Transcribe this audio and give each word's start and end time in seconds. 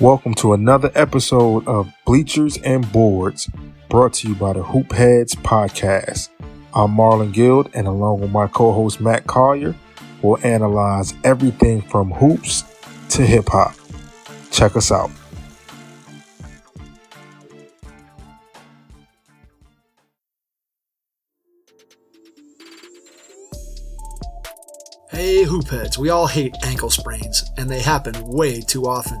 Welcome 0.00 0.34
to 0.34 0.52
another 0.52 0.92
episode 0.94 1.66
of 1.66 1.92
Bleachers 2.06 2.56
and 2.58 2.90
Boards, 2.92 3.50
brought 3.88 4.12
to 4.14 4.28
you 4.28 4.36
by 4.36 4.52
the 4.52 4.62
Hoop 4.62 4.92
Heads 4.92 5.34
Podcast. 5.34 6.28
I'm 6.72 6.94
Marlon 6.94 7.32
Guild, 7.32 7.68
and 7.74 7.88
along 7.88 8.20
with 8.20 8.30
my 8.30 8.46
co 8.46 8.70
host 8.70 9.00
Matt 9.00 9.26
Collier, 9.26 9.74
we'll 10.22 10.38
analyze 10.46 11.14
everything 11.24 11.82
from 11.82 12.12
hoops 12.12 12.62
to 13.08 13.26
hip 13.26 13.48
hop. 13.48 13.74
Check 14.52 14.76
us 14.76 14.92
out. 14.92 15.10
Hey, 25.10 25.44
hoopheads, 25.44 25.98
we 25.98 26.10
all 26.10 26.28
hate 26.28 26.54
ankle 26.62 26.90
sprains, 26.90 27.42
and 27.56 27.68
they 27.68 27.80
happen 27.80 28.14
way 28.28 28.60
too 28.60 28.86
often. 28.86 29.20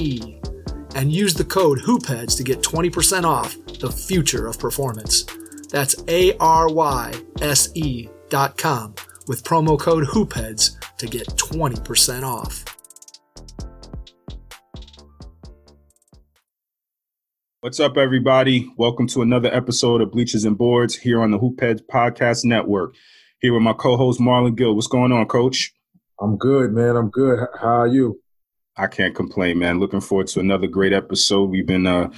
E, 0.00 0.40
and 0.94 1.12
use 1.12 1.34
the 1.34 1.44
code 1.44 1.78
HoopHeads 1.78 2.36
to 2.38 2.42
get 2.42 2.62
20% 2.62 3.24
off 3.24 3.56
the 3.78 3.92
future 3.92 4.46
of 4.46 4.58
performance. 4.58 5.24
That's 5.70 5.94
A 6.08 6.36
R 6.38 6.68
Y 6.68 7.12
S 7.40 7.68
E 7.74 8.08
dot 8.28 8.56
com 8.56 8.94
with 9.28 9.44
promo 9.44 9.78
code 9.78 10.04
HoopHeads 10.04 10.96
to 10.98 11.06
get 11.06 11.26
20% 11.28 12.22
off. 12.22 12.64
What's 17.60 17.78
up, 17.78 17.98
everybody? 17.98 18.72
Welcome 18.78 19.06
to 19.08 19.20
another 19.20 19.52
episode 19.54 20.00
of 20.00 20.12
Bleachers 20.12 20.46
and 20.46 20.56
Boards 20.56 20.96
here 20.96 21.20
on 21.20 21.30
the 21.30 21.38
Hoopheads 21.38 21.82
Podcast 21.92 22.44
Network. 22.44 22.94
Here 23.40 23.52
with 23.52 23.62
my 23.62 23.74
co-host 23.74 24.18
Marlon 24.18 24.56
Gill. 24.56 24.74
What's 24.74 24.86
going 24.86 25.12
on, 25.12 25.26
Coach? 25.26 25.72
I'm 26.20 26.38
good, 26.38 26.72
man. 26.72 26.96
I'm 26.96 27.10
good. 27.10 27.46
How 27.60 27.80
are 27.80 27.86
you? 27.86 28.20
I 28.80 28.86
can't 28.86 29.14
complain, 29.14 29.58
man. 29.58 29.78
Looking 29.78 30.00
forward 30.00 30.28
to 30.28 30.40
another 30.40 30.66
great 30.66 30.94
episode. 30.94 31.50
We've 31.50 31.66
been, 31.66 31.86
uh, 31.86 32.08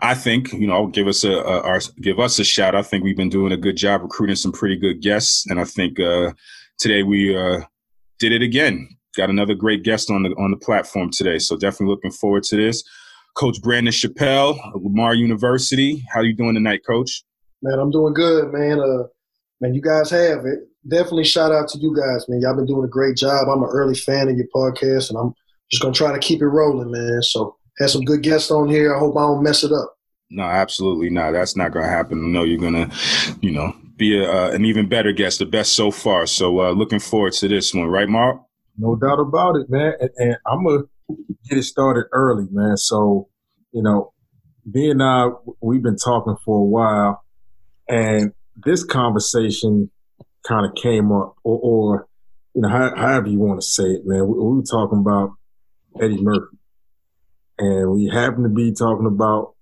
I 0.00 0.14
think, 0.14 0.52
you 0.52 0.66
know, 0.66 0.74
I'll 0.74 0.86
give 0.86 1.08
us 1.08 1.24
a, 1.24 1.32
a 1.32 1.62
our, 1.62 1.80
give 2.02 2.20
us 2.20 2.38
a 2.38 2.44
shout. 2.44 2.74
I 2.74 2.82
think 2.82 3.04
we've 3.04 3.16
been 3.16 3.30
doing 3.30 3.52
a 3.52 3.56
good 3.56 3.76
job 3.76 4.02
recruiting 4.02 4.36
some 4.36 4.52
pretty 4.52 4.76
good 4.76 5.00
guests, 5.00 5.46
and 5.48 5.58
I 5.58 5.64
think 5.64 5.98
uh, 5.98 6.32
today 6.78 7.02
we 7.02 7.34
uh, 7.34 7.62
did 8.18 8.32
it 8.32 8.42
again. 8.42 8.86
Got 9.16 9.30
another 9.30 9.54
great 9.54 9.82
guest 9.82 10.10
on 10.10 10.22
the 10.22 10.30
on 10.30 10.50
the 10.50 10.58
platform 10.58 11.10
today, 11.10 11.38
so 11.38 11.56
definitely 11.56 11.94
looking 11.94 12.12
forward 12.12 12.42
to 12.44 12.56
this. 12.56 12.84
Coach 13.34 13.60
Brandon 13.62 13.92
Chappelle, 13.92 14.58
Lamar 14.74 15.14
University. 15.14 16.04
How 16.12 16.20
you 16.20 16.34
doing 16.34 16.54
tonight, 16.54 16.82
Coach? 16.86 17.22
Man, 17.62 17.78
I'm 17.78 17.90
doing 17.90 18.12
good, 18.12 18.52
man. 18.52 18.78
Uh, 18.78 19.04
man, 19.60 19.72
you 19.72 19.80
guys 19.80 20.10
have 20.10 20.44
it. 20.44 20.60
Definitely 20.86 21.24
shout 21.24 21.52
out 21.52 21.68
to 21.68 21.78
you 21.78 21.96
guys, 21.96 22.28
man. 22.28 22.40
Y'all 22.40 22.54
been 22.54 22.66
doing 22.66 22.84
a 22.84 22.88
great 22.88 23.16
job. 23.16 23.48
I'm 23.48 23.62
an 23.62 23.68
early 23.70 23.94
fan 23.94 24.28
of 24.28 24.36
your 24.36 24.46
podcast, 24.54 25.10
and 25.10 25.18
I'm 25.18 25.34
just 25.70 25.82
gonna 25.82 25.94
try 25.94 26.12
to 26.12 26.18
keep 26.18 26.42
it 26.42 26.46
rolling, 26.46 26.90
man. 26.90 27.22
So 27.22 27.56
had 27.78 27.90
some 27.90 28.04
good 28.04 28.22
guests 28.22 28.50
on 28.50 28.68
here. 28.68 28.94
I 28.94 28.98
hope 28.98 29.16
I 29.16 29.22
don't 29.22 29.42
mess 29.42 29.64
it 29.64 29.72
up. 29.72 29.96
No, 30.30 30.44
absolutely 30.44 31.10
not. 31.10 31.32
That's 31.32 31.56
not 31.56 31.72
going 31.72 31.84
to 31.84 31.90
happen. 31.90 32.30
No, 32.30 32.44
you're 32.44 32.60
going 32.60 32.74
to, 32.74 32.96
you 33.40 33.50
know, 33.50 33.74
be 33.96 34.22
a, 34.22 34.30
uh, 34.30 34.50
an 34.50 34.64
even 34.64 34.88
better 34.88 35.12
guest, 35.12 35.40
the 35.40 35.46
best 35.46 35.74
so 35.74 35.90
far. 35.90 36.26
So 36.26 36.60
uh, 36.60 36.70
looking 36.70 37.00
forward 37.00 37.32
to 37.34 37.48
this 37.48 37.74
one, 37.74 37.88
right, 37.88 38.08
Mark? 38.08 38.40
No 38.78 38.96
doubt 38.96 39.18
about 39.18 39.56
it, 39.56 39.68
man. 39.68 39.94
And, 39.98 40.10
and 40.18 40.36
I'm 40.46 40.64
gonna 40.64 40.84
get 41.48 41.58
it 41.58 41.64
started 41.64 42.04
early, 42.12 42.46
man. 42.52 42.76
So, 42.76 43.28
you 43.72 43.82
know, 43.82 44.12
me 44.70 44.90
and 44.90 45.02
I, 45.02 45.30
we've 45.60 45.82
been 45.82 45.96
talking 45.96 46.36
for 46.44 46.58
a 46.58 46.64
while, 46.64 47.24
and 47.88 48.32
this 48.64 48.84
conversation 48.84 49.90
kind 50.46 50.64
of 50.64 50.74
came 50.76 51.10
up, 51.10 51.34
or, 51.42 51.58
or 51.62 52.08
you 52.54 52.62
know, 52.62 52.68
how, 52.68 52.94
however 52.94 53.28
you 53.28 53.38
want 53.38 53.60
to 53.60 53.66
say 53.66 53.84
it, 53.84 54.02
man. 54.04 54.26
We, 54.28 54.34
we 54.34 54.56
were 54.56 54.62
talking 54.62 55.00
about 55.00 55.32
Eddie 56.00 56.22
Murphy, 56.22 56.56
and 57.58 57.90
we 57.92 58.06
happen 58.12 58.42
to 58.42 58.48
be 58.48 58.72
talking 58.72 59.06
about 59.06 59.54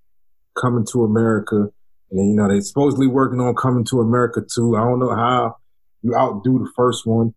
coming 0.61 0.85
to 0.93 1.05
America, 1.05 1.69
and 2.11 2.31
you 2.31 2.35
know, 2.37 2.49
they're 2.49 2.61
supposedly 2.61 3.07
working 3.07 3.41
on 3.41 3.55
coming 3.55 3.85
to 3.87 4.01
America 4.01 4.41
too. 4.43 4.77
I 4.77 4.81
don't 4.81 4.99
know 4.99 5.15
how 5.15 5.57
you 6.03 6.15
outdo 6.15 6.59
the 6.61 6.71
first 6.77 7.07
one. 7.07 7.35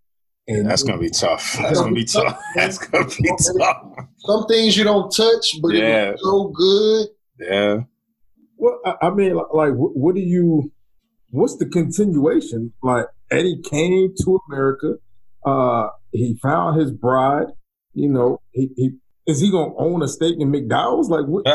And 0.48 0.68
That's 0.70 0.84
going 0.84 0.98
to 0.98 1.02
be 1.04 1.10
tough. 1.12 1.56
That's 1.62 1.80
going 1.80 1.94
to 1.94 2.00
be 2.02 2.04
tough. 2.06 2.38
That's 2.56 2.78
going 2.80 3.08
to 3.08 3.22
be 3.22 3.30
tough. 3.60 3.84
Some 4.18 4.46
things 4.48 4.76
you 4.76 4.84
don't 4.84 5.10
touch, 5.16 5.56
but 5.62 5.70
Yeah. 5.74 6.10
it 6.10 6.12
was 6.14 6.22
so 6.24 6.48
good. 6.50 7.08
Yeah. 7.40 7.78
Well, 8.58 8.80
I, 8.86 9.08
I 9.08 9.10
mean, 9.12 9.36
li- 9.36 9.44
like, 9.54 9.74
what, 9.74 9.96
what 9.96 10.16
do 10.16 10.22
you? 10.22 10.72
What's 11.30 11.58
the 11.58 11.68
continuation? 11.68 12.74
Like, 12.84 13.06
Eddie 13.30 13.62
came 13.64 14.14
to 14.24 14.40
America. 14.50 14.96
Uh, 15.46 15.88
he 16.12 16.38
found 16.42 16.80
his 16.82 16.92
bride. 16.92 17.48
You 17.94 18.10
know, 18.10 18.42
he, 18.52 18.70
he 18.76 18.92
is 19.28 19.40
he 19.40 19.52
gonna 19.52 19.76
own 19.78 20.02
a 20.02 20.08
stake 20.08 20.36
in 20.40 20.52
McDowell's? 20.52 21.10
Like, 21.10 21.26
what? 21.26 21.46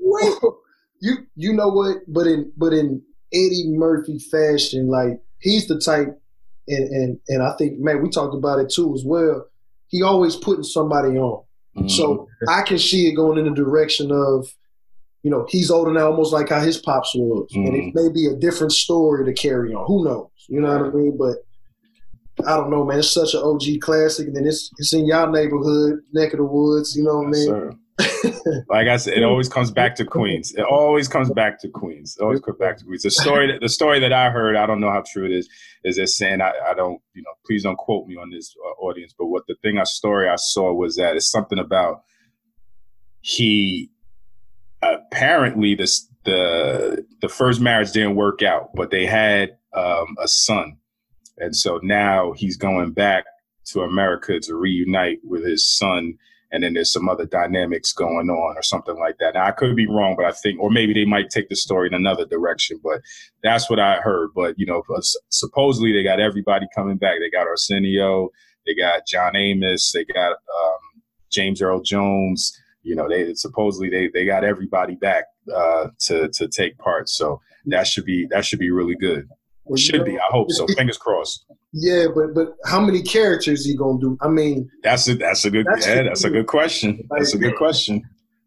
Wait, 0.00 0.34
you 1.00 1.16
you 1.34 1.52
know 1.52 1.68
what? 1.68 1.98
But 2.08 2.26
in 2.26 2.52
but 2.56 2.72
in 2.72 3.02
Eddie 3.32 3.68
Murphy 3.68 4.18
fashion, 4.18 4.88
like 4.88 5.20
he's 5.40 5.66
the 5.66 5.78
type, 5.78 6.18
and 6.68 6.88
and 6.88 7.18
and 7.28 7.42
I 7.42 7.54
think 7.58 7.78
man, 7.78 8.02
we 8.02 8.10
talked 8.10 8.34
about 8.34 8.58
it 8.60 8.70
too 8.70 8.94
as 8.94 9.02
well. 9.04 9.46
He 9.88 10.02
always 10.02 10.36
putting 10.36 10.64
somebody 10.64 11.16
on. 11.18 11.44
Mm-hmm. 11.76 11.88
So 11.88 12.26
I 12.48 12.62
can 12.62 12.78
see 12.78 13.06
it 13.08 13.14
going 13.14 13.38
in 13.38 13.44
the 13.44 13.54
direction 13.54 14.10
of, 14.10 14.48
you 15.22 15.30
know, 15.30 15.46
he's 15.48 15.70
older 15.70 15.92
now, 15.92 16.06
almost 16.10 16.32
like 16.32 16.48
how 16.48 16.60
his 16.60 16.78
pops 16.78 17.14
was, 17.14 17.48
and 17.54 17.68
Mhm. 17.72 17.88
it 17.88 17.94
may 17.94 18.08
be 18.08 18.26
a 18.26 18.34
different 18.34 18.72
story 18.72 19.26
to 19.26 19.32
carry 19.34 19.74
on. 19.74 19.86
Who 19.86 20.02
knows? 20.04 20.28
You 20.48 20.60
know 20.60 20.68
what 20.72 20.86
I 20.86 20.90
mean? 20.96 21.16
But 21.18 21.36
I 22.44 22.56
don't 22.56 22.70
know, 22.70 22.84
man. 22.84 22.98
It's 22.98 23.10
such 23.10 23.34
an 23.34 23.40
OG 23.42 23.80
classic, 23.80 24.26
and 24.26 24.36
then 24.36 24.46
it's 24.46 24.70
it's 24.78 24.92
in 24.92 25.06
y'all 25.06 25.30
neighborhood, 25.30 26.00
neck 26.12 26.32
of 26.32 26.38
the 26.38 26.44
woods. 26.44 26.94
You 26.96 27.04
know 27.04 27.18
what 27.18 27.28
I 27.28 27.30
mean? 27.30 27.78
like 28.68 28.88
I 28.88 28.96
said, 28.98 29.14
it 29.14 29.24
always 29.24 29.48
comes 29.48 29.70
back 29.70 29.94
to 29.96 30.04
Queens. 30.04 30.52
It 30.54 30.64
always 30.64 31.08
comes 31.08 31.30
back 31.30 31.60
to 31.62 31.68
Queens. 31.68 32.16
It 32.20 32.22
always 32.22 32.40
comes 32.40 32.58
back 32.58 32.76
to 32.78 32.84
Queens. 32.84 33.02
The 33.02 33.10
story, 33.10 33.50
that, 33.50 33.60
the 33.60 33.68
story 33.68 34.00
that 34.00 34.12
I 34.12 34.28
heard, 34.28 34.54
I 34.56 34.66
don't 34.66 34.80
know 34.80 34.90
how 34.90 35.02
true 35.10 35.24
it 35.24 35.32
is, 35.32 35.48
is 35.84 35.96
that 35.96 36.08
saying 36.08 36.42
I, 36.42 36.52
I 36.68 36.74
don't, 36.74 37.00
you 37.14 37.22
know, 37.22 37.32
please 37.46 37.62
don't 37.62 37.78
quote 37.78 38.06
me 38.06 38.16
on 38.16 38.30
this 38.30 38.54
uh, 38.64 38.82
audience. 38.82 39.14
But 39.18 39.26
what 39.26 39.44
the 39.46 39.54
thing 39.62 39.78
I 39.78 39.84
story 39.84 40.28
I 40.28 40.36
saw 40.36 40.72
was 40.74 40.96
that 40.96 41.16
it's 41.16 41.30
something 41.30 41.58
about 41.58 42.02
he 43.22 43.90
apparently 44.82 45.74
this 45.74 46.06
the 46.24 47.04
the 47.22 47.28
first 47.28 47.60
marriage 47.60 47.92
didn't 47.92 48.16
work 48.16 48.42
out, 48.42 48.74
but 48.74 48.90
they 48.90 49.06
had 49.06 49.56
um, 49.72 50.16
a 50.22 50.28
son, 50.28 50.76
and 51.38 51.54
so 51.54 51.80
now 51.82 52.32
he's 52.32 52.56
going 52.56 52.92
back 52.92 53.24
to 53.66 53.82
America 53.82 54.38
to 54.40 54.54
reunite 54.54 55.18
with 55.24 55.44
his 55.44 55.66
son 55.66 56.16
and 56.52 56.62
then 56.62 56.74
there's 56.74 56.92
some 56.92 57.08
other 57.08 57.26
dynamics 57.26 57.92
going 57.92 58.30
on 58.30 58.56
or 58.56 58.62
something 58.62 58.98
like 58.98 59.18
that. 59.18 59.34
Now 59.34 59.46
I 59.46 59.50
could 59.50 59.76
be 59.76 59.86
wrong, 59.86 60.14
but 60.16 60.26
I 60.26 60.32
think, 60.32 60.60
or 60.60 60.70
maybe 60.70 60.94
they 60.94 61.04
might 61.04 61.30
take 61.30 61.48
the 61.48 61.56
story 61.56 61.88
in 61.88 61.94
another 61.94 62.24
direction. 62.24 62.80
But 62.82 63.00
that's 63.42 63.68
what 63.68 63.80
I 63.80 63.96
heard. 63.96 64.30
But 64.34 64.58
you 64.58 64.66
know, 64.66 64.82
supposedly 65.30 65.92
they 65.92 66.02
got 66.02 66.20
everybody 66.20 66.66
coming 66.74 66.96
back. 66.96 67.16
They 67.20 67.30
got 67.30 67.46
Arsenio, 67.46 68.30
they 68.64 68.74
got 68.74 69.06
John 69.06 69.36
Amos, 69.36 69.92
they 69.92 70.04
got 70.04 70.32
um, 70.32 71.02
James 71.30 71.60
Earl 71.60 71.82
Jones. 71.82 72.58
You 72.82 72.94
know, 72.94 73.08
they 73.08 73.34
supposedly 73.34 73.90
they 73.90 74.08
they 74.08 74.24
got 74.24 74.44
everybody 74.44 74.94
back 74.94 75.24
uh, 75.54 75.88
to 76.00 76.28
to 76.28 76.48
take 76.48 76.78
part. 76.78 77.08
So 77.08 77.40
that 77.66 77.86
should 77.86 78.04
be 78.04 78.26
that 78.30 78.44
should 78.44 78.60
be 78.60 78.70
really 78.70 78.94
good. 78.94 79.28
Well, 79.66 79.76
Should 79.76 80.04
be. 80.04 80.16
I 80.16 80.28
hope 80.30 80.50
so. 80.52 80.66
Fingers 80.76 80.98
crossed. 80.98 81.44
Yeah, 81.72 82.06
but 82.14 82.34
but 82.34 82.54
how 82.64 82.80
many 82.80 83.02
characters 83.02 83.64
he 83.64 83.76
gonna 83.76 83.98
do? 84.00 84.16
I 84.20 84.28
mean, 84.28 84.70
That's 84.82 85.08
a 85.08 85.14
that's 85.14 85.44
a 85.44 85.50
good 85.50 85.66
That's 85.66 85.86
yeah, 85.86 86.04
that's 86.04 86.24
a 86.24 86.30
good 86.30 86.46
question. 86.46 87.06
That's 87.10 87.34
a 87.34 87.38
good 87.38 87.56
question. 87.56 88.02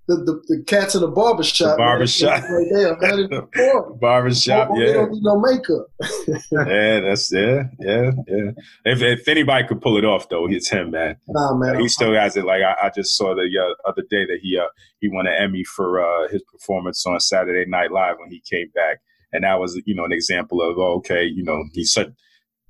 the 0.07 0.16
the, 0.16 0.42
the 0.48 0.63
cats 0.63 0.95
in 0.95 1.01
the 1.01 1.07
barbershop. 1.07 1.74
The 1.74 1.77
barbershop. 1.77 2.42
right 2.44 2.68
there, 2.71 2.94
140. 2.95 4.00
Barbershop, 4.01 4.69
They 4.74 4.88
yeah. 4.88 4.94
don't 4.94 5.12
need 5.12 5.24
no 5.24 5.39
makeup. 5.39 5.88
Yeah, 6.51 7.00
that's 7.01 7.31
yeah, 7.31 7.63
yeah, 7.80 8.12
yeah. 8.27 8.51
If 8.86 9.01
if 9.01 9.27
anybody 9.27 9.68
could 9.68 9.81
pull 9.81 9.98
it 9.98 10.06
off, 10.06 10.30
though, 10.30 10.48
it's 10.50 10.69
him, 10.69 10.92
man. 10.92 11.18
Nah, 11.27 11.56
man. 11.56 11.80
He 11.80 11.88
still 11.88 12.13
has 12.13 12.36
it. 12.38 12.45
Like 12.45 12.63
I, 12.63 12.88
I 12.88 12.89
just 12.95 13.15
saw 13.15 13.36
the 13.36 13.44
uh, 13.44 13.88
other 13.89 14.04
day 14.10 14.25
that 14.25 14.39
he 14.42 14.57
uh, 14.57 14.65
he 15.00 15.10
won 15.10 15.27
an 15.27 15.33
Emmy 15.38 15.63
for 15.63 16.01
uh, 16.01 16.27
his 16.30 16.42
performance 16.51 17.06
on 17.06 17.19
Saturday 17.19 17.69
Night 17.69 17.92
Live 17.92 18.15
when 18.19 18.31
he 18.31 18.42
came 18.50 18.69
back, 18.74 19.01
and 19.31 19.44
that 19.44 19.60
was 19.60 19.80
you 19.86 19.96
know 19.96 20.06
an 20.06 20.12
example 20.12 20.62
of 20.62 20.78
oh, 20.78 20.96
okay, 20.98 21.24
you 21.24 21.44
know 21.44 21.64
he's 21.74 21.92
such 21.92 22.10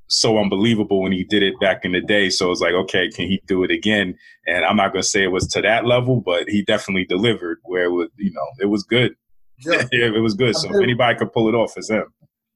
so 0.10 0.40
unbelievable 0.40 1.02
when 1.02 1.12
he 1.12 1.24
did 1.24 1.44
it 1.44 1.60
back 1.60 1.86
in 1.86 1.92
the 1.92 2.02
day. 2.02 2.30
So 2.30 2.52
it's 2.52 2.62
like, 2.62 2.74
okay, 2.74 3.10
can 3.10 3.28
he 3.28 3.42
do 3.48 3.64
it 3.64 3.72
again? 3.72 4.18
And 4.48 4.66
I'm 4.66 4.76
not 4.76 4.92
gonna 4.92 5.04
say 5.04 5.24
it 5.24 5.32
was 5.32 5.48
to 5.50 5.62
that 5.62 5.86
level, 5.86 6.20
but 6.20 6.50
he 6.50 6.64
definitely 6.64 7.06
delivered 7.06 7.60
where 7.64 7.86
it 7.86 7.92
was, 7.92 8.10
you 8.18 8.32
know, 8.34 8.46
it 8.60 8.66
was 8.66 8.84
good. 8.84 9.16
Yeah, 9.60 9.86
it 9.92 10.22
was 10.22 10.34
good. 10.34 10.56
So 10.56 10.70
if 10.70 10.84
anybody 10.84 11.18
could 11.18 11.32
pull 11.32 11.48
it 11.48 11.56
off, 11.56 11.74
it's 11.78 11.90
him. 11.90 12.06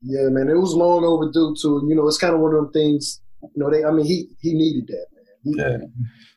Yeah, 0.02 0.30
man, 0.30 0.50
it 0.50 0.58
was 0.58 0.74
long 0.74 1.06
overdue 1.06 1.56
too. 1.60 1.86
You 1.88 1.96
know, 1.96 2.08
it's 2.08 2.18
kind 2.18 2.34
of 2.34 2.42
one 2.42 2.54
of 2.54 2.64
them 2.64 2.74
things. 2.74 3.22
You 3.42 3.50
know, 3.64 3.70
they. 3.70 3.84
I 3.86 3.92
mean, 3.92 4.06
he 4.06 4.28
he 4.42 4.54
needed 4.54 4.88
that, 4.88 5.06
yeah. 5.44 5.78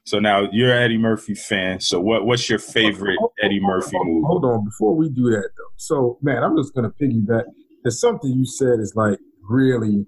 So 0.05 0.19
now 0.19 0.49
you're 0.53 0.73
an 0.73 0.83
Eddie 0.83 0.99
Murphy 0.99 1.35
fan. 1.35 1.81
So 1.81 2.01
what 2.01 2.27
what's 2.27 2.49
your 2.49 2.59
favorite 2.59 3.19
Eddie 3.43 3.61
Murphy 3.61 3.97
movie? 4.03 4.27
Hold 4.27 4.45
on, 4.45 4.65
before 4.65 4.95
we 4.95 5.09
do 5.09 5.31
that 5.31 5.51
though. 5.57 5.75
So 5.77 6.19
man, 6.23 6.43
I'm 6.43 6.57
just 6.57 6.75
gonna 6.75 6.91
piggyback. 6.91 7.45
There's 7.83 8.01
something 8.01 8.31
you 8.31 8.45
said 8.45 8.79
is 8.81 8.95
like 8.97 9.19
really. 9.49 10.07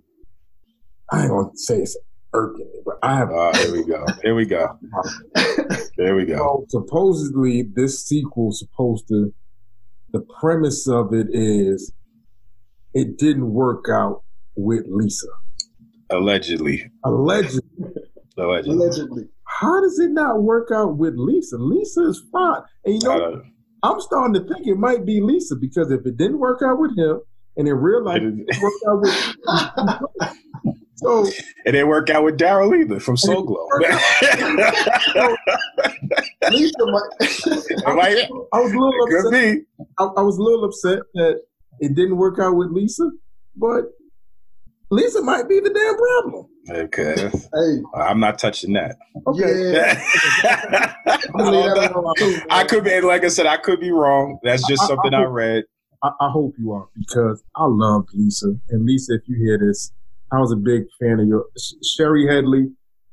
I 1.11 1.23
ain't 1.23 1.31
gonna 1.31 1.51
say 1.55 1.79
it's 1.79 1.97
irking 2.35 2.67
me, 2.67 2.81
but 2.85 2.97
I 3.03 3.17
have. 3.17 3.31
Ah, 3.31 3.51
oh, 3.55 3.59
here 3.59 3.73
we 3.73 3.85
go. 3.85 4.07
Here 4.23 4.35
we 4.35 4.45
go. 4.45 4.79
Here 5.97 6.15
we 6.15 6.27
go. 6.27 6.65
So 6.69 6.83
supposedly, 6.83 7.63
this 7.63 8.05
sequel 8.05 8.53
supposed 8.53 9.09
to. 9.09 9.33
The 10.11 10.25
premise 10.41 10.89
of 10.89 11.13
it 11.13 11.27
is, 11.33 11.93
it 12.95 13.19
didn't 13.19 13.53
work 13.53 13.87
out 13.91 14.23
with 14.57 14.87
Lisa. 14.89 15.27
Allegedly. 16.11 16.91
Allegedly. 17.05 17.63
Allegedly. 18.39 18.75
allegedly. 18.77 19.29
How 19.45 19.81
does 19.81 19.99
it 19.99 20.11
not 20.13 20.43
work 20.43 20.69
out 20.73 20.97
with 20.97 21.15
Lisa? 21.17 21.57
Lisa 21.59 22.03
is 22.09 22.23
fine. 22.33 22.63
And 22.85 22.95
you 23.03 23.09
know, 23.09 23.21
Uh, 23.35 23.41
I'm 23.83 24.01
starting 24.01 24.35
to 24.35 24.41
think 24.53 24.67
it 24.67 24.77
might 24.77 25.05
be 25.05 25.21
Lisa 25.21 25.57
because 25.57 25.91
if 25.91 26.05
it 26.07 26.17
didn't 26.17 26.39
work 26.39 26.63
out 26.63 26.79
with 26.81 26.97
him 26.97 27.21
and 27.57 27.67
in 27.69 27.75
real 27.75 28.03
life 28.05 28.23
it 28.23 28.31
didn't 28.47 28.63
work 28.63 28.73
out 28.89 29.01
with 29.01 29.15
so 30.97 31.25
it 31.65 31.73
didn't 31.73 31.89
work 31.89 32.11
out 32.11 32.25
with 32.25 32.37
Daryl 32.39 32.77
either 32.81 32.99
from 33.01 33.17
Soul 33.17 33.43
Glo. 33.45 33.67
Lisa 36.51 36.73
might. 36.87 37.03
I, 37.87 37.95
was, 37.95 38.49
I 38.53 38.61
was 38.61 38.73
a 38.73 38.79
little 38.79 39.07
Could 39.07 39.27
upset. 39.27 39.33
be. 39.33 39.85
I, 39.99 40.05
I 40.05 40.23
was 40.23 40.39
a 40.39 40.43
little 40.43 40.65
upset 40.65 41.01
that 41.15 41.41
it 41.81 41.95
didn't 41.95 42.17
work 42.17 42.39
out 42.41 42.57
with 42.57 42.71
Lisa, 42.71 43.11
but 43.57 43.85
Lisa 44.91 45.23
might 45.23 45.49
be 45.49 45.61
the 45.61 45.71
damn 45.71 45.97
problem. 45.97 46.47
Okay. 46.71 47.15
hey, 47.31 47.83
I'm 47.95 48.21
not 48.21 48.39
touching 48.39 48.73
that. 48.75 48.97
Okay. 49.27 49.73
yeah. 49.73 50.03
I'm 51.07 51.33
gonna 51.45 51.51
leave 51.51 51.75
that 51.75 52.47
I 52.51 52.65
could 52.65 52.85
be, 52.85 53.01
like 53.01 53.25
I 53.25 53.29
said, 53.29 53.47
I 53.47 53.57
could 53.57 53.81
be 53.81 53.91
wrong. 53.91 54.39
That's 54.43 54.67
just 54.69 54.83
I- 54.83 54.85
I- 54.85 54.89
something 54.89 55.15
I 55.15 55.19
I 55.21 55.25
hope- 55.25 55.33
read. 55.35 55.65
I, 56.03 56.11
I 56.21 56.31
hope 56.31 56.55
you 56.59 56.71
are 56.73 56.87
because 56.97 57.43
I 57.57 57.65
loved 57.67 58.11
Lisa. 58.15 58.55
And 58.71 58.85
Lisa, 58.87 59.15
if 59.15 59.23
you 59.27 59.37
hear 59.37 59.59
this, 59.59 59.93
I 60.33 60.39
was 60.39 60.53
a 60.53 60.57
big 60.57 60.85
fan 61.01 61.19
of 61.19 61.27
your 61.27 61.47
Sh- 61.59 61.73
Shari 61.97 62.25
Headley. 62.29 62.69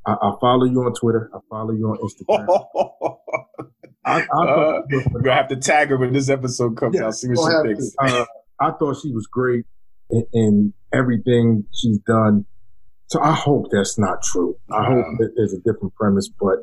I, 0.06 0.14
I 0.14 0.34
follow 0.40 0.66
you 0.66 0.82
on 0.84 0.94
Twitter. 0.94 1.32
I 1.34 1.40
follow 1.50 1.72
you 1.72 1.88
on 1.88 1.98
Instagram. 1.98 3.18
I, 4.06 4.22
I 4.22 4.46
Uh, 4.46 4.82
you 4.90 4.98
were 4.98 5.04
We're 5.14 5.22
gonna 5.22 5.36
have 5.36 5.48
to 5.48 5.56
tag 5.56 5.90
her 5.90 5.98
when 5.98 6.14
this 6.14 6.30
episode 6.30 6.78
comes 6.78 6.96
Yeah, 6.96 7.08
out. 7.08 7.16
See 7.16 7.30
what 7.30 7.66
she 7.66 7.70
thinks. 7.74 7.96
uh, 8.00 8.26
I 8.60 8.72
thought 8.72 8.98
she 9.02 9.12
was 9.12 9.26
great 9.26 9.66
in, 10.12 10.24
in 10.34 10.74
everything 10.94 11.66
she's 11.74 11.98
done. 12.06 12.46
So 13.08 13.22
I 13.22 13.34
hope 13.34 13.68
that's 13.72 13.98
not 14.00 14.22
true. 14.24 14.56
I 14.72 14.86
hope 14.86 15.06
Um, 15.06 15.18
that 15.20 15.34
there's 15.36 15.54
a 15.54 15.60
different 15.60 15.94
premise, 15.96 16.30
but 16.40 16.58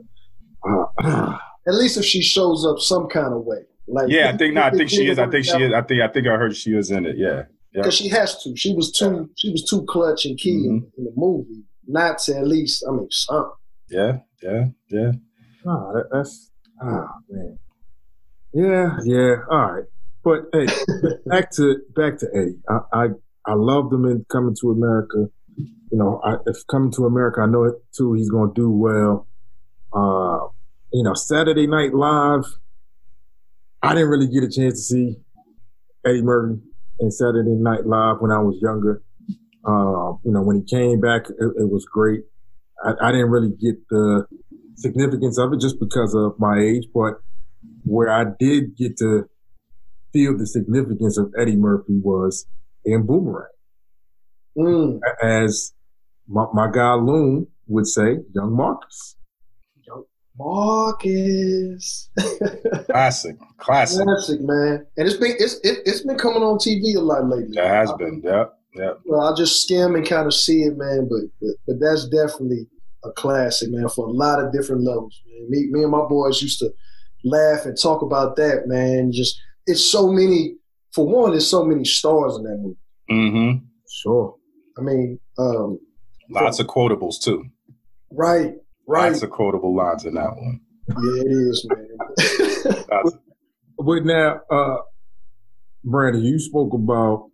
uh, 0.68 1.36
At 1.66 1.74
least 1.74 1.96
if 1.96 2.04
she 2.04 2.22
shows 2.22 2.66
up 2.66 2.78
some 2.78 3.06
kind 3.08 3.32
of 3.32 3.44
way. 3.44 3.58
Like 3.88 4.08
Yeah, 4.08 4.30
I 4.30 4.36
think 4.36 4.54
no, 4.54 4.62
I 4.62 4.70
think 4.70 4.90
she 4.90 5.06
is. 5.08 5.18
I 5.18 5.28
think 5.28 5.44
she 5.44 5.60
is. 5.62 5.72
I 5.72 5.82
think 5.82 6.00
I 6.02 6.08
think 6.08 6.26
I 6.26 6.36
heard 6.36 6.56
she 6.56 6.72
was 6.74 6.90
in 6.90 7.06
it. 7.06 7.16
Yeah. 7.16 7.44
Yeah. 7.74 7.82
because 7.82 7.94
she 7.94 8.08
has 8.08 8.42
to. 8.42 8.54
She 8.56 8.74
was 8.74 8.92
too. 8.92 9.30
She 9.36 9.50
was 9.50 9.64
too 9.68 9.84
clutch 9.86 10.24
and 10.26 10.36
key 10.38 10.50
in, 10.66 10.82
Mm-hmm. 10.82 10.98
in 10.98 11.04
the 11.04 11.12
movie. 11.16 11.62
Not 11.86 12.18
to 12.24 12.36
at 12.36 12.46
least. 12.46 12.84
I 12.88 12.92
mean, 12.92 13.08
something. 13.10 13.50
Yeah. 13.90 14.18
Yeah. 14.42 14.64
Yeah. 14.88 15.12
nah, 15.64 15.92
that, 15.92 16.08
that's 16.12 16.50
ah 16.82 17.08
man. 17.30 17.58
Yeah, 18.52 18.96
yeah. 19.04 19.34
All 19.50 19.72
right, 19.72 19.84
but 20.22 20.42
hey, 20.52 20.66
back 21.26 21.50
to 21.52 21.78
back 21.96 22.18
to 22.18 22.26
Eddie. 22.34 22.58
I 22.68 22.78
I, 22.92 23.06
I 23.46 23.54
loved 23.54 23.92
him 23.92 24.04
in 24.04 24.24
Coming 24.30 24.54
to 24.60 24.70
America. 24.70 25.28
You 25.92 25.98
know, 25.98 26.20
I, 26.24 26.36
if 26.46 26.66
Coming 26.70 26.90
to 26.92 27.04
America, 27.04 27.42
I 27.42 27.46
know 27.46 27.64
it 27.64 27.74
too. 27.94 28.14
He's 28.14 28.30
going 28.30 28.54
to 28.54 28.60
do 28.60 28.70
well. 28.70 29.26
Uh, 29.92 30.48
you 30.90 31.02
know, 31.02 31.12
Saturday 31.12 31.66
Night 31.66 31.92
Live. 31.92 32.44
I 33.82 33.94
didn't 33.94 34.08
really 34.08 34.28
get 34.28 34.42
a 34.42 34.50
chance 34.50 34.74
to 34.74 34.94
see 34.94 35.16
Eddie 36.06 36.22
Murphy 36.22 36.62
in 36.98 37.10
Saturday 37.10 37.50
Night 37.50 37.84
Live 37.84 38.20
when 38.20 38.30
I 38.30 38.38
was 38.38 38.58
younger. 38.62 39.02
Uh, 39.66 40.16
you 40.24 40.32
know, 40.32 40.40
when 40.40 40.56
he 40.56 40.64
came 40.64 40.98
back, 40.98 41.28
it, 41.28 41.52
it 41.58 41.70
was 41.70 41.84
great. 41.84 42.22
I, 42.82 42.94
I 43.02 43.12
didn't 43.12 43.30
really 43.30 43.50
get 43.50 43.76
the 43.90 44.26
significance 44.76 45.38
of 45.38 45.52
it 45.52 45.60
just 45.60 45.78
because 45.78 46.14
of 46.14 46.38
my 46.38 46.58
age, 46.58 46.86
but 46.94 47.20
where 47.84 48.10
I 48.10 48.24
did 48.38 48.76
get 48.76 48.96
to 48.98 49.28
feel 50.12 50.38
the 50.38 50.46
significance 50.46 51.18
of 51.18 51.32
Eddie 51.38 51.56
Murphy 51.56 52.00
was 52.02 52.46
in 52.84 53.04
Boomerang. 53.06 53.48
Mm. 54.56 55.00
As 55.22 55.74
my, 56.28 56.46
my 56.52 56.70
guy 56.70 56.94
Loon 56.94 57.46
would 57.66 57.86
say, 57.86 58.18
young 58.34 58.54
Marcus. 58.56 59.16
Young 59.86 60.04
Marcus. 60.38 62.10
Classic. 62.86 63.36
Classic. 63.58 64.04
Classic, 64.04 64.40
man. 64.40 64.86
And 64.96 65.08
it's 65.08 65.16
been 65.16 65.34
it's 65.38 65.54
it, 65.62 65.78
it's 65.84 66.02
been 66.02 66.18
coming 66.18 66.42
on 66.42 66.58
TV 66.58 66.96
a 66.96 67.00
lot 67.00 67.28
lately. 67.28 67.54
That 67.54 67.68
has 67.68 67.92
been. 67.92 68.22
Yep. 68.24 68.58
Yep. 68.74 69.00
Well, 69.04 69.20
I 69.20 69.36
just 69.36 69.62
skim 69.62 69.94
and 69.94 70.06
kind 70.06 70.26
of 70.26 70.34
see 70.34 70.62
it, 70.62 70.76
man. 70.76 71.08
But, 71.08 71.22
but 71.40 71.54
but 71.66 71.80
that's 71.80 72.08
definitely 72.08 72.66
a 73.04 73.12
classic, 73.12 73.70
man, 73.70 73.88
for 73.88 74.06
a 74.06 74.10
lot 74.10 74.42
of 74.42 74.52
different 74.52 74.82
levels. 74.82 75.20
Man. 75.26 75.50
Me 75.50 75.68
me 75.70 75.82
and 75.82 75.92
my 75.92 76.06
boys 76.08 76.42
used 76.42 76.58
to 76.60 76.72
laugh 77.24 77.66
and 77.66 77.78
talk 77.80 78.02
about 78.02 78.36
that, 78.36 78.66
man. 78.66 79.12
Just 79.12 79.40
it's 79.66 79.84
so 79.84 80.08
many. 80.10 80.56
For 80.92 81.06
one, 81.06 81.30
there's 81.30 81.48
so 81.48 81.64
many 81.64 81.84
stars 81.84 82.36
in 82.36 82.44
that 82.44 82.58
movie. 82.58 82.76
Mm-hmm. 83.10 83.64
Sure. 83.88 84.36
I 84.78 84.82
mean, 84.82 85.18
um, 85.38 85.78
Lots 86.32 86.58
of 86.60 86.66
quotables 86.66 87.20
too. 87.20 87.46
right, 88.10 88.54
right. 88.86 89.10
Lots 89.12 89.22
of 89.22 89.30
quotable 89.30 89.74
lines 89.76 90.04
in 90.04 90.14
that 90.14 90.30
one. 90.36 90.60
yeah, 90.88 91.22
it 91.22 91.26
is, 91.30 91.66
man. 91.68 92.84
Lots 92.90 93.12
of- 93.14 93.18
But 93.78 94.04
now, 94.04 94.40
uh, 94.50 94.78
Brandon, 95.84 96.22
you 96.22 96.38
spoke 96.38 96.72
about 96.74 97.30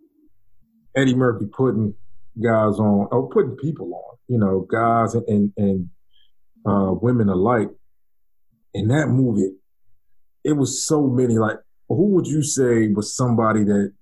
Eddie 0.95 1.15
Murphy 1.15 1.45
putting 1.45 1.93
guys 2.41 2.79
on, 2.79 3.07
or 3.11 3.29
putting 3.29 3.55
people 3.57 3.93
on, 3.93 4.17
you 4.27 4.37
know, 4.39 4.65
guys 4.71 5.13
and, 5.13 5.27
and, 5.27 5.53
and 5.57 5.89
uh, 6.65 6.93
women 6.93 7.29
alike. 7.29 7.69
In 8.73 8.87
that 8.89 9.07
movie, 9.07 9.51
it 10.43 10.53
was 10.53 10.85
so 10.85 11.07
many. 11.07 11.37
Like, 11.37 11.57
who 11.87 12.07
would 12.15 12.27
you 12.27 12.41
say 12.43 12.87
was 12.87 13.15
somebody 13.15 13.63
that 13.63 13.93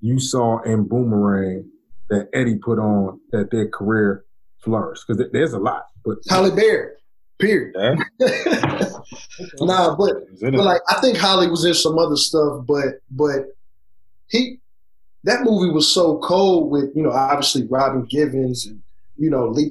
you 0.00 0.18
saw 0.20 0.60
in 0.62 0.86
Boomerang 0.88 1.68
that 2.10 2.28
Eddie 2.32 2.56
put 2.58 2.78
on 2.78 3.20
that 3.32 3.50
their 3.50 3.68
career 3.68 4.23
flourished? 4.64 5.04
Because 5.06 5.24
there's 5.32 5.52
a 5.52 5.58
lot, 5.58 5.86
but 6.04 6.18
Halle 6.28 6.50
Berry, 6.54 6.92
period. 7.38 7.74
yeah. 7.76 7.94
nah, 9.60 9.94
but 9.96 10.14
He 10.26 10.32
was 10.32 10.42
in 10.42 10.54
it. 10.54 10.56
But 10.56 10.64
like 10.66 10.80
I 10.88 11.00
think 11.00 11.16
Halle 11.18 11.48
was 11.48 11.64
in 11.64 11.74
some 11.74 11.98
other 11.98 12.16
stuff, 12.16 12.64
but 12.66 13.00
but 13.10 13.46
he 14.28 14.58
that 15.24 15.42
movie 15.44 15.70
was 15.72 15.92
so 15.92 16.18
cold 16.18 16.70
with 16.70 16.90
you 16.94 17.02
know 17.02 17.10
obviously 17.12 17.66
Robin 17.66 18.04
Givens 18.04 18.66
and 18.66 18.80
you 19.16 19.30
know 19.30 19.48
Lee, 19.48 19.70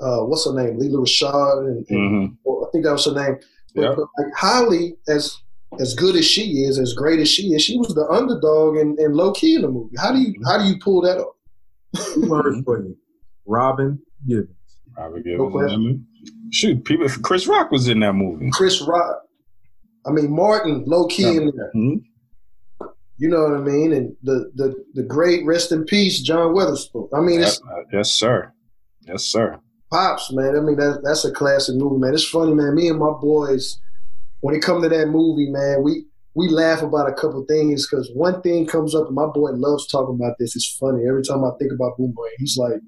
uh, 0.00 0.20
what's 0.24 0.46
her 0.46 0.52
name 0.54 0.78
Leela 0.78 1.04
Rashad 1.04 1.66
and, 1.66 1.86
and 1.90 2.30
Mhm. 2.32 2.36
well, 2.44 2.66
I 2.66 2.70
think 2.72 2.84
that 2.84 2.92
was 2.92 3.04
her 3.06 3.14
name. 3.14 3.36
But, 3.74 3.82
Yeah. 3.82 3.94
but 3.96 4.06
like 4.18 4.32
Halle 4.36 4.96
as 5.08 5.36
as 5.78 5.94
good 5.94 6.16
as 6.16 6.24
she 6.24 6.62
is, 6.64 6.78
as 6.80 6.94
great 6.94 7.20
as 7.20 7.28
she 7.28 7.52
is, 7.54 7.62
she 7.62 7.78
was 7.78 7.94
the 7.94 8.04
underdog 8.08 8.76
and, 8.76 8.98
and 8.98 9.14
low 9.14 9.30
key 9.32 9.54
in 9.54 9.62
the 9.62 9.68
movie. 9.68 9.94
How 9.98 10.12
do 10.12 10.18
you 10.18 10.34
how 10.44 10.58
do 10.58 10.64
you 10.64 10.76
pull 10.82 11.00
that 11.02 11.18
off? 11.18 11.34
two 12.14 12.28
words 12.28 12.56
for 12.64 12.78
you 12.80 12.96
Robin 13.46 14.00
Givens. 14.26 14.48
Robert 14.96 15.22
No 15.26 15.48
Givens 15.48 15.52
question. 15.52 15.82
in. 15.82 16.06
Shoot, 16.52 16.84
people. 16.84 17.08
Chris 17.22 17.46
Rock 17.46 17.70
was 17.70 17.88
in 17.88 18.00
that 18.00 18.12
movie. 18.14 18.50
Chris 18.52 18.80
Rock, 18.82 19.22
I 20.06 20.10
mean 20.10 20.30
Martin, 20.30 20.84
low 20.86 21.06
key 21.06 21.36
in 21.36 21.52
there. 21.56 21.70
Mhm. 21.74 22.02
You 23.18 23.28
know 23.28 23.42
what 23.42 23.54
I 23.54 23.58
mean? 23.62 23.92
And 23.92 24.16
the 24.22 24.50
the 24.54 24.74
the 24.94 25.02
great 25.02 25.44
rest 25.44 25.72
in 25.72 25.84
peace, 25.84 26.20
John 26.22 26.54
Witherspoon. 26.54 27.08
I 27.14 27.20
mean, 27.20 27.40
it's 27.40 27.60
Uh, 27.62 27.82
yes, 27.92 28.10
sir. 28.10 28.52
Yes, 29.06 29.24
sir. 29.24 29.58
pops, 29.90 30.32
man. 30.32 30.56
I 30.56 30.60
mean, 30.60 30.76
that, 30.76 31.00
that's 31.02 31.24
a 31.24 31.32
classic 31.32 31.74
movie, 31.76 31.98
man. 31.98 32.14
It's 32.14 32.24
funny, 32.28 32.54
man. 32.54 32.74
Me 32.76 32.88
and 32.88 32.98
my 32.98 33.10
boys, 33.20 33.78
when 34.40 34.54
it 34.54 34.62
come 34.62 34.80
to 34.82 34.88
that 34.88 35.08
movie, 35.08 35.50
man, 35.50 35.82
we 35.82 36.06
we 36.34 36.48
laugh 36.48 36.82
about 36.82 37.08
a 37.08 37.12
couple 37.12 37.44
things 37.46 37.86
because 37.88 38.08
one 38.14 38.40
thing 38.40 38.66
comes 38.66 38.94
up, 38.94 39.06
and 39.08 39.14
my 39.16 39.26
boy 39.26 39.50
loves 39.50 39.86
talking 39.88 40.14
about 40.14 40.36
this. 40.38 40.54
It's 40.56 40.76
funny 40.78 41.06
every 41.06 41.22
time 41.22 41.44
I 41.44 41.50
think 41.58 41.72
about 41.72 41.96
Boomerang. 41.98 42.30
He's 42.38 42.56
like, 42.56 42.80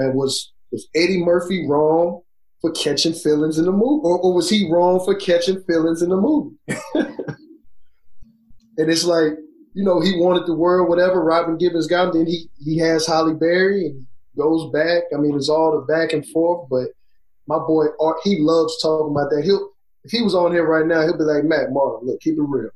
man, 0.00 0.14
was 0.14 0.52
was 0.70 0.88
Eddie 0.94 1.22
Murphy 1.22 1.66
wrong 1.68 2.22
for 2.60 2.70
catching 2.72 3.14
feelings 3.14 3.58
in 3.58 3.64
the 3.64 3.72
movie, 3.72 4.02
or, 4.04 4.18
or 4.18 4.34
was 4.34 4.50
he 4.50 4.70
wrong 4.70 5.02
for 5.04 5.14
catching 5.14 5.62
feelings 5.64 6.02
in 6.02 6.10
the 6.10 6.16
movie? 6.16 6.56
and 6.94 7.16
it's 8.76 9.04
like, 9.04 9.32
you 9.74 9.84
know, 9.84 10.00
he 10.00 10.16
wanted 10.16 10.46
the 10.46 10.54
world, 10.54 10.88
whatever. 10.88 11.22
Robin 11.22 11.56
Givens 11.56 11.86
got 11.86 12.08
him. 12.08 12.18
Then 12.18 12.26
he 12.26 12.48
he 12.58 12.78
has 12.78 13.06
Halle 13.06 13.34
Berry, 13.34 13.86
and 13.86 14.06
goes 14.36 14.70
back. 14.72 15.04
I 15.14 15.18
mean, 15.18 15.36
it's 15.36 15.48
all 15.48 15.72
the 15.72 15.92
back 15.92 16.12
and 16.12 16.26
forth. 16.28 16.68
But 16.70 16.88
my 17.46 17.58
boy 17.58 17.86
Art, 18.00 18.18
he 18.24 18.38
loves 18.40 18.80
talking 18.80 19.12
about 19.12 19.30
that. 19.30 19.42
He'll 19.44 19.70
if 20.04 20.10
he 20.10 20.22
was 20.22 20.34
on 20.34 20.52
here 20.52 20.66
right 20.66 20.86
now, 20.86 21.02
he'll 21.02 21.18
be 21.18 21.24
like, 21.24 21.44
Matt 21.44 21.72
Martin, 21.72 22.08
look, 22.08 22.20
keep 22.20 22.34
it 22.34 22.42
real. 22.42 22.70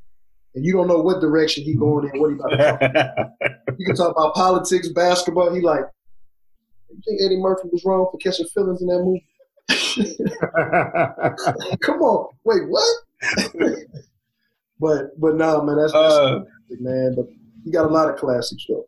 And 0.54 0.64
you 0.64 0.72
don't 0.72 0.86
know 0.86 1.00
what 1.00 1.20
direction 1.20 1.64
he 1.64 1.74
going 1.74 2.10
in, 2.12 2.20
what 2.20 2.30
he 2.30 2.36
about 2.36 2.48
to 2.48 2.56
talk 2.56 2.82
about. 2.82 3.30
You 3.78 3.86
can 3.86 3.96
talk 3.96 4.12
about 4.12 4.34
politics, 4.34 4.88
basketball. 4.88 5.52
He 5.52 5.60
like, 5.60 5.82
you 6.94 7.02
think 7.06 7.20
Eddie 7.22 7.40
Murphy 7.40 7.68
was 7.70 7.84
wrong 7.84 8.08
for 8.10 8.18
catching 8.18 8.46
feelings 8.46 8.80
in 8.80 8.88
that 8.88 9.02
movie? 9.02 9.26
Come 11.80 12.00
on, 12.00 12.34
wait, 12.44 12.68
what? 12.68 12.84
but 14.80 15.18
but 15.18 15.36
no, 15.36 15.62
man, 15.62 15.76
that's, 15.76 15.92
that's 15.92 16.14
uh, 16.14 16.40
man. 16.80 17.14
But 17.16 17.26
you 17.64 17.72
got 17.72 17.86
a 17.86 17.92
lot 17.92 18.10
of 18.10 18.16
classics 18.16 18.64
though. 18.68 18.84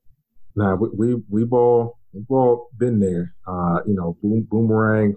Nah, 0.54 0.74
we 0.74 0.88
we 0.96 1.22
we've 1.28 1.52
all 1.52 1.98
we've 2.12 2.30
all 2.30 2.68
been 2.76 3.00
there. 3.00 3.34
Uh, 3.46 3.80
you 3.86 3.94
know, 3.94 4.16
boom, 4.22 4.46
boomerang. 4.50 5.16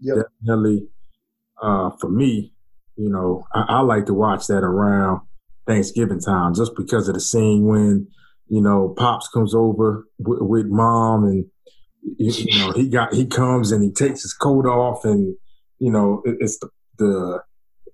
Yep. 0.00 0.26
Definitely. 0.40 0.88
Uh, 1.62 1.90
for 2.00 2.08
me, 2.08 2.52
you 2.96 3.08
know, 3.08 3.46
I, 3.54 3.64
I 3.68 3.80
like 3.80 4.06
to 4.06 4.14
watch 4.14 4.46
that 4.48 4.64
around 4.64 5.20
Thanksgiving 5.66 6.20
time, 6.20 6.54
just 6.54 6.74
because 6.76 7.08
of 7.08 7.14
the 7.14 7.20
scene 7.20 7.64
when 7.64 8.08
you 8.48 8.60
know 8.60 8.94
pops 8.96 9.28
comes 9.28 9.54
over 9.54 10.06
with, 10.18 10.40
with 10.40 10.66
mom 10.66 11.24
and 11.24 11.46
you 12.18 12.58
know 12.58 12.72
he 12.72 12.88
got 12.88 13.12
he 13.12 13.26
comes 13.26 13.72
and 13.72 13.82
he 13.82 13.90
takes 13.90 14.22
his 14.22 14.32
coat 14.32 14.66
off 14.66 15.04
and 15.04 15.36
you 15.78 15.90
know 15.90 16.22
it's 16.24 16.58
the, 16.58 16.68
the 16.98 17.40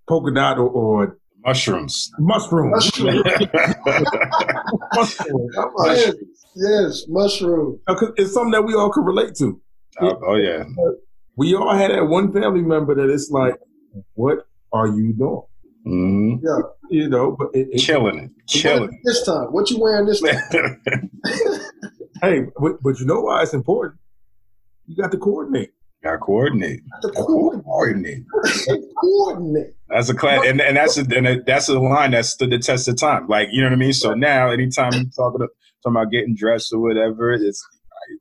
polka 0.08 0.32
dot 0.32 0.58
or, 0.58 0.68
or 0.68 1.18
mushrooms. 1.44 2.10
mushrooms 2.18 2.98
mushroom. 4.94 5.48
yes, 5.86 6.14
yes 6.56 7.04
mushroom. 7.08 7.80
It's 8.16 8.34
something 8.34 8.52
that 8.52 8.64
we 8.66 8.74
all 8.74 8.92
can 8.92 9.04
relate 9.04 9.34
to. 9.36 9.60
Oh, 10.00 10.20
oh 10.28 10.34
yeah. 10.36 10.64
We 11.36 11.54
all 11.54 11.74
had 11.74 11.90
that 11.90 12.06
one 12.06 12.32
family 12.32 12.62
member 12.62 12.94
that 12.94 13.10
it's 13.10 13.30
like 13.30 13.54
what 14.14 14.46
are 14.72 14.86
you 14.86 15.12
doing? 15.12 15.42
Mm-hmm. 15.86 16.46
yeah. 16.46 16.58
You 16.90 17.08
know 17.08 17.36
but 17.38 17.48
it, 17.54 17.68
it, 17.72 17.78
chilling 17.78 18.18
it 18.18 18.32
chilling 18.48 19.00
this 19.04 19.24
time? 19.24 19.46
What 19.52 19.70
you 19.70 19.80
wearing 19.80 20.06
this 20.06 20.20
time 20.20 20.80
hey 22.22 22.42
but, 22.58 22.82
but 22.82 22.98
you 22.98 23.06
know 23.06 23.20
why 23.20 23.42
it's 23.42 23.54
important 23.54 24.00
you 24.90 24.96
got 24.96 25.12
to 25.12 25.18
coordinate. 25.18 25.70
Got 26.02 26.12
to 26.12 26.18
coordinate. 26.18 26.80
Got 27.00 27.08
to 27.08 27.22
coordinate. 27.22 28.24
coordinate. 29.00 29.76
That's 29.88 30.08
a 30.08 30.14
class, 30.14 30.44
and, 30.44 30.60
and 30.60 30.76
that's 30.76 30.98
a 30.98 31.02
and 31.16 31.44
that's 31.46 31.68
a 31.68 31.78
line 31.78 32.10
that 32.10 32.24
stood 32.24 32.50
the 32.50 32.58
test 32.58 32.88
of 32.88 32.96
time. 32.96 33.28
Like 33.28 33.50
you 33.52 33.60
know 33.60 33.68
what 33.68 33.74
I 33.74 33.76
mean. 33.76 33.92
So 33.92 34.14
now, 34.14 34.50
anytime 34.50 34.92
you 34.94 35.04
talking, 35.16 35.46
talking 35.46 35.46
about 35.86 36.10
getting 36.10 36.34
dressed 36.34 36.72
or 36.72 36.80
whatever, 36.80 37.32
it's 37.32 37.64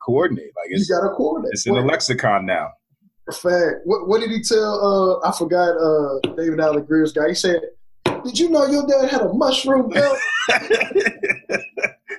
coordinate. 0.06 0.52
Like 0.58 0.68
it's, 0.70 0.88
you 0.88 0.96
got 0.96 1.08
to 1.08 1.16
coordinate. 1.16 1.54
It's 1.54 1.66
in 1.66 1.74
the 1.74 1.82
lexicon 1.82 2.46
now. 2.46 2.70
Fact. 3.34 3.78
What, 3.86 4.08
what 4.08 4.20
did 4.22 4.30
he 4.30 4.44
tell? 4.44 5.22
Uh, 5.24 5.28
I 5.28 5.32
forgot. 5.36 5.70
Uh, 5.70 6.20
David 6.36 6.60
Alan 6.60 6.86
Grier's 6.86 7.14
guy. 7.14 7.30
He 7.30 7.36
said, 7.36 7.62
"Did 8.24 8.40
you 8.40 8.50
know 8.50 8.66
your 8.66 8.86
dad 8.88 9.10
had 9.10 9.22
a 9.22 9.34
mushroom 9.34 9.90
belt?" 9.90 10.18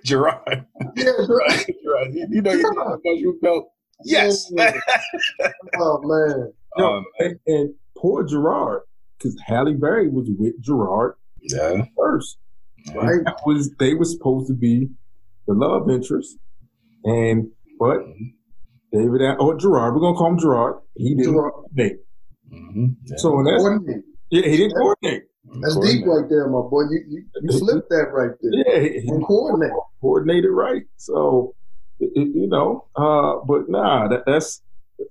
Gerard. 0.04 0.66
Yeah, 0.96 1.12
Gerard. 1.26 1.66
Gerard. 1.82 2.14
You 2.14 2.42
know 2.42 2.52
your 2.52 2.72
dad 2.72 2.76
had 2.78 2.86
a 2.86 2.98
mushroom 3.04 3.38
belt. 3.40 3.70
Yes. 4.04 4.50
oh 5.78 6.00
man. 6.02 6.52
No, 6.78 6.86
um, 6.86 7.04
and, 7.18 7.38
and, 7.46 7.74
poor 7.96 8.24
Gerard, 8.24 8.82
because 9.18 9.36
Halle 9.44 9.74
Berry 9.74 10.08
was 10.08 10.28
with 10.38 10.60
Gerard 10.62 11.14
yeah. 11.42 11.84
first. 11.96 12.38
Right? 12.94 13.20
That 13.24 13.40
was 13.44 13.70
they 13.78 13.94
were 13.94 14.04
supposed 14.04 14.46
to 14.48 14.54
be 14.54 14.88
the 15.46 15.54
love 15.54 15.90
interest. 15.90 16.38
And 17.04 17.50
but 17.78 17.98
mm-hmm. 17.98 18.98
David 18.98 19.20
or 19.38 19.56
Gerard, 19.56 19.94
we're 19.94 20.00
gonna 20.00 20.16
call 20.16 20.30
him 20.30 20.38
Gerard. 20.38 20.76
He 20.96 21.14
didn't 21.14 21.34
Gerard. 21.34 21.52
coordinate. 21.52 22.04
Mm-hmm. 22.52 22.86
Yeah. 23.04 23.16
So 23.18 23.42
that's 23.44 23.62
coordinate. 23.62 24.04
yeah, 24.30 24.48
he 24.48 24.56
didn't 24.56 24.76
coordinate. 24.76 25.24
That's 25.44 25.76
deep 25.76 26.06
right 26.06 26.28
there, 26.28 26.48
my 26.48 26.60
boy. 26.60 26.82
You 26.90 27.04
you, 27.08 27.24
you 27.42 27.58
flipped 27.58 27.88
that 27.90 28.12
right 28.12 28.30
there. 28.40 28.52
Yeah, 28.52 29.00
he, 29.00 29.08
coordinate. 29.26 29.72
Coordinated 30.00 30.50
right. 30.50 30.82
So 30.96 31.54
you 31.98 32.46
know, 32.48 32.86
uh, 32.96 33.44
but 33.46 33.68
nah, 33.68 34.08
that, 34.08 34.24
that's 34.26 34.62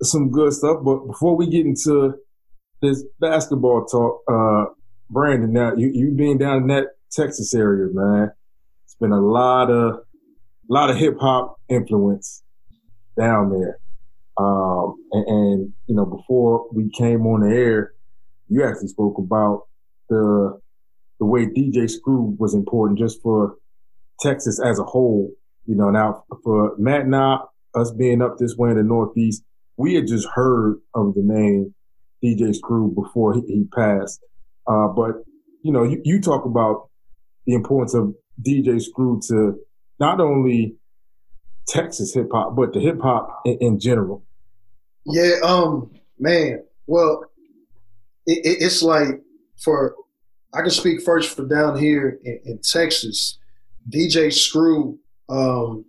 some 0.02 0.30
good 0.30 0.52
stuff. 0.52 0.78
But 0.84 1.06
before 1.06 1.36
we 1.36 1.48
get 1.48 1.66
into 1.66 2.14
this 2.82 3.04
basketball 3.20 3.84
talk, 3.84 4.22
uh, 4.28 4.72
Brandon, 5.10 5.52
now 5.52 5.74
you 5.74 5.90
you 5.92 6.12
being 6.12 6.38
down 6.38 6.62
in 6.62 6.66
that 6.68 6.88
Texas 7.10 7.52
area, 7.54 7.88
man, 7.92 8.30
it's 8.84 8.94
been 8.94 9.12
a 9.12 9.20
lot 9.20 9.70
of 9.70 9.94
a 9.94 10.72
lot 10.72 10.90
of 10.90 10.96
hip 10.96 11.16
hop 11.20 11.60
influence 11.68 12.42
down 13.18 13.50
there. 13.50 13.78
Um, 14.36 14.96
and, 15.12 15.26
and, 15.26 15.72
you 15.86 15.94
know, 15.94 16.06
before 16.06 16.66
we 16.72 16.88
came 16.90 17.26
on 17.26 17.40
the 17.40 17.54
air, 17.54 17.92
you 18.48 18.64
actually 18.64 18.88
spoke 18.88 19.18
about 19.18 19.66
the 20.10 20.60
the 21.18 21.26
way 21.26 21.46
DJ 21.46 21.88
Screw 21.88 22.36
was 22.38 22.54
important 22.54 22.98
just 22.98 23.22
for 23.22 23.56
Texas 24.20 24.60
as 24.62 24.78
a 24.78 24.84
whole 24.84 25.32
you 25.70 25.76
know, 25.76 25.90
now 25.90 26.24
for 26.42 26.74
Matt 26.78 27.02
and 27.02 27.14
I, 27.14 27.38
us 27.76 27.92
being 27.92 28.22
up 28.22 28.38
this 28.38 28.56
way 28.56 28.70
in 28.70 28.76
the 28.76 28.82
Northeast, 28.82 29.44
we 29.76 29.94
had 29.94 30.08
just 30.08 30.26
heard 30.34 30.80
of 30.94 31.14
the 31.14 31.22
name 31.22 31.74
DJ 32.24 32.54
Screw 32.54 32.92
before 32.92 33.34
he, 33.34 33.42
he 33.42 33.64
passed. 33.72 34.20
Uh, 34.66 34.88
but, 34.88 35.22
you 35.62 35.72
know, 35.72 35.84
you, 35.84 36.00
you 36.04 36.20
talk 36.20 36.44
about 36.44 36.88
the 37.46 37.54
importance 37.54 37.94
of 37.94 38.14
DJ 38.42 38.82
Screw 38.82 39.20
to 39.28 39.60
not 40.00 40.20
only 40.20 40.74
Texas 41.68 42.14
hip 42.14 42.30
hop, 42.32 42.56
but 42.56 42.72
the 42.72 42.80
hip 42.80 43.00
hop 43.00 43.42
in, 43.44 43.58
in, 43.60 43.78
general. 43.78 44.24
Yeah, 45.06 45.34
um, 45.44 45.90
man. 46.18 46.64
Well, 46.88 47.24
it, 48.26 48.44
it, 48.44 48.64
it's 48.64 48.82
like 48.82 49.22
for 49.62 49.94
I 50.52 50.62
can 50.62 50.70
speak 50.70 51.02
first 51.02 51.36
for 51.36 51.46
down 51.46 51.78
here 51.78 52.18
in, 52.24 52.40
in 52.44 52.58
Texas. 52.62 53.38
DJ 53.88 54.32
Screw 54.32 54.98
um, 55.28 55.84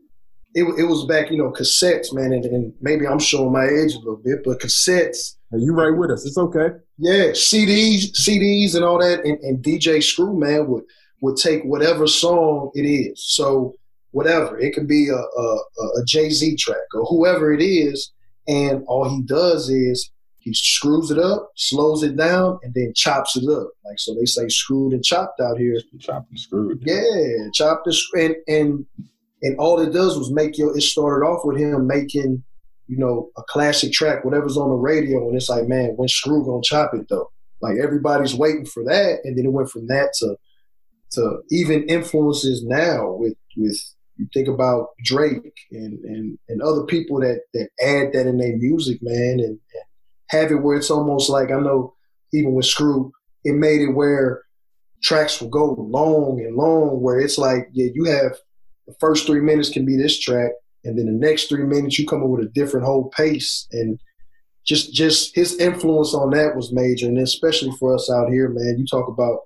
it, 0.53 0.63
it 0.77 0.83
was 0.83 1.05
back, 1.05 1.31
you 1.31 1.37
know, 1.37 1.51
cassettes, 1.51 2.13
man, 2.13 2.33
and, 2.33 2.45
and, 2.45 2.73
maybe 2.81 3.07
I'm 3.07 3.19
showing 3.19 3.53
my 3.53 3.65
age 3.65 3.93
a 3.93 3.99
little 3.99 4.21
bit, 4.23 4.43
but 4.43 4.59
cassettes. 4.59 5.35
Are 5.53 5.57
you 5.57 5.73
right 5.73 5.95
with 5.95 6.11
us. 6.11 6.25
It's 6.25 6.37
okay. 6.37 6.69
Yeah, 6.97 7.31
CDs, 7.31 8.11
CDs, 8.13 8.75
and 8.75 8.83
all 8.83 8.99
that, 8.99 9.25
and, 9.25 9.37
and 9.39 9.63
DJ 9.63 10.03
Screw, 10.03 10.37
man, 10.37 10.67
would 10.67 10.83
would 11.21 11.37
take 11.37 11.63
whatever 11.63 12.07
song 12.07 12.71
it 12.73 12.81
is. 12.81 13.23
So 13.33 13.75
whatever 14.11 14.57
it 14.59 14.73
could 14.73 14.87
be 14.87 15.09
a, 15.09 15.15
a, 15.15 15.57
a 15.99 16.05
Jay 16.05 16.29
Z 16.29 16.55
track 16.55 16.77
or 16.93 17.05
whoever 17.05 17.53
it 17.53 17.61
is, 17.61 18.11
and 18.47 18.83
all 18.87 19.09
he 19.09 19.21
does 19.21 19.69
is 19.69 20.11
he 20.41 20.53
screws 20.55 21.11
it 21.11 21.19
up, 21.19 21.51
slows 21.55 22.01
it 22.01 22.15
down, 22.15 22.59
and 22.63 22.73
then 22.73 22.93
chops 22.95 23.37
it 23.37 23.47
up. 23.47 23.69
Like 23.85 23.99
so, 23.99 24.15
they 24.15 24.25
say 24.25 24.47
screwed 24.47 24.93
and 24.93 25.03
chopped 25.03 25.39
out 25.39 25.57
here. 25.57 25.79
Chopped 25.99 26.31
and 26.31 26.39
screwed. 26.39 26.81
Yeah, 26.81 27.49
chopped 27.53 27.87
and 27.87 27.95
and 28.15 28.35
and 28.47 28.85
and 29.43 29.59
all 29.59 29.79
it 29.79 29.91
does 29.91 30.17
was 30.17 30.31
make 30.31 30.57
you. 30.57 30.73
It 30.73 30.81
started 30.81 31.25
off 31.25 31.45
with 31.45 31.57
him 31.57 31.85
making, 31.85 32.43
you 32.87 32.97
know, 32.97 33.29
a 33.37 33.43
classic 33.43 33.91
track, 33.91 34.25
whatever's 34.25 34.57
on 34.57 34.69
the 34.69 34.75
radio, 34.75 35.27
and 35.27 35.35
it's 35.35 35.49
like, 35.49 35.67
man, 35.67 35.93
when 35.95 36.09
Screw 36.09 36.43
gonna 36.43 36.61
chop 36.63 36.93
it 36.95 37.07
though? 37.07 37.31
Like 37.61 37.77
everybody's 37.77 38.33
waiting 38.33 38.65
for 38.65 38.83
that, 38.85 39.19
and 39.23 39.37
then 39.37 39.45
it 39.45 39.53
went 39.53 39.69
from 39.69 39.85
that 39.87 40.13
to 40.19 40.35
to 41.11 41.41
even 41.51 41.83
influences 41.83 42.63
now 42.63 43.11
with 43.11 43.35
with 43.55 43.79
you 44.17 44.27
think 44.33 44.47
about 44.47 44.89
Drake 45.03 45.53
and 45.71 45.99
and 46.03 46.39
and 46.49 46.61
other 46.63 46.83
people 46.83 47.19
that 47.19 47.41
that 47.53 47.69
add 47.79 48.13
that 48.13 48.27
in 48.27 48.37
their 48.37 48.57
music, 48.57 48.99
man, 49.03 49.39
and, 49.39 49.41
and 49.41 49.59
have 50.31 50.51
it 50.51 50.55
where 50.55 50.77
it's 50.77 50.89
almost 50.89 51.29
like 51.29 51.51
I 51.51 51.59
know 51.59 51.93
even 52.33 52.53
with 52.53 52.65
Screw, 52.65 53.11
it 53.43 53.53
made 53.53 53.81
it 53.81 53.93
where 53.93 54.43
tracks 55.03 55.41
will 55.41 55.49
go 55.49 55.73
long 55.73 56.39
and 56.39 56.55
long, 56.55 57.01
where 57.01 57.19
it's 57.19 57.37
like, 57.37 57.67
yeah, 57.73 57.87
you 57.93 58.05
have 58.05 58.33
the 58.87 58.93
first 58.99 59.25
three 59.25 59.41
minutes 59.41 59.69
can 59.69 59.85
be 59.85 59.97
this 59.97 60.19
track, 60.19 60.51
and 60.83 60.97
then 60.97 61.05
the 61.05 61.27
next 61.27 61.47
three 61.47 61.63
minutes 61.63 61.99
you 61.99 62.07
come 62.07 62.23
up 62.23 62.29
with 62.29 62.45
a 62.45 62.49
different 62.49 62.85
whole 62.85 63.09
pace 63.09 63.67
and 63.71 63.99
just 64.65 64.93
just 64.93 65.35
his 65.35 65.57
influence 65.57 66.13
on 66.13 66.29
that 66.31 66.55
was 66.55 66.71
major, 66.71 67.07
and 67.07 67.17
especially 67.17 67.71
for 67.79 67.95
us 67.95 68.09
out 68.11 68.29
here, 68.29 68.49
man. 68.49 68.75
You 68.77 68.85
talk 68.85 69.07
about 69.07 69.39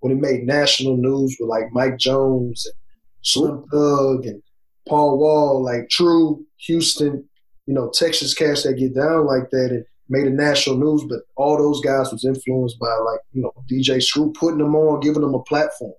when 0.00 0.12
it 0.12 0.20
made 0.20 0.44
national 0.44 0.96
news 0.96 1.36
with 1.38 1.48
like 1.48 1.72
Mike 1.72 1.98
Jones 1.98 2.64
and 2.66 2.74
Slim 3.22 3.64
Thug 3.72 4.26
and 4.26 4.42
Paul 4.88 5.18
Wall, 5.18 5.62
like 5.62 5.88
true 5.88 6.44
Houston, 6.66 7.28
you 7.66 7.74
know, 7.74 7.90
Texas 7.90 8.34
cats 8.34 8.62
that 8.62 8.74
get 8.74 8.94
down 8.94 9.26
like 9.26 9.50
that 9.50 9.70
and 9.70 9.84
made 10.08 10.26
a 10.26 10.30
national 10.30 10.76
news, 10.76 11.04
but 11.08 11.20
all 11.36 11.56
those 11.56 11.80
guys 11.80 12.12
was 12.12 12.24
influenced 12.24 12.78
by 12.78 12.94
like, 13.04 13.20
you 13.32 13.42
know, 13.42 13.52
DJ 13.70 14.02
Screw 14.02 14.32
putting 14.32 14.58
them 14.58 14.74
on, 14.74 15.00
giving 15.00 15.22
them 15.22 15.34
a 15.34 15.42
platform. 15.42 15.94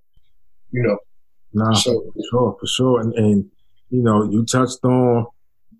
You 0.71 0.83
know, 0.83 0.97
no, 1.53 1.73
so, 1.73 2.11
for 2.13 2.21
sure, 2.31 2.57
for 2.59 2.67
sure. 2.67 3.01
And, 3.01 3.13
and, 3.13 3.51
you 3.89 4.01
know, 4.01 4.23
you 4.23 4.43
touched 4.45 4.83
on 4.83 5.27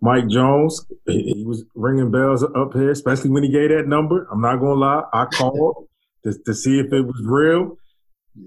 Mike 0.01 0.27
Jones. 0.27 0.85
He, 1.07 1.33
he, 1.33 1.43
was 1.43 1.63
ringing 1.75 2.11
bells 2.11 2.43
up 2.43 2.73
here, 2.73 2.91
especially 2.91 3.31
when 3.31 3.43
he 3.43 3.49
gave 3.49 3.69
that 3.69 3.87
number. 3.87 4.27
I'm 4.31 4.41
not 4.41 4.57
going 4.57 4.75
to 4.75 4.79
lie. 4.79 5.03
I 5.13 5.25
called 5.25 5.87
to, 6.23 6.33
to 6.45 6.53
see 6.53 6.79
if 6.79 6.91
it 6.93 7.01
was 7.01 7.21
real. 7.25 7.77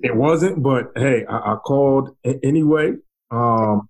It 0.02 0.14
wasn't, 0.14 0.62
but 0.62 0.92
hey, 0.96 1.24
I, 1.26 1.54
I 1.54 1.56
called 1.56 2.16
anyway. 2.42 2.94
Um, 3.30 3.88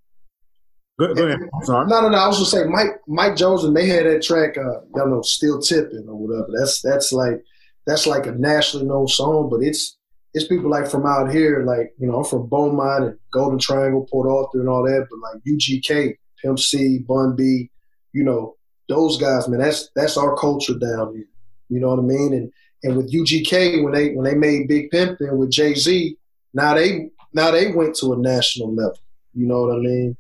Go, 0.99 1.15
go 1.15 1.27
ahead. 1.27 1.41
Sorry. 1.63 1.87
No, 1.89 2.01
no, 2.01 2.09
no. 2.09 2.17
I 2.17 2.27
was 2.27 2.39
just 2.39 2.51
saying, 2.51 2.73
Mike, 2.73 3.01
Mike 3.07 3.37
Jones, 3.37 3.65
and 3.65 3.77
they 3.77 3.87
had 3.87 4.07
that 4.07 4.23
track, 4.23 4.57
uh, 4.57 4.81
y'all 4.95 5.09
know, 5.09 5.21
"Still 5.23 5.61
Tipping" 5.61 6.07
or 6.09 6.17
whatever. 6.17 6.49
That's 6.57 6.81
that's 6.81 7.13
like 7.13 7.43
that's 7.87 8.07
like 8.07 8.27
a 8.27 8.33
nationally 8.33 8.87
known 8.87 9.07
song, 9.07 9.49
but 9.51 9.63
it's 9.63 9.97
it's 10.33 10.47
people 10.47 10.71
like 10.71 10.87
from 10.87 11.07
out 11.07 11.31
here, 11.31 11.65
like 11.67 11.95
you 11.99 12.07
know, 12.07 12.19
I'm 12.19 12.25
from 12.25 12.49
Beaumont 12.49 13.05
and 13.05 13.19
Golden 13.31 13.59
Triangle, 13.59 14.07
Port 14.11 14.29
Arthur, 14.31 14.61
and 14.61 14.69
all 14.69 14.85
that. 14.85 15.07
But 15.11 15.19
like 15.19 15.43
UGK, 15.45 16.17
Pimp 16.43 16.59
C, 16.59 16.99
Bun 17.07 17.37
B, 17.37 17.71
you 18.13 18.25
know, 18.25 18.57
those 18.89 19.19
guys, 19.19 19.49
man. 19.49 19.61
That's 19.61 19.91
that's 19.95 20.17
our 20.17 20.37
culture 20.37 20.79
down 20.79 21.15
here. 21.15 21.29
You 21.69 21.81
know 21.81 21.89
what 21.89 21.99
I 21.99 22.03
mean? 22.03 22.33
And 22.33 22.53
and 22.83 22.97
with 22.97 23.13
UGK, 23.13 23.83
when 23.83 23.93
they 23.93 24.15
when 24.15 24.25
they 24.25 24.35
made 24.35 24.69
Big 24.69 24.91
Pimpin' 24.91 25.37
with 25.37 25.51
Jay 25.51 25.75
Z, 25.75 26.17
now 26.55 26.75
they 26.75 27.11
now 27.33 27.51
they 27.51 27.73
went 27.73 27.95
to 27.97 28.13
a 28.13 28.17
national 28.17 28.75
level. 28.75 28.99
You 29.35 29.47
know 29.47 29.63
what 29.63 29.77
I 29.77 29.79
mean? 29.79 30.17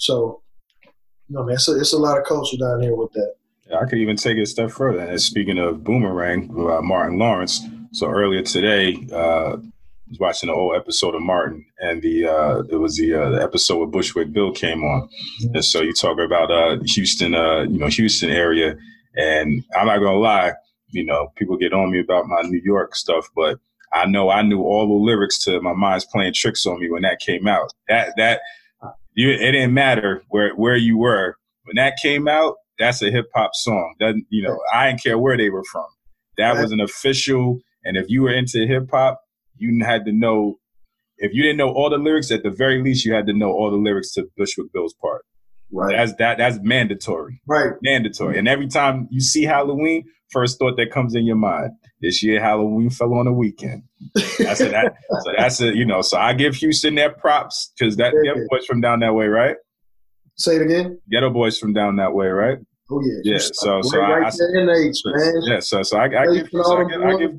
So, 0.00 0.40
you 1.28 1.36
know, 1.36 1.44
man, 1.44 1.54
it's 1.54 1.68
a, 1.68 1.78
it's 1.78 1.92
a 1.92 1.98
lot 1.98 2.18
of 2.18 2.24
culture 2.24 2.56
down 2.56 2.82
here 2.82 2.96
with 2.96 3.12
that. 3.12 3.34
Yeah, 3.68 3.76
I 3.76 3.84
could 3.84 3.98
even 3.98 4.16
take 4.16 4.38
it 4.38 4.42
a 4.42 4.46
step 4.46 4.70
further. 4.70 5.00
And 5.00 5.20
speaking 5.20 5.58
of 5.58 5.84
Boomerang, 5.84 6.50
uh, 6.50 6.80
Martin 6.80 7.18
Lawrence. 7.18 7.60
So 7.92 8.08
earlier 8.08 8.42
today, 8.42 9.06
uh, 9.12 9.56
I 9.56 10.08
was 10.08 10.18
watching 10.18 10.48
an 10.48 10.54
old 10.54 10.74
episode 10.74 11.14
of 11.14 11.22
Martin, 11.22 11.64
and 11.80 12.00
the 12.02 12.26
uh, 12.26 12.62
it 12.70 12.76
was 12.76 12.96
the, 12.96 13.14
uh, 13.14 13.30
the 13.30 13.42
episode 13.42 13.78
with 13.78 13.92
Bushwick 13.92 14.32
Bill 14.32 14.52
came 14.52 14.82
on, 14.82 15.02
mm-hmm. 15.02 15.54
and 15.54 15.64
so 15.64 15.82
you 15.82 15.92
talk 15.92 16.18
about 16.18 16.50
uh, 16.50 16.78
Houston, 16.84 17.34
uh, 17.34 17.60
you 17.60 17.78
know, 17.78 17.86
Houston 17.86 18.30
area, 18.30 18.76
and 19.16 19.62
I'm 19.76 19.86
not 19.86 19.98
gonna 19.98 20.18
lie, 20.18 20.52
you 20.88 21.04
know, 21.04 21.32
people 21.36 21.56
get 21.56 21.72
on 21.72 21.92
me 21.92 22.00
about 22.00 22.26
my 22.26 22.42
New 22.42 22.60
York 22.64 22.96
stuff, 22.96 23.28
but 23.36 23.60
I 23.92 24.06
know 24.06 24.30
I 24.30 24.42
knew 24.42 24.62
all 24.62 24.86
the 24.86 24.94
lyrics 24.94 25.38
to 25.44 25.60
"My 25.60 25.74
Mind's 25.74 26.06
Playing 26.06 26.32
Tricks 26.34 26.66
on 26.66 26.80
Me" 26.80 26.90
when 26.90 27.02
that 27.02 27.20
came 27.20 27.46
out. 27.46 27.72
That 27.88 28.14
that 28.16 28.40
you, 29.14 29.30
it 29.30 29.52
didn't 29.52 29.74
matter 29.74 30.22
where 30.28 30.54
where 30.54 30.76
you 30.76 30.98
were 30.98 31.36
when 31.64 31.76
that 31.76 31.98
came 32.02 32.28
out. 32.28 32.56
That's 32.78 33.02
a 33.02 33.10
hip 33.10 33.26
hop 33.34 33.50
song. 33.54 33.94
Doesn't 34.00 34.24
you 34.30 34.42
know? 34.42 34.58
I 34.72 34.88
didn't 34.88 35.02
care 35.02 35.18
where 35.18 35.36
they 35.36 35.50
were 35.50 35.64
from. 35.64 35.86
That 36.38 36.56
was 36.60 36.72
an 36.72 36.80
official. 36.80 37.60
And 37.84 37.96
if 37.96 38.08
you 38.08 38.22
were 38.22 38.32
into 38.32 38.66
hip 38.66 38.88
hop, 38.90 39.20
you 39.56 39.84
had 39.84 40.04
to 40.06 40.12
know. 40.12 40.58
If 41.18 41.34
you 41.34 41.42
didn't 41.42 41.58
know 41.58 41.70
all 41.70 41.90
the 41.90 41.98
lyrics, 41.98 42.30
at 42.30 42.42
the 42.42 42.50
very 42.50 42.82
least, 42.82 43.04
you 43.04 43.12
had 43.12 43.26
to 43.26 43.34
know 43.34 43.50
all 43.50 43.70
the 43.70 43.76
lyrics 43.76 44.12
to 44.14 44.26
Bushwick 44.38 44.72
Bill's 44.72 44.94
part. 44.94 45.26
Right. 45.72 45.96
That's 45.96 46.14
that. 46.18 46.38
That's 46.38 46.58
mandatory. 46.62 47.40
Right. 47.46 47.72
Mandatory. 47.82 48.38
And 48.38 48.48
every 48.48 48.66
time 48.66 49.08
you 49.10 49.20
see 49.20 49.44
Halloween, 49.44 50.04
first 50.30 50.58
thought 50.58 50.76
that 50.76 50.90
comes 50.90 51.14
in 51.14 51.24
your 51.26 51.36
mind: 51.36 51.70
this 52.00 52.22
year 52.22 52.40
Halloween 52.40 52.90
fell 52.90 53.14
on 53.14 53.26
a 53.26 53.32
weekend. 53.32 53.84
That's 54.38 54.60
a, 54.60 54.68
that, 54.70 54.94
so 55.22 55.32
that's 55.36 55.60
a 55.60 55.74
you 55.74 55.84
know. 55.84 56.02
So 56.02 56.18
I 56.18 56.32
give 56.32 56.56
Houston 56.56 56.94
their 56.94 57.10
props 57.10 57.72
because 57.78 57.96
that 57.96 58.12
yeah, 58.24 58.32
Geto 58.32 58.46
Boys 58.48 58.66
from 58.66 58.80
down 58.80 59.00
that 59.00 59.14
way, 59.14 59.26
right? 59.26 59.56
Say 60.36 60.56
it 60.56 60.62
again. 60.62 60.98
Geto 61.12 61.32
Boys 61.32 61.58
from 61.58 61.72
down 61.72 61.96
that 61.96 62.14
way, 62.14 62.28
right? 62.28 62.58
Oh 62.90 63.00
yeah. 63.04 63.34
Yeah. 63.34 63.38
So 63.38 63.82
so 63.82 63.98
right 63.98 64.24
I, 64.24 64.26
I 64.26 64.30
NH, 64.30 64.96
man. 65.04 65.42
Yeah. 65.46 65.60
So 65.60 65.82
so 65.82 65.98
I, 65.98 66.04
I 66.04 66.34
give 66.34 66.48
so 66.50 66.78
I 66.78 66.84
give, 66.84 67.00
I 67.02 67.16
give 67.16 67.30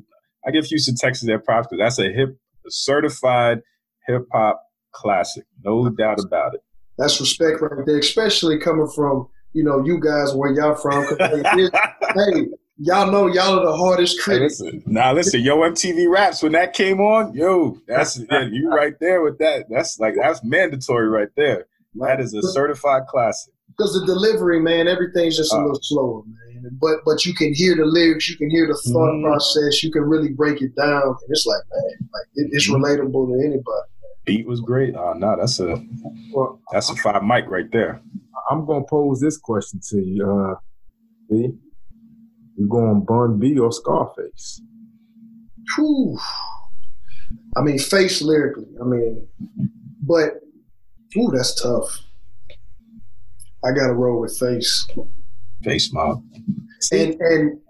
I 0.46 0.50
give 0.50 0.64
Houston 0.66 0.94
Texas 0.96 1.26
their 1.26 1.38
props 1.38 1.68
because 1.70 1.80
that's 1.80 1.98
a 1.98 2.12
hip 2.12 2.38
a 2.66 2.70
certified 2.70 3.60
hip 4.06 4.22
hop 4.32 4.62
classic, 4.92 5.44
no 5.64 5.88
doubt 5.90 6.20
about 6.20 6.54
it. 6.54 6.60
That's 7.02 7.18
respect 7.18 7.60
right 7.60 7.84
there, 7.84 7.98
especially 7.98 8.58
coming 8.60 8.86
from 8.86 9.26
you 9.54 9.64
know 9.64 9.84
you 9.84 9.98
guys 9.98 10.34
where 10.34 10.52
y'all 10.52 10.76
from. 10.76 11.04
hey, 11.18 12.46
y'all 12.78 13.10
know 13.10 13.26
y'all 13.26 13.58
are 13.58 13.66
the 13.66 13.76
hardest 13.76 14.20
critics. 14.20 14.60
Hey, 14.60 14.66
listen, 14.66 14.82
now 14.86 15.12
listen, 15.12 15.40
yo 15.40 15.56
MTV 15.56 16.08
Raps 16.08 16.44
when 16.44 16.52
that 16.52 16.74
came 16.74 17.00
on, 17.00 17.34
yo, 17.34 17.76
that's 17.88 18.20
yeah, 18.30 18.42
you 18.52 18.70
right 18.70 18.94
there 19.00 19.20
with 19.20 19.38
that. 19.38 19.66
That's 19.68 19.98
like 19.98 20.14
that's 20.14 20.44
mandatory 20.44 21.08
right 21.08 21.30
there. 21.36 21.66
That 21.96 22.20
is 22.20 22.34
a 22.34 22.42
certified 22.42 23.08
classic. 23.08 23.52
Because 23.76 23.98
the 23.98 24.06
delivery, 24.06 24.60
man, 24.60 24.86
everything's 24.86 25.36
just 25.36 25.52
a 25.52 25.56
uh, 25.56 25.60
little 25.62 25.80
slower, 25.82 26.22
man. 26.24 26.78
But 26.80 26.98
but 27.04 27.26
you 27.26 27.34
can 27.34 27.52
hear 27.52 27.74
the 27.74 27.84
lyrics, 27.84 28.28
you 28.30 28.36
can 28.36 28.48
hear 28.48 28.68
the 28.68 28.80
thought 28.92 29.10
mm-hmm. 29.10 29.24
process, 29.24 29.82
you 29.82 29.90
can 29.90 30.02
really 30.02 30.28
break 30.28 30.62
it 30.62 30.76
down, 30.76 31.02
and 31.02 31.30
it's 31.30 31.46
like, 31.46 31.62
man, 31.72 32.08
like 32.12 32.26
it, 32.36 32.50
it's 32.52 32.70
mm-hmm. 32.70 32.80
relatable 32.80 33.26
to 33.26 33.44
anybody. 33.44 33.91
Beat 34.24 34.46
was 34.46 34.60
great. 34.60 34.94
Oh 34.94 35.14
no, 35.14 35.36
that's 35.36 35.58
a 35.60 35.82
well, 36.32 36.60
that's 36.70 36.90
a 36.90 36.96
five 36.96 37.24
mic 37.24 37.46
right 37.48 37.70
there. 37.72 38.00
I'm 38.50 38.64
gonna 38.64 38.84
pose 38.84 39.20
this 39.20 39.36
question 39.36 39.80
to 39.90 39.98
you, 39.98 40.30
uh, 40.30 40.54
B. 41.28 41.50
You 42.56 42.68
going 42.68 43.04
Bun 43.04 43.38
B 43.38 43.58
or 43.58 43.72
Scarface? 43.72 44.60
Whew. 45.76 46.18
I 47.56 47.62
mean, 47.62 47.78
face 47.78 48.22
lyrically. 48.22 48.68
I 48.80 48.84
mean, 48.84 49.26
but 50.02 50.40
ooh, 51.16 51.30
that's 51.32 51.60
tough. 51.60 52.00
I 53.64 53.70
got 53.70 53.86
to 53.88 53.94
roll 53.94 54.20
with 54.20 54.36
face. 54.36 54.86
Face 55.62 55.92
mob. 55.92 56.24
And 56.90 57.14
and 57.20 57.60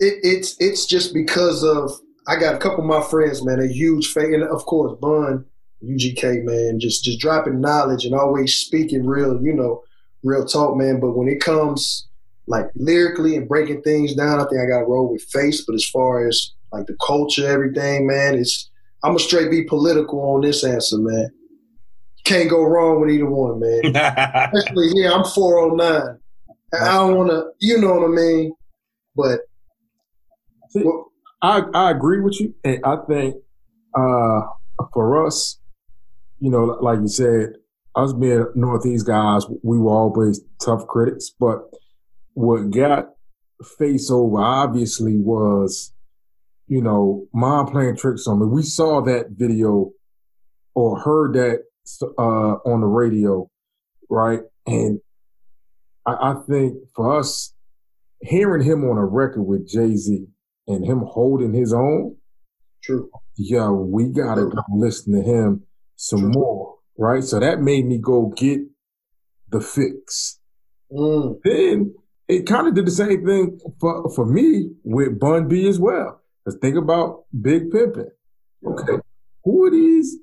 it, 0.00 0.14
it's 0.22 0.56
it's 0.58 0.86
just 0.86 1.12
because 1.12 1.62
of 1.62 1.92
I 2.26 2.36
got 2.36 2.54
a 2.54 2.58
couple 2.58 2.80
of 2.80 2.86
my 2.86 3.02
friends, 3.02 3.44
man, 3.44 3.60
a 3.60 3.66
huge 3.66 4.12
fan, 4.12 4.32
and 4.32 4.44
of 4.44 4.64
course 4.64 4.98
Bun, 5.00 5.44
UGK, 5.84 6.44
man, 6.44 6.80
just 6.80 7.04
just 7.04 7.20
dropping 7.20 7.60
knowledge 7.60 8.04
and 8.04 8.14
always 8.14 8.56
speaking 8.56 9.06
real, 9.06 9.40
you 9.42 9.52
know, 9.52 9.82
real 10.22 10.44
talk, 10.44 10.76
man. 10.76 11.00
But 11.00 11.16
when 11.16 11.28
it 11.28 11.40
comes 11.40 12.08
like 12.46 12.66
lyrically 12.74 13.36
and 13.36 13.48
breaking 13.48 13.82
things 13.82 14.14
down, 14.14 14.40
I 14.40 14.44
think 14.44 14.60
I 14.60 14.66
got 14.66 14.80
to 14.80 14.86
roll 14.86 15.10
with 15.10 15.22
face. 15.24 15.64
But 15.64 15.74
as 15.74 15.86
far 15.86 16.26
as 16.26 16.52
like 16.72 16.86
the 16.86 16.96
culture, 17.04 17.46
everything, 17.46 18.06
man, 18.06 18.34
it's 18.34 18.70
I'm 19.04 19.10
gonna 19.10 19.18
straight 19.20 19.50
be 19.50 19.64
political 19.64 20.20
on 20.20 20.42
this 20.42 20.64
answer, 20.64 20.98
man. 20.98 21.30
Can't 22.24 22.48
go 22.48 22.62
wrong 22.62 23.00
with 23.00 23.10
either 23.10 23.28
one, 23.28 23.58
man. 23.58 23.96
Especially 24.54 24.90
here, 24.94 25.10
I'm 25.10 25.24
409. 25.24 26.18
I 26.74 26.92
don't 26.92 27.16
want 27.16 27.30
to, 27.30 27.50
you 27.58 27.78
know 27.78 27.94
what 27.94 28.04
I 28.04 28.08
mean. 28.08 28.54
But 29.16 29.40
See, 30.70 30.82
well, 30.84 31.12
I 31.42 31.64
I 31.74 31.90
agree 31.90 32.20
with 32.20 32.40
you, 32.40 32.54
and 32.64 32.80
I 32.84 32.96
think 33.06 33.36
uh, 33.94 34.42
for 34.94 35.26
us, 35.26 35.58
you 36.42 36.50
know, 36.50 36.64
like 36.80 36.98
you 36.98 37.06
said, 37.06 37.52
us 37.94 38.12
being 38.12 38.44
Northeast 38.56 39.06
guys, 39.06 39.46
we 39.62 39.78
were 39.78 39.92
always 39.92 40.40
tough 40.60 40.88
critics, 40.88 41.30
but 41.38 41.60
what 42.34 42.68
got 42.70 43.10
face 43.78 44.10
over 44.10 44.38
obviously 44.38 45.18
was, 45.18 45.94
you 46.66 46.82
know, 46.82 47.28
mom 47.32 47.68
playing 47.68 47.96
tricks 47.96 48.26
on 48.26 48.40
me. 48.40 48.46
We 48.46 48.62
saw 48.64 49.02
that 49.02 49.26
video 49.30 49.92
or 50.74 50.98
heard 50.98 51.34
that 51.34 51.60
uh, 52.18 52.56
on 52.66 52.80
the 52.80 52.88
radio, 52.88 53.48
right? 54.10 54.40
And 54.66 54.98
I, 56.04 56.32
I 56.32 56.34
think 56.48 56.74
for 56.96 57.20
us, 57.20 57.54
hearing 58.20 58.66
him 58.66 58.82
on 58.82 58.98
a 58.98 59.04
record 59.04 59.42
with 59.42 59.68
Jay 59.68 59.94
Z 59.94 60.26
and 60.66 60.84
him 60.84 61.04
holding 61.06 61.54
his 61.54 61.72
own, 61.72 62.16
true. 62.82 63.10
Yeah, 63.36 63.70
we 63.70 64.08
gotta 64.08 64.46
go 64.46 64.62
listen 64.74 65.14
to 65.14 65.22
him 65.22 65.62
some 66.02 66.18
true. 66.18 66.30
more, 66.30 66.78
right? 66.98 67.22
So 67.22 67.38
that 67.38 67.60
made 67.60 67.86
me 67.86 67.96
go 67.96 68.32
get 68.36 68.60
the 69.50 69.60
fix. 69.60 70.40
Mm. 70.90 71.38
Then 71.44 71.94
it 72.26 72.44
kind 72.44 72.66
of 72.66 72.74
did 72.74 72.86
the 72.86 72.90
same 72.90 73.24
thing 73.24 73.60
for, 73.80 74.10
for 74.12 74.26
me 74.26 74.70
with 74.82 75.20
Bun 75.20 75.46
B 75.46 75.68
as 75.68 75.78
well. 75.78 76.20
Let's 76.44 76.58
think 76.58 76.76
about 76.76 77.24
Big 77.40 77.70
Pimpin'. 77.70 78.10
Okay, 78.66 78.98
who 79.44 79.64
are 79.64 79.70
these 79.70 80.18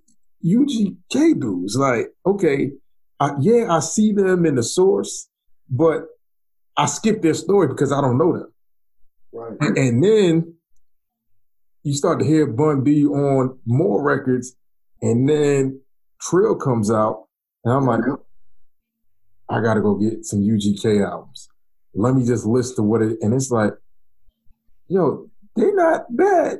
UGK 0.45 1.39
dudes? 1.39 1.77
Like, 1.77 2.07
okay, 2.25 2.71
I, 3.21 3.31
yeah, 3.39 3.73
I 3.73 3.79
see 3.79 4.11
them 4.11 4.45
in 4.45 4.55
the 4.55 4.63
source, 4.63 5.29
but 5.69 6.03
I 6.75 6.87
skip 6.87 7.21
their 7.21 7.33
story 7.33 7.69
because 7.69 7.93
I 7.93 8.01
don't 8.01 8.17
know 8.17 8.33
them. 8.33 8.53
Right. 9.31 9.77
And 9.77 10.03
then 10.03 10.55
you 11.83 11.93
start 11.93 12.19
to 12.19 12.25
hear 12.25 12.47
Bun 12.47 12.83
B 12.83 13.05
on 13.05 13.59
more 13.65 14.03
records, 14.03 14.55
and 15.01 15.27
then 15.27 15.81
Trill 16.21 16.55
comes 16.55 16.91
out, 16.91 17.27
and 17.63 17.73
I'm 17.73 17.85
like, 17.85 18.01
I 19.49 19.61
gotta 19.61 19.81
go 19.81 19.95
get 19.95 20.25
some 20.25 20.41
UGK 20.41 21.07
albums 21.07 21.49
let 21.93 22.15
me 22.15 22.25
just 22.25 22.45
listen 22.45 22.77
to 22.77 22.83
what 22.83 23.01
it, 23.01 23.17
and 23.21 23.33
it's 23.33 23.51
like, 23.51 23.73
yo, 24.87 25.29
they 25.55 25.71
not 25.71 26.05
bad. 26.15 26.59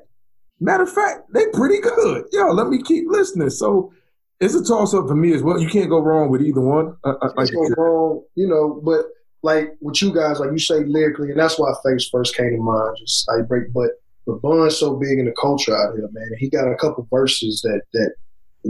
Matter 0.60 0.84
of 0.84 0.91
fact, 0.91 1.32
they 1.34 1.45
pretty 1.54 1.80
good. 1.80 2.25
Yo, 2.32 2.47
let 2.52 2.67
me 2.67 2.82
keep 2.82 3.06
listening. 3.08 3.49
So 3.49 3.93
it's 4.39 4.56
a 4.56 4.63
toss 4.63 4.93
up 4.93 5.08
for 5.08 5.15
me 5.15 5.34
as 5.34 5.41
well. 5.41 5.60
You 5.60 5.69
can't 5.69 5.89
go 5.89 5.99
wrong 5.99 6.30
with 6.30 6.41
either 6.41 6.62
one. 6.62 6.97
Uh, 7.04 7.13
uh 7.21 7.32
like 7.38 7.52
go 7.54 7.67
wrong, 7.78 8.23
you 8.36 8.47
know. 8.47 8.82
But 8.84 9.06
like 9.41 9.75
with 9.80 10.02
you 10.02 10.13
guys, 10.13 10.39
like 10.39 10.52
you 10.52 10.60
say 10.60 10.84
lyrically, 10.84 11.30
and 11.30 11.39
that's 11.39 11.58
why 11.58 11.71
Face 11.86 12.10
first 12.10 12.36
came 12.36 12.52
to 12.52 12.62
mind. 12.62 12.97
Just 12.99 13.30
I 13.32 13.41
break, 13.41 13.71
but 13.71 13.91
but 14.25 14.41
Bun's 14.41 14.75
so 14.75 14.97
big 14.97 15.17
in 15.17 15.25
the 15.25 15.34
culture 15.39 15.75
out 15.75 15.95
here, 15.95 16.10
man. 16.12 16.32
He 16.38 16.49
got 16.49 16.69
a 16.69 16.75
couple 16.75 17.08
verses 17.10 17.62
that 17.62 17.82
that 17.93 18.15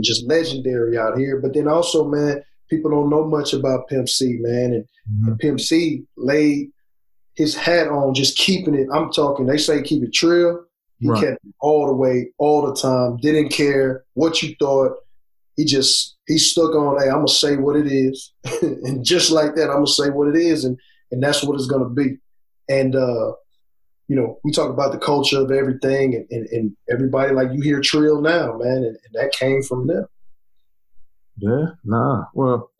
just 0.00 0.26
legendary 0.26 0.96
out 0.96 1.18
here. 1.18 1.40
But 1.40 1.54
then 1.54 1.68
also, 1.68 2.08
man, 2.08 2.42
people 2.68 2.90
don't 2.90 3.10
know 3.10 3.26
much 3.26 3.52
about 3.52 3.88
Pimp 3.88 4.08
C, 4.08 4.36
man. 4.40 4.72
And, 4.72 4.84
mm-hmm. 5.24 5.34
Pimp 5.36 5.60
C 5.60 6.04
laid 6.16 6.70
his 7.34 7.54
hat 7.54 7.88
on 7.88 8.14
just 8.14 8.36
keeping 8.36 8.74
it. 8.74 8.88
I'm 8.92 9.10
talking, 9.10 9.46
they 9.46 9.58
say 9.58 9.82
keep 9.82 10.02
it 10.02 10.12
trill. 10.12 10.64
He 10.98 11.08
right. 11.08 11.20
kept 11.20 11.44
it 11.44 11.54
all 11.60 11.86
the 11.86 11.94
way, 11.94 12.30
all 12.38 12.66
the 12.66 12.74
time. 12.74 13.16
Didn't 13.16 13.48
care 13.48 14.04
what 14.14 14.42
you 14.42 14.54
thought. 14.58 14.92
he 15.56 15.64
just 15.64 16.16
he 16.26 16.38
stuck 16.38 16.74
on, 16.74 17.00
hey, 17.00 17.08
I'm 17.08 17.16
gonna 17.16 17.28
say 17.28 17.56
what 17.56 17.76
it 17.76 17.86
is, 17.86 18.32
and 18.62 19.04
just 19.04 19.30
like 19.30 19.54
that, 19.54 19.70
I'm 19.70 19.76
gonna 19.76 19.86
say 19.86 20.10
what 20.10 20.28
it 20.28 20.36
is, 20.36 20.64
and 20.64 20.78
and 21.10 21.22
that's 21.22 21.42
what 21.42 21.54
it's 21.54 21.66
gonna 21.66 21.88
be. 21.88 22.18
And 22.68 22.94
uh, 22.94 23.32
you 24.10 24.16
know, 24.16 24.40
we 24.42 24.50
talk 24.50 24.70
about 24.70 24.90
the 24.90 24.98
culture 24.98 25.38
of 25.38 25.52
everything, 25.52 26.16
and, 26.16 26.26
and, 26.32 26.48
and 26.48 26.76
everybody 26.90 27.32
like 27.32 27.52
you 27.52 27.60
hear 27.60 27.80
Trill 27.80 28.20
now, 28.20 28.58
man, 28.58 28.78
and, 28.78 28.86
and 28.86 29.14
that 29.14 29.30
came 29.30 29.62
from 29.62 29.86
them. 29.86 30.04
Yeah, 31.36 31.66
nah. 31.84 32.24
Well, 32.34 32.72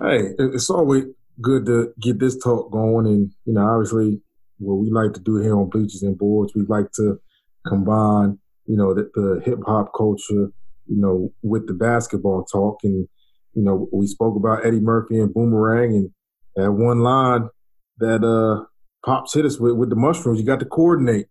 hey, 0.00 0.30
it's 0.40 0.70
always 0.70 1.04
good 1.40 1.66
to 1.66 1.94
get 2.00 2.18
this 2.18 2.36
talk 2.36 2.72
going, 2.72 3.06
and 3.06 3.30
you 3.44 3.52
know, 3.52 3.64
obviously, 3.64 4.22
what 4.58 4.74
we 4.74 4.90
like 4.90 5.12
to 5.12 5.20
do 5.20 5.36
here 5.36 5.56
on 5.56 5.70
Bleachers 5.70 6.02
and 6.02 6.18
Boards, 6.18 6.52
we 6.56 6.62
like 6.62 6.90
to 6.96 7.20
combine, 7.64 8.40
you 8.66 8.76
know, 8.76 8.92
the, 8.92 9.08
the 9.14 9.40
hip 9.44 9.60
hop 9.64 9.92
culture, 9.96 10.50
you 10.88 11.00
know, 11.00 11.32
with 11.42 11.68
the 11.68 11.74
basketball 11.74 12.44
talk, 12.44 12.80
and 12.82 13.06
you 13.54 13.62
know, 13.62 13.88
we 13.92 14.08
spoke 14.08 14.34
about 14.34 14.66
Eddie 14.66 14.80
Murphy 14.80 15.20
and 15.20 15.32
Boomerang, 15.32 15.94
and 15.94 16.10
that 16.56 16.72
one 16.72 17.04
line 17.04 17.50
that 17.98 18.24
uh 18.24 18.64
Pops 19.04 19.34
hit 19.34 19.44
us 19.44 19.58
with 19.58 19.74
with 19.74 19.90
the 19.90 19.96
mushrooms, 19.96 20.38
you 20.38 20.46
got 20.46 20.60
to 20.60 20.66
coordinate. 20.66 21.26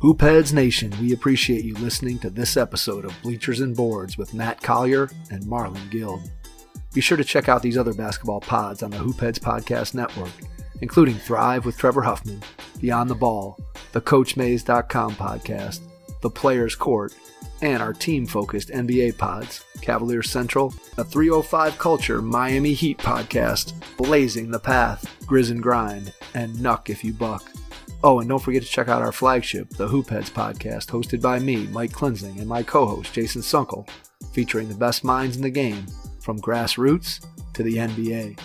Hoopheads 0.00 0.52
Nation, 0.52 0.92
we 1.00 1.14
appreciate 1.14 1.64
you 1.64 1.74
listening 1.76 2.18
to 2.18 2.28
this 2.28 2.58
episode 2.58 3.06
of 3.06 3.14
Bleachers 3.22 3.60
and 3.60 3.74
Boards 3.74 4.18
with 4.18 4.34
Matt 4.34 4.60
Collier 4.60 5.08
and 5.30 5.42
Marlon 5.44 5.90
Guild. 5.90 6.20
Be 6.92 7.00
sure 7.00 7.16
to 7.16 7.24
check 7.24 7.48
out 7.48 7.62
these 7.62 7.78
other 7.78 7.94
basketball 7.94 8.40
pods 8.40 8.82
on 8.82 8.90
the 8.90 8.98
Hoopheads 8.98 9.38
Podcast 9.38 9.94
Network, 9.94 10.30
including 10.82 11.14
Thrive 11.14 11.64
with 11.64 11.78
Trevor 11.78 12.02
Huffman, 12.02 12.42
Beyond 12.80 13.08
the 13.08 13.14
Ball, 13.14 13.58
the 13.92 14.00
CoachMaze.com 14.02 15.14
podcast, 15.14 15.80
The 16.24 16.30
Players 16.30 16.74
Court, 16.74 17.14
and 17.60 17.82
our 17.82 17.92
team 17.92 18.24
focused 18.24 18.70
NBA 18.70 19.18
pods, 19.18 19.62
Cavaliers 19.82 20.30
Central, 20.30 20.72
a 20.96 21.04
305 21.04 21.76
Culture 21.76 22.22
Miami 22.22 22.72
Heat 22.72 22.96
podcast, 22.96 23.74
Blazing 23.98 24.50
the 24.50 24.58
Path, 24.58 25.04
Grizz 25.26 25.50
and 25.50 25.62
Grind, 25.62 26.14
and 26.32 26.56
Nuck 26.56 26.88
If 26.88 27.04
You 27.04 27.12
Buck. 27.12 27.52
Oh, 28.02 28.20
and 28.20 28.28
don't 28.30 28.38
forget 28.38 28.62
to 28.62 28.68
check 28.68 28.88
out 28.88 29.02
our 29.02 29.12
flagship, 29.12 29.68
the 29.68 29.86
Hoopheads 29.86 30.30
podcast, 30.30 30.86
hosted 30.86 31.20
by 31.20 31.40
me, 31.40 31.66
Mike 31.66 31.92
Klinzing, 31.92 32.38
and 32.38 32.48
my 32.48 32.62
co 32.62 32.86
host, 32.86 33.12
Jason 33.12 33.42
Sunkel, 33.42 33.86
featuring 34.32 34.70
the 34.70 34.74
best 34.74 35.04
minds 35.04 35.36
in 35.36 35.42
the 35.42 35.50
game 35.50 35.84
from 36.20 36.40
grassroots 36.40 37.22
to 37.52 37.62
the 37.62 37.76
NBA. 37.76 38.40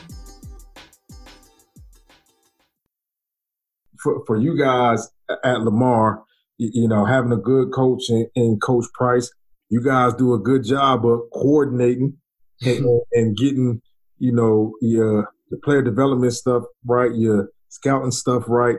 For, 3.98 4.22
for 4.26 4.38
you 4.38 4.58
guys 4.58 5.10
at 5.46 5.62
Lamar, 5.62 6.26
you, 6.60 6.84
you 6.84 6.88
know, 6.88 7.06
having 7.06 7.32
a 7.32 7.38
good 7.38 7.72
coach 7.72 8.04
and, 8.10 8.28
in, 8.36 8.60
Coach 8.60 8.86
Price, 8.94 9.32
you 9.70 9.84
guys 9.84 10.14
do 10.14 10.34
a 10.36 10.40
good 10.40 10.64
job 10.64 11.06
of 11.06 11.22
coordinating 11.34 12.18
and, 12.62 12.86
and 13.14 13.36
getting, 13.36 13.82
you 14.20 14.32
know, 14.32 14.74
your, 14.82 15.32
your 15.50 15.60
player 15.64 15.82
development 15.82 16.34
stuff 16.34 16.64
right, 16.86 17.16
your 17.16 17.50
scouting 17.70 18.12
stuff 18.12 18.44
right 18.48 18.78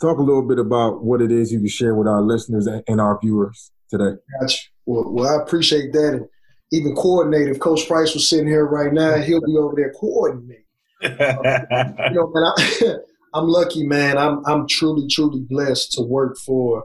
talk 0.00 0.18
a 0.18 0.22
little 0.22 0.46
bit 0.46 0.58
about 0.58 1.04
what 1.04 1.20
it 1.20 1.32
is 1.32 1.52
you 1.52 1.58
can 1.58 1.68
share 1.68 1.94
with 1.94 2.06
our 2.06 2.22
listeners 2.22 2.66
and 2.66 3.00
our 3.00 3.18
viewers 3.20 3.72
today. 3.90 4.16
Gotcha. 4.40 4.68
Well, 4.86 5.12
well, 5.12 5.28
I 5.38 5.42
appreciate 5.42 5.92
that. 5.92 6.14
And 6.14 6.28
even 6.72 6.94
coordinate. 6.94 7.48
If 7.48 7.60
Coach 7.60 7.86
Price 7.86 8.14
was 8.14 8.28
sitting 8.28 8.46
here 8.46 8.66
right 8.66 8.92
now, 8.92 9.16
he'll 9.16 9.40
be 9.40 9.56
over 9.56 9.74
there 9.76 9.92
coordinating. 9.92 10.64
you 11.02 11.08
know, 11.10 12.32
man, 12.32 12.52
I, 12.56 12.94
I'm 13.34 13.46
lucky, 13.48 13.86
man. 13.86 14.18
I'm 14.18 14.44
I'm 14.46 14.66
truly, 14.68 15.06
truly 15.08 15.40
blessed 15.48 15.92
to 15.92 16.02
work 16.02 16.36
for. 16.44 16.84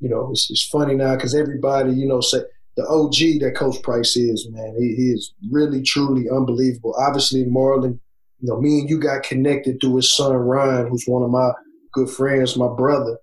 You 0.00 0.08
know, 0.08 0.30
it's, 0.30 0.50
it's 0.50 0.66
funny 0.66 0.94
now 0.94 1.14
because 1.14 1.34
everybody, 1.34 1.92
you 1.92 2.06
know, 2.06 2.20
say 2.20 2.40
the 2.76 2.86
OG 2.86 3.40
that 3.40 3.56
Coach 3.56 3.82
Price 3.82 4.16
is, 4.16 4.48
man. 4.50 4.76
He, 4.78 4.94
he 4.94 5.10
is 5.10 5.34
really, 5.50 5.82
truly 5.82 6.30
unbelievable. 6.30 6.94
Obviously, 6.96 7.44
Marlon, 7.44 7.98
you 8.40 8.48
know, 8.48 8.60
me 8.60 8.80
and 8.80 8.88
you 8.88 9.00
got 9.00 9.24
connected 9.24 9.80
through 9.80 9.96
his 9.96 10.14
son 10.14 10.32
Ryan, 10.32 10.86
who's 10.86 11.04
one 11.06 11.24
of 11.24 11.30
my 11.30 11.50
good 11.92 12.08
friends, 12.08 12.56
my 12.56 12.68
brother, 12.68 13.18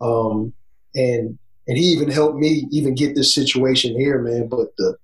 um, 0.00 0.52
and 0.94 1.36
and 1.66 1.76
he 1.76 1.84
even 1.84 2.10
helped 2.10 2.36
me 2.36 2.66
even 2.70 2.94
get 2.94 3.14
this 3.14 3.34
situation 3.34 3.98
here, 3.98 4.20
man. 4.20 4.48
But 4.48 4.68
the 4.78 4.96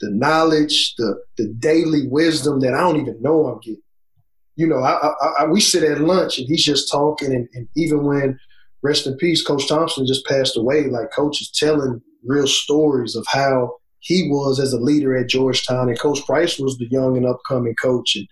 the 0.00 0.10
knowledge, 0.10 0.94
the 0.96 1.20
the 1.36 1.48
daily 1.60 2.08
wisdom 2.08 2.58
that 2.60 2.74
I 2.74 2.80
don't 2.80 3.00
even 3.00 3.22
know 3.22 3.46
I'm 3.46 3.60
getting. 3.60 3.82
You 4.56 4.66
know, 4.66 4.78
I, 4.78 5.06
I, 5.06 5.26
I 5.40 5.46
we 5.46 5.60
sit 5.60 5.84
at 5.84 6.00
lunch 6.00 6.38
and 6.38 6.48
he's 6.48 6.64
just 6.64 6.90
talking, 6.90 7.32
and, 7.32 7.48
and 7.54 7.68
even 7.76 8.02
when 8.02 8.38
rest 8.82 9.06
in 9.06 9.16
peace, 9.16 9.42
Coach 9.42 9.68
Thompson 9.68 10.06
just 10.06 10.26
passed 10.26 10.56
away. 10.56 10.86
Like 10.86 11.10
Coach 11.12 11.40
is 11.40 11.50
telling 11.50 12.00
real 12.24 12.46
stories 12.46 13.16
of 13.16 13.26
how 13.28 13.76
he 14.00 14.28
was 14.30 14.60
as 14.60 14.72
a 14.72 14.78
leader 14.80 15.16
at 15.16 15.28
Georgetown, 15.28 15.88
and 15.88 15.98
Coach 15.98 16.24
Price 16.24 16.58
was 16.58 16.78
the 16.78 16.88
young 16.90 17.16
and 17.16 17.26
upcoming 17.26 17.74
coach, 17.80 18.16
and 18.16 18.26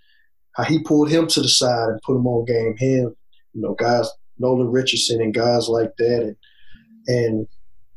how 0.55 0.65
he 0.65 0.83
pulled 0.83 1.11
him 1.11 1.27
to 1.29 1.41
the 1.43 1.49
side 1.49 1.89
and 1.89 2.01
put 2.03 2.17
him 2.17 2.27
on 2.27 2.45
game. 2.45 2.77
Him, 2.79 3.15
you 3.53 3.63
know, 3.63 3.75
guys 3.75 4.09
Nolan 4.39 4.71
Richardson 4.71 5.21
and 5.21 5.35
guys 5.35 5.69
like 5.69 5.97
that. 5.99 6.23
And 6.23 6.37
and 7.09 7.47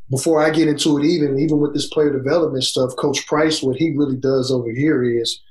before 0.09 0.41
I 0.41 0.49
get 0.49 0.67
into 0.67 0.97
it, 0.97 1.05
even 1.05 1.39
even 1.39 1.59
with 1.59 1.73
this 1.73 1.87
player 1.87 2.11
development 2.11 2.63
stuff, 2.63 2.95
Coach 2.97 3.25
Price, 3.27 3.61
what 3.61 3.77
he 3.77 3.95
really 3.95 4.17
does 4.17 4.51
over 4.51 4.71
here 4.71 5.03
is 5.03 5.41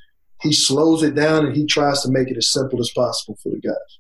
he 0.42 0.52
slows 0.52 1.02
it 1.02 1.14
down 1.14 1.46
and 1.46 1.56
he 1.56 1.66
tries 1.66 2.02
to 2.02 2.11
make 2.11 2.28
it 2.28 2.37
as 2.37 2.52
simple 2.52 2.80
as 2.80 2.90
possible 2.94 3.37
for 3.42 3.50
the 3.50 3.61
guys. 3.61 3.98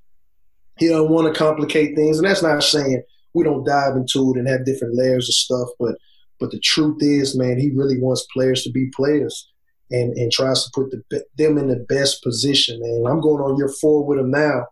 He 0.78 0.88
don't 0.88 1.10
want 1.10 1.32
to 1.32 1.38
complicate 1.38 1.96
things, 1.96 2.18
and 2.18 2.26
that's 2.26 2.42
not 2.42 2.62
saying 2.62 3.02
we 3.34 3.44
don't 3.44 3.66
dive 3.66 3.96
into 3.96 4.32
it 4.34 4.38
and 4.38 4.48
have 4.48 4.64
different 4.64 4.96
layers 4.96 5.28
of 5.28 5.34
stuff, 5.34 5.68
but 5.78 5.96
but 6.40 6.50
the 6.52 6.60
truth 6.60 6.98
is, 7.00 7.36
man, 7.36 7.58
he 7.58 7.70
really 7.74 7.98
wants 7.98 8.26
players 8.32 8.62
to 8.62 8.70
be 8.70 8.90
players 8.94 9.50
and 9.90 10.16
and 10.16 10.30
tries 10.30 10.64
to 10.64 10.70
put 10.74 10.90
the, 11.10 11.24
them 11.36 11.58
in 11.58 11.68
the 11.68 11.84
best 11.88 12.22
position. 12.22 12.80
And 12.82 13.08
I'm 13.08 13.20
going 13.20 13.42
on 13.42 13.56
year 13.56 13.68
four 13.80 14.04
with 14.04 14.18
him 14.18 14.30
now 14.30 14.66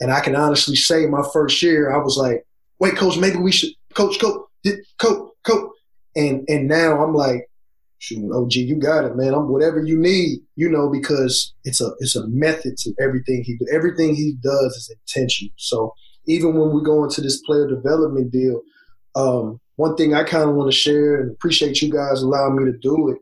and 0.00 0.12
I 0.12 0.20
can 0.20 0.36
honestly 0.36 0.76
say 0.76 1.06
my 1.06 1.22
first 1.32 1.62
year, 1.62 1.92
I 1.92 1.98
was 1.98 2.16
like, 2.16 2.46
wait, 2.78 2.96
coach, 2.96 3.18
maybe 3.18 3.38
we 3.38 3.52
should 3.52 3.70
coach, 3.94 4.20
coach, 4.20 4.42
coach, 4.98 5.32
coach. 5.44 5.70
And 6.16 6.44
and 6.48 6.68
now 6.68 7.02
I'm 7.02 7.14
like, 7.14 7.47
shoot, 7.98 8.32
OG, 8.32 8.54
you 8.54 8.76
got 8.76 9.04
it, 9.04 9.16
man. 9.16 9.34
I'm 9.34 9.50
whatever 9.50 9.80
you 9.80 9.98
need, 9.98 10.40
you 10.56 10.68
know, 10.68 10.90
because 10.90 11.54
it's 11.64 11.80
a 11.80 11.90
it's 12.00 12.16
a 12.16 12.26
method 12.28 12.76
to 12.78 12.94
everything 13.00 13.42
he 13.44 13.56
do. 13.56 13.66
Everything 13.72 14.14
he 14.14 14.36
does 14.42 14.76
is 14.76 14.94
intentional. 15.00 15.52
So 15.56 15.92
even 16.26 16.56
when 16.56 16.74
we 16.74 16.82
go 16.82 17.04
into 17.04 17.20
this 17.20 17.40
player 17.42 17.66
development 17.66 18.32
deal, 18.32 18.60
um, 19.14 19.60
one 19.76 19.96
thing 19.96 20.14
I 20.14 20.24
kind 20.24 20.48
of 20.48 20.56
want 20.56 20.70
to 20.70 20.76
share 20.76 21.20
and 21.20 21.30
appreciate 21.30 21.80
you 21.80 21.90
guys 21.90 22.22
allowing 22.22 22.56
me 22.56 22.70
to 22.70 22.78
do 22.78 23.08
it 23.08 23.18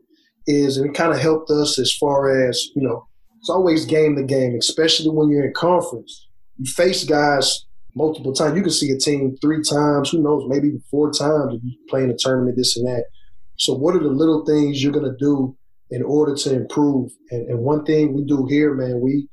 is, 0.51 0.77
and 0.77 0.89
it 0.89 0.93
kind 0.95 1.13
of 1.13 1.19
helped 1.19 1.49
us 1.51 1.79
as 1.79 1.93
far 1.93 2.47
as 2.47 2.67
you 2.75 2.81
know, 2.81 3.07
it's 3.39 3.49
always 3.49 3.85
game 3.85 4.15
to 4.15 4.23
game, 4.23 4.55
especially 4.57 5.09
when 5.09 5.29
you're 5.29 5.45
in 5.45 5.53
conference 5.53 6.27
you 6.57 6.65
face 6.65 7.03
guys 7.03 7.65
multiple 7.95 8.33
times. 8.33 8.55
You 8.55 8.63
can 8.63 8.71
see 8.71 8.91
a 8.91 8.97
team 8.97 9.35
three 9.41 9.61
times, 9.61 10.09
who 10.09 10.21
knows, 10.21 10.43
maybe 10.47 10.73
four 10.89 11.11
times 11.11 11.55
if 11.55 11.63
you 11.63 11.77
play 11.89 12.03
in 12.03 12.11
a 12.11 12.17
tournament, 12.17 12.57
this 12.57 12.77
and 12.77 12.87
that. 12.87 13.05
So, 13.57 13.73
what 13.73 13.95
are 13.95 13.99
the 13.99 14.09
little 14.09 14.45
things 14.45 14.81
you're 14.81 14.93
going 14.93 15.11
to 15.11 15.17
do 15.17 15.55
in 15.89 16.03
order 16.03 16.35
to 16.35 16.55
improve? 16.55 17.11
And, 17.31 17.47
and, 17.49 17.59
one 17.59 17.85
thing 17.85 18.13
we 18.13 18.23
do 18.23 18.45
here, 18.45 18.73
man, 18.73 19.01
we 19.01 19.27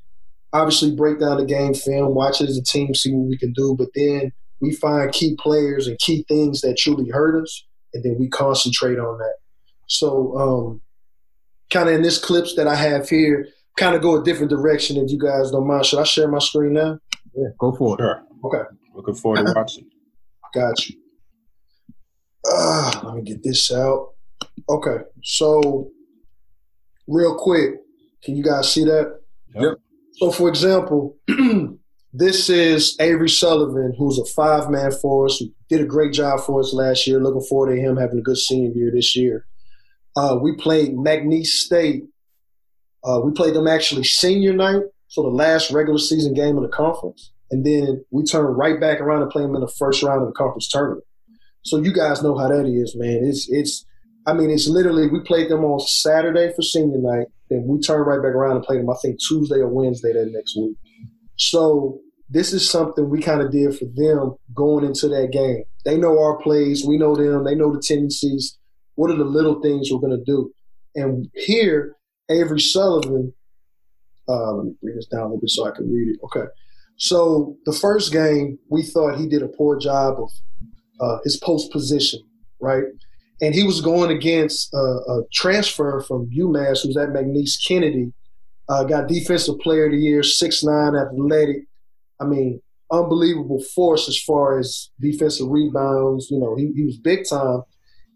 obviously 0.52 0.94
break 0.94 1.20
down 1.20 1.38
the 1.38 1.44
game 1.44 1.74
film, 1.74 2.14
watch 2.14 2.40
it 2.40 2.48
as 2.48 2.56
a 2.56 2.62
team, 2.62 2.94
see 2.94 3.12
what 3.12 3.28
we 3.28 3.36
can 3.36 3.52
do, 3.52 3.74
but 3.78 3.88
then 3.94 4.32
we 4.60 4.74
find 4.74 5.12
key 5.12 5.36
players 5.38 5.86
and 5.86 5.98
key 5.98 6.24
things 6.28 6.62
that 6.62 6.78
truly 6.78 7.10
hurt 7.10 7.42
us, 7.42 7.64
and 7.92 8.02
then 8.02 8.16
we 8.18 8.28
concentrate 8.28 8.98
on 8.98 9.18
that. 9.18 9.36
So, 9.86 10.38
um, 10.38 10.80
kind 11.70 11.88
of 11.88 11.94
in 11.96 12.02
this 12.02 12.18
clips 12.18 12.54
that 12.54 12.66
I 12.66 12.74
have 12.74 13.08
here, 13.08 13.48
kind 13.76 13.94
of 13.94 14.02
go 14.02 14.20
a 14.20 14.24
different 14.24 14.50
direction 14.50 14.96
if 14.96 15.10
you 15.10 15.18
guys 15.18 15.50
don't 15.50 15.66
mind. 15.66 15.84
Should 15.84 16.00
I 16.00 16.04
share 16.04 16.28
my 16.28 16.38
screen 16.38 16.72
now? 16.72 16.98
Yeah, 17.34 17.48
go 17.58 17.72
for 17.72 17.94
it. 17.94 18.02
Sure. 18.02 18.22
Okay. 18.44 18.62
Looking 18.94 19.14
forward 19.14 19.44
to 19.44 19.52
watching. 19.56 19.88
Got 20.54 20.88
you. 20.88 20.96
Uh, 22.50 23.00
let 23.04 23.16
me 23.16 23.22
get 23.22 23.42
this 23.42 23.72
out. 23.72 24.13
Okay, 24.68 25.04
so 25.22 25.90
real 27.06 27.36
quick, 27.36 27.74
can 28.22 28.36
you 28.36 28.42
guys 28.42 28.72
see 28.72 28.84
that? 28.84 29.20
Yep. 29.54 29.78
So, 30.12 30.30
for 30.30 30.48
example, 30.48 31.16
this 32.12 32.48
is 32.48 32.96
Avery 33.00 33.28
Sullivan, 33.28 33.94
who's 33.98 34.18
a 34.18 34.24
five 34.24 34.70
man 34.70 34.92
for 34.92 35.26
us, 35.26 35.38
who 35.38 35.52
did 35.68 35.80
a 35.80 35.86
great 35.86 36.12
job 36.12 36.40
for 36.40 36.60
us 36.60 36.72
last 36.72 37.06
year. 37.06 37.20
Looking 37.20 37.46
forward 37.48 37.74
to 37.74 37.80
him 37.80 37.96
having 37.96 38.18
a 38.18 38.22
good 38.22 38.38
senior 38.38 38.70
year 38.70 38.90
this 38.94 39.16
year. 39.16 39.46
Uh, 40.16 40.38
we 40.40 40.54
played 40.54 40.92
McNeese 40.92 41.46
State. 41.46 42.04
Uh, 43.02 43.20
we 43.22 43.32
played 43.32 43.54
them 43.54 43.68
actually 43.68 44.04
senior 44.04 44.52
night, 44.52 44.82
so 45.08 45.22
the 45.22 45.28
last 45.28 45.70
regular 45.70 45.98
season 45.98 46.32
game 46.32 46.56
of 46.56 46.62
the 46.62 46.68
conference, 46.68 47.32
and 47.50 47.66
then 47.66 48.02
we 48.10 48.24
turned 48.24 48.56
right 48.56 48.80
back 48.80 49.00
around 49.00 49.20
and 49.20 49.30
played 49.30 49.44
them 49.44 49.56
in 49.56 49.60
the 49.60 49.68
first 49.78 50.02
round 50.02 50.22
of 50.22 50.28
the 50.28 50.34
conference 50.34 50.68
tournament. 50.68 51.04
So 51.62 51.78
you 51.78 51.92
guys 51.92 52.22
know 52.22 52.38
how 52.38 52.48
that 52.48 52.66
is, 52.66 52.94
man. 52.96 53.20
It's 53.24 53.46
it's 53.50 53.84
I 54.26 54.32
mean, 54.32 54.50
it's 54.50 54.68
literally 54.68 55.08
we 55.08 55.20
played 55.20 55.50
them 55.50 55.64
on 55.64 55.80
Saturday 55.80 56.52
for 56.54 56.62
senior 56.62 56.98
night, 56.98 57.26
then 57.50 57.64
we 57.66 57.80
turn 57.80 58.00
right 58.00 58.22
back 58.22 58.34
around 58.34 58.56
and 58.56 58.64
played 58.64 58.80
them. 58.80 58.90
I 58.90 58.96
think 59.02 59.20
Tuesday 59.20 59.56
or 59.56 59.68
Wednesday 59.68 60.12
that 60.12 60.32
next 60.32 60.56
week. 60.56 60.76
So 61.36 62.00
this 62.28 62.52
is 62.52 62.68
something 62.68 63.08
we 63.08 63.20
kind 63.20 63.42
of 63.42 63.52
did 63.52 63.76
for 63.76 63.84
them 63.94 64.34
going 64.54 64.84
into 64.84 65.08
that 65.08 65.30
game. 65.32 65.64
They 65.84 65.98
know 65.98 66.18
our 66.22 66.38
plays, 66.38 66.84
we 66.86 66.96
know 66.96 67.14
them, 67.14 67.44
they 67.44 67.54
know 67.54 67.72
the 67.72 67.82
tendencies. 67.82 68.58
What 68.94 69.10
are 69.10 69.16
the 69.16 69.24
little 69.24 69.60
things 69.60 69.90
we're 69.90 69.98
going 69.98 70.18
to 70.18 70.24
do? 70.24 70.52
And 70.94 71.28
here, 71.34 71.96
Avery 72.30 72.60
Sullivan, 72.60 73.34
uh, 74.28 74.52
let 74.52 74.64
me 74.66 74.74
bring 74.80 74.96
this 74.96 75.06
down 75.06 75.20
a 75.20 75.24
little 75.24 75.40
bit 75.40 75.50
so 75.50 75.66
I 75.66 75.72
can 75.72 75.92
read 75.92 76.14
it. 76.14 76.20
Okay. 76.24 76.48
So 76.96 77.56
the 77.66 77.72
first 77.72 78.12
game, 78.12 78.58
we 78.70 78.82
thought 78.82 79.18
he 79.18 79.28
did 79.28 79.42
a 79.42 79.48
poor 79.48 79.78
job 79.78 80.16
of 80.18 80.30
uh, 81.00 81.18
his 81.24 81.36
post 81.36 81.72
position, 81.72 82.20
right? 82.60 82.84
And 83.44 83.54
he 83.54 83.62
was 83.62 83.82
going 83.82 84.10
against 84.10 84.72
a, 84.72 84.78
a 84.78 85.22
transfer 85.30 86.00
from 86.00 86.30
UMass, 86.30 86.82
who's 86.82 86.96
at 86.96 87.10
McNeese 87.10 87.62
Kennedy, 87.62 88.10
uh, 88.70 88.84
got 88.84 89.06
Defensive 89.06 89.58
Player 89.58 89.84
of 89.84 89.92
the 89.92 89.98
Year, 89.98 90.22
six 90.22 90.64
nine, 90.64 90.96
athletic. 90.96 91.66
I 92.18 92.24
mean, 92.24 92.62
unbelievable 92.90 93.62
force 93.74 94.08
as 94.08 94.18
far 94.18 94.58
as 94.58 94.88
defensive 94.98 95.48
rebounds. 95.50 96.30
You 96.30 96.38
know, 96.38 96.56
he, 96.56 96.72
he 96.74 96.84
was 96.84 96.96
big 96.96 97.28
time. 97.28 97.60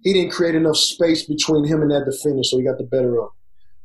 He 0.03 0.15
didn't 0.15 0.33
create 0.33 0.55
enough 0.55 0.79
space 0.79 1.25
between 1.25 1.65
him 1.65 1.83
and 1.83 1.91
that 1.91 2.07
defender, 2.07 2.43
so 2.43 2.57
he 2.57 2.65
got 2.65 2.79
the 2.79 2.85
better 2.85 3.21
of. 3.21 3.29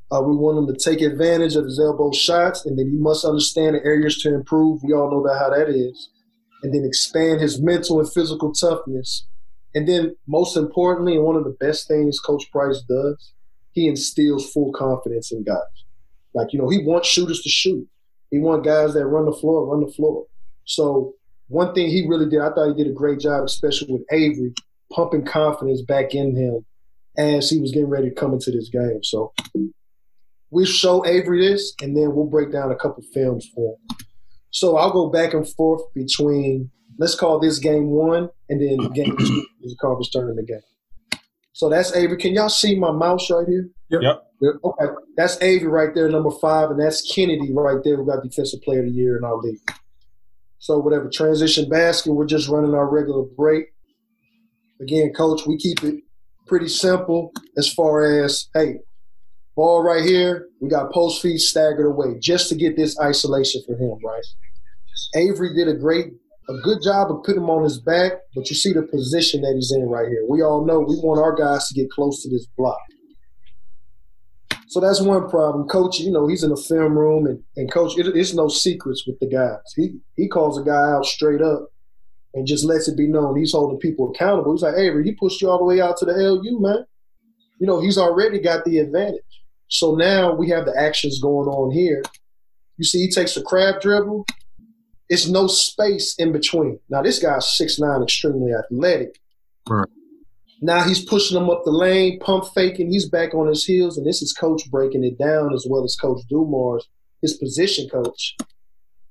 Uh, 0.10 0.22
we 0.22 0.38
want 0.38 0.60
him 0.60 0.74
to 0.74 0.80
take 0.80 1.02
advantage 1.02 1.58
of 1.58 1.66
his 1.66 1.78
elbow 1.78 2.14
shots, 2.14 2.66
and 2.66 2.80
then 2.80 2.90
he 2.90 2.98
must 2.98 3.26
understand 3.26 3.76
the 3.76 3.84
areas 3.84 4.18
to 4.20 4.34
improve. 4.34 4.82
We 4.82 4.94
all 4.94 5.12
know 5.12 5.28
that 5.28 5.40
how 5.40 5.50
that 5.50 5.68
is, 5.68 6.10
and 6.62 6.74
then 6.74 6.86
expand 6.86 7.42
his 7.42 7.60
mental 7.60 8.00
and 8.00 8.14
physical 8.14 8.54
toughness. 8.54 9.26
And 9.76 9.88
then, 9.88 10.16
most 10.28 10.56
importantly, 10.56 11.16
and 11.16 11.24
one 11.24 11.36
of 11.36 11.44
the 11.44 11.58
best 11.60 11.88
things 11.88 12.20
Coach 12.20 12.50
Price 12.52 12.82
does, 12.88 13.34
he 13.72 13.88
instills 13.88 14.52
full 14.52 14.72
confidence 14.72 15.32
in 15.32 15.44
guys. 15.44 15.58
Like 16.34 16.54
you 16.54 16.60
know, 16.60 16.70
he 16.70 16.80
wants 16.80 17.08
shooters 17.08 17.42
to 17.42 17.50
shoot. 17.50 17.88
He 18.32 18.40
wants 18.40 18.66
guys 18.66 18.94
that 18.94 19.06
run 19.06 19.26
the 19.26 19.34
floor, 19.34 19.66
run 19.66 19.86
the 19.86 19.92
floor. 19.92 20.26
So 20.66 21.14
one 21.48 21.74
thing 21.74 21.90
he 21.90 22.08
really 22.08 22.30
did, 22.30 22.42
I 22.42 22.50
thought 22.50 22.76
he 22.76 22.84
did 22.84 22.92
a 22.92 22.96
great 22.96 23.20
job, 23.20 23.44
especially 23.44 23.94
with 23.94 24.04
Avery, 24.12 24.54
pumping 24.92 25.26
confidence 25.26 25.82
back 25.82 26.16
in 26.16 26.36
him 26.36 26.66
as 27.18 27.50
he 27.50 27.60
was 27.60 27.72
getting 27.72 27.90
ready 27.90 28.10
to 28.10 28.16
come 28.16 28.34
into 28.34 28.52
this 28.52 28.70
game. 28.70 29.04
So 29.04 29.34
we 30.50 30.66
show 30.66 31.06
Avery 31.06 31.48
this, 31.48 31.74
and 31.82 31.96
then 31.96 32.16
we'll 32.16 32.26
break 32.26 32.52
down 32.52 32.72
a 32.72 32.76
couple 32.76 33.04
films 33.14 33.48
for 33.54 33.74
him. 33.74 33.98
So 34.52 34.78
I'll 34.78 34.92
go 34.92 35.10
back 35.10 35.34
and 35.34 35.48
forth 35.48 35.82
between 35.94 36.70
let's 36.98 37.16
call 37.16 37.40
this 37.40 37.60
game 37.60 37.88
one, 37.88 38.30
and 38.50 38.62
then 38.62 38.92
game 38.94 39.16
two 39.18 39.46
is 39.64 39.74
a 39.74 39.78
conference 39.78 40.10
tournament 40.10 40.48
game. 40.48 41.20
So 41.54 41.70
that's 41.70 41.96
Avery. 41.96 42.18
Can 42.18 42.34
y'all 42.34 42.50
see 42.50 42.78
my 42.78 42.92
mouse 42.92 43.30
right 43.30 43.48
here? 43.48 43.70
Yep. 43.90 44.02
yep. 44.42 44.56
Okay, 44.64 44.86
that's 45.16 45.42
Avery 45.42 45.68
right 45.68 45.94
there, 45.94 46.10
number 46.10 46.32
five, 46.42 46.72
and 46.72 46.80
that's 46.80 47.02
Kennedy 47.14 47.52
right 47.54 47.78
there, 47.84 48.02
We 48.02 48.12
got 48.12 48.24
Defensive 48.24 48.62
Player 48.62 48.80
of 48.80 48.86
the 48.88 48.92
Year 48.92 49.18
in 49.18 49.24
our 49.24 49.38
league. 49.38 49.60
So 50.60 50.80
whatever 50.80 51.10
transition 51.10 51.70
basket, 51.70 52.14
we're 52.14 52.26
just 52.26 52.48
running 52.48 52.74
our 52.74 52.90
regular 52.90 53.24
break. 53.24 53.66
Again, 54.82 55.14
coach, 55.14 55.46
we 55.46 55.58
keep 55.58 55.84
it 55.84 56.04
pretty 56.48 56.68
simple 56.68 57.32
as 57.58 57.72
far 57.72 58.24
as 58.24 58.48
hey, 58.54 58.80
ball 59.56 59.84
right 59.84 60.04
here, 60.04 60.48
we 60.62 60.70
got 60.70 60.92
post 60.92 61.22
feet 61.22 61.40
staggered 61.40 61.86
away 61.86 62.18
just 62.20 62.50
to 62.50 62.56
get 62.56 62.76
this 62.76 63.00
isolation 63.00 63.62
for 63.66 63.76
him, 63.76 63.98
right? 64.04 64.24
Avery 65.16 65.54
did 65.54 65.68
a 65.68 65.74
great, 65.74 66.14
a 66.50 66.54
good 66.64 66.80
job 66.84 67.12
of 67.12 67.24
putting 67.24 67.42
him 67.42 67.50
on 67.50 67.64
his 67.64 67.80
back, 67.80 68.14
but 68.36 68.50
you 68.50 68.56
see 68.56 68.74
the 68.74 68.84
position 68.84 69.42
that 69.42 69.54
he's 69.56 69.72
in 69.72 69.88
right 69.88 70.08
here. 70.08 70.26
We 70.28 70.42
all 70.42 70.66
know 70.66 70.80
we 70.80 70.96
want 70.98 71.22
our 71.22 71.36
guys 71.36 71.68
to 71.68 71.74
get 71.74 71.90
close 71.90 72.22
to 72.24 72.30
this 72.30 72.46
block. 72.58 72.80
So 74.68 74.80
that's 74.80 75.02
one 75.02 75.30
problem. 75.30 75.68
Coach, 75.68 76.00
you 76.00 76.12
know, 76.12 76.28
he's 76.28 76.44
in 76.44 76.50
the 76.50 76.58
film 76.58 76.98
room, 76.98 77.28
and, 77.28 77.44
and 77.56 77.72
coach, 77.72 77.98
it, 77.98 78.08
it's 78.08 78.34
no 78.34 78.48
secrets 78.48 79.06
with 79.06 79.20
the 79.20 79.28
guys. 79.28 79.60
He 79.76 80.00
he 80.16 80.28
calls 80.28 80.60
a 80.60 80.64
guy 80.64 80.92
out 80.92 81.06
straight 81.06 81.42
up 81.42 81.68
and 82.34 82.48
just 82.48 82.66
lets 82.66 82.88
it 82.88 82.98
be 82.98 83.08
known 83.08 83.38
he's 83.38 83.52
holding 83.52 83.78
people 83.78 84.10
accountable. 84.10 84.52
He's 84.54 84.64
like, 84.64 84.76
Avery, 84.76 85.04
he 85.04 85.12
pushed 85.14 85.42
you 85.42 85.50
all 85.50 85.60
the 85.60 85.64
way 85.64 85.80
out 85.80 85.98
to 85.98 86.06
the 86.06 86.14
LU, 86.14 86.60
man. 86.60 86.86
You 87.60 87.68
know, 87.68 87.80
he's 87.80 87.98
already 87.98 88.40
got 88.40 88.66
the 88.66 88.80
advantage. 88.80 89.22
So 89.68 89.96
now 89.96 90.34
we 90.34 90.50
have 90.50 90.66
the 90.66 90.76
actions 90.76 91.22
going 91.22 91.48
on 91.48 91.72
here. 91.72 92.02
You 92.78 92.84
see, 92.84 93.00
he 93.06 93.12
takes 93.12 93.38
a 93.38 93.44
crab 93.44 93.82
dribble. 93.82 94.26
It's 95.14 95.30
no 95.30 95.46
space 95.46 96.16
in 96.18 96.32
between. 96.32 96.80
Now, 96.90 97.04
this 97.04 97.20
guy's 97.20 97.56
six 97.56 97.78
nine, 97.78 98.02
extremely 98.02 98.52
athletic. 98.52 99.20
Right. 99.70 99.88
Now 100.60 100.82
he's 100.82 101.06
pushing 101.06 101.38
him 101.38 101.52
up 101.52 101.62
the 101.66 101.72
lane, 101.72 102.18
pump 102.20 102.46
faking. 102.56 102.90
He's 102.90 103.08
back 103.08 103.36
on 103.36 103.46
his 103.46 103.64
heels, 103.64 103.96
and 103.96 104.08
this 104.08 104.24
is 104.24 104.34
coach 104.34 104.64
breaking 104.72 105.04
it 105.04 105.20
down 105.20 105.54
as 105.54 105.68
well 105.70 105.84
as 105.84 105.96
Coach 105.96 106.22
Dumars, 106.32 106.88
his 107.22 107.38
position 107.38 107.88
coach. 107.90 108.36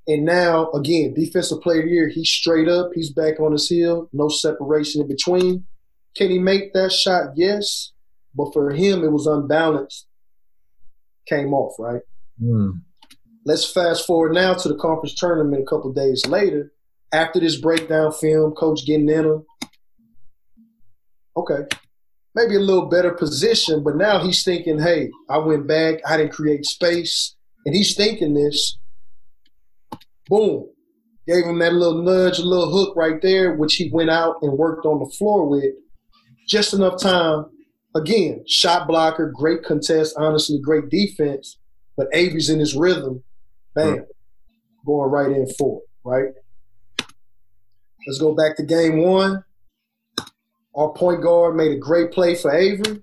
And 0.09 0.25
now 0.25 0.73
again, 0.73 1.15
defensive 1.15 1.61
player 1.61 1.83
of 1.83 1.85
the 1.85 1.93
year, 1.93 2.09
he's 2.09 2.29
straight 2.29 2.69
up. 2.69 2.91
He's 2.97 3.13
back 3.13 3.39
on 3.39 3.53
his 3.53 3.69
heel. 3.69 4.09
No 4.13 4.29
separation 4.29 5.03
in 5.03 5.07
between. 5.07 5.67
Can 6.17 6.31
he 6.31 6.41
make 6.41 6.73
that 6.73 6.91
shot? 6.91 7.35
Yes, 7.37 7.93
but 8.35 8.53
for 8.53 8.73
him, 8.73 9.05
it 9.05 9.13
was 9.13 9.29
unbalanced. 9.29 10.09
Came 11.29 11.55
off 11.55 11.77
right. 11.79 12.03
Mm. 12.43 12.81
Let's 13.45 13.71
fast 13.71 14.07
forward 14.07 14.35
now 14.35 14.55
to 14.55 14.69
the 14.69 14.77
conference 14.77 15.15
tournament 15.15 15.63
a 15.63 15.67
couple 15.67 15.93
days 15.93 16.25
later. 16.27 16.73
After 17.13 17.41
this 17.41 17.61
breakdown 17.61 18.13
film, 18.13 18.53
coach 18.53 18.87
getting 18.87 19.09
in 19.09 19.25
him, 19.25 19.45
okay, 21.37 21.67
maybe 22.35 22.55
a 22.55 22.61
little 22.61 22.87
better 22.87 23.11
position, 23.11 23.83
but 23.83 23.97
now 23.97 24.21
he's 24.21 24.45
thinking, 24.45 24.79
hey, 24.79 25.11
I 25.29 25.39
went 25.39 25.67
back, 25.67 25.97
I 26.07 26.17
didn't 26.17 26.33
create 26.33 26.65
space, 26.65 27.35
and 27.67 27.75
he's 27.75 27.97
thinking 27.97 28.35
this. 28.35 28.79
Boom. 30.29 30.69
Gave 31.27 31.45
him 31.45 31.59
that 31.59 31.75
little 31.75 32.03
nudge, 32.03 32.39
a 32.39 32.45
little 32.45 32.71
hook 32.71 32.97
right 32.97 33.21
there, 33.21 33.55
which 33.55 33.75
he 33.75 33.91
went 33.93 34.11
out 34.11 34.37
and 34.43 34.59
worked 34.59 34.87
on 34.87 34.99
the 34.99 35.15
floor 35.17 35.49
with. 35.49 35.75
Just 36.49 36.75
enough 36.75 37.01
time. 37.01 37.47
Again, 37.95 38.43
shot 38.47 38.89
blocker, 38.89 39.31
great 39.31 39.63
contest, 39.63 40.17
honestly, 40.17 40.59
great 40.61 40.89
defense. 40.89 41.59
But 41.97 42.09
Avery's 42.13 42.49
in 42.49 42.59
his 42.59 42.75
rhythm. 42.75 43.23
Bam. 43.75 44.07
Going 44.85 45.11
right 45.11 45.31
in 45.31 45.47
for 45.59 45.81
it, 45.81 45.89
right? 46.05 46.29
Let's 48.07 48.19
go 48.19 48.35
back 48.35 48.57
to 48.57 48.65
game 48.65 49.03
one. 49.03 49.45
Our 50.75 50.93
point 50.93 51.23
guard 51.23 51.55
made 51.55 51.73
a 51.73 51.79
great 51.79 52.13
play 52.13 52.35
for 52.35 52.53
Avery. 52.53 53.03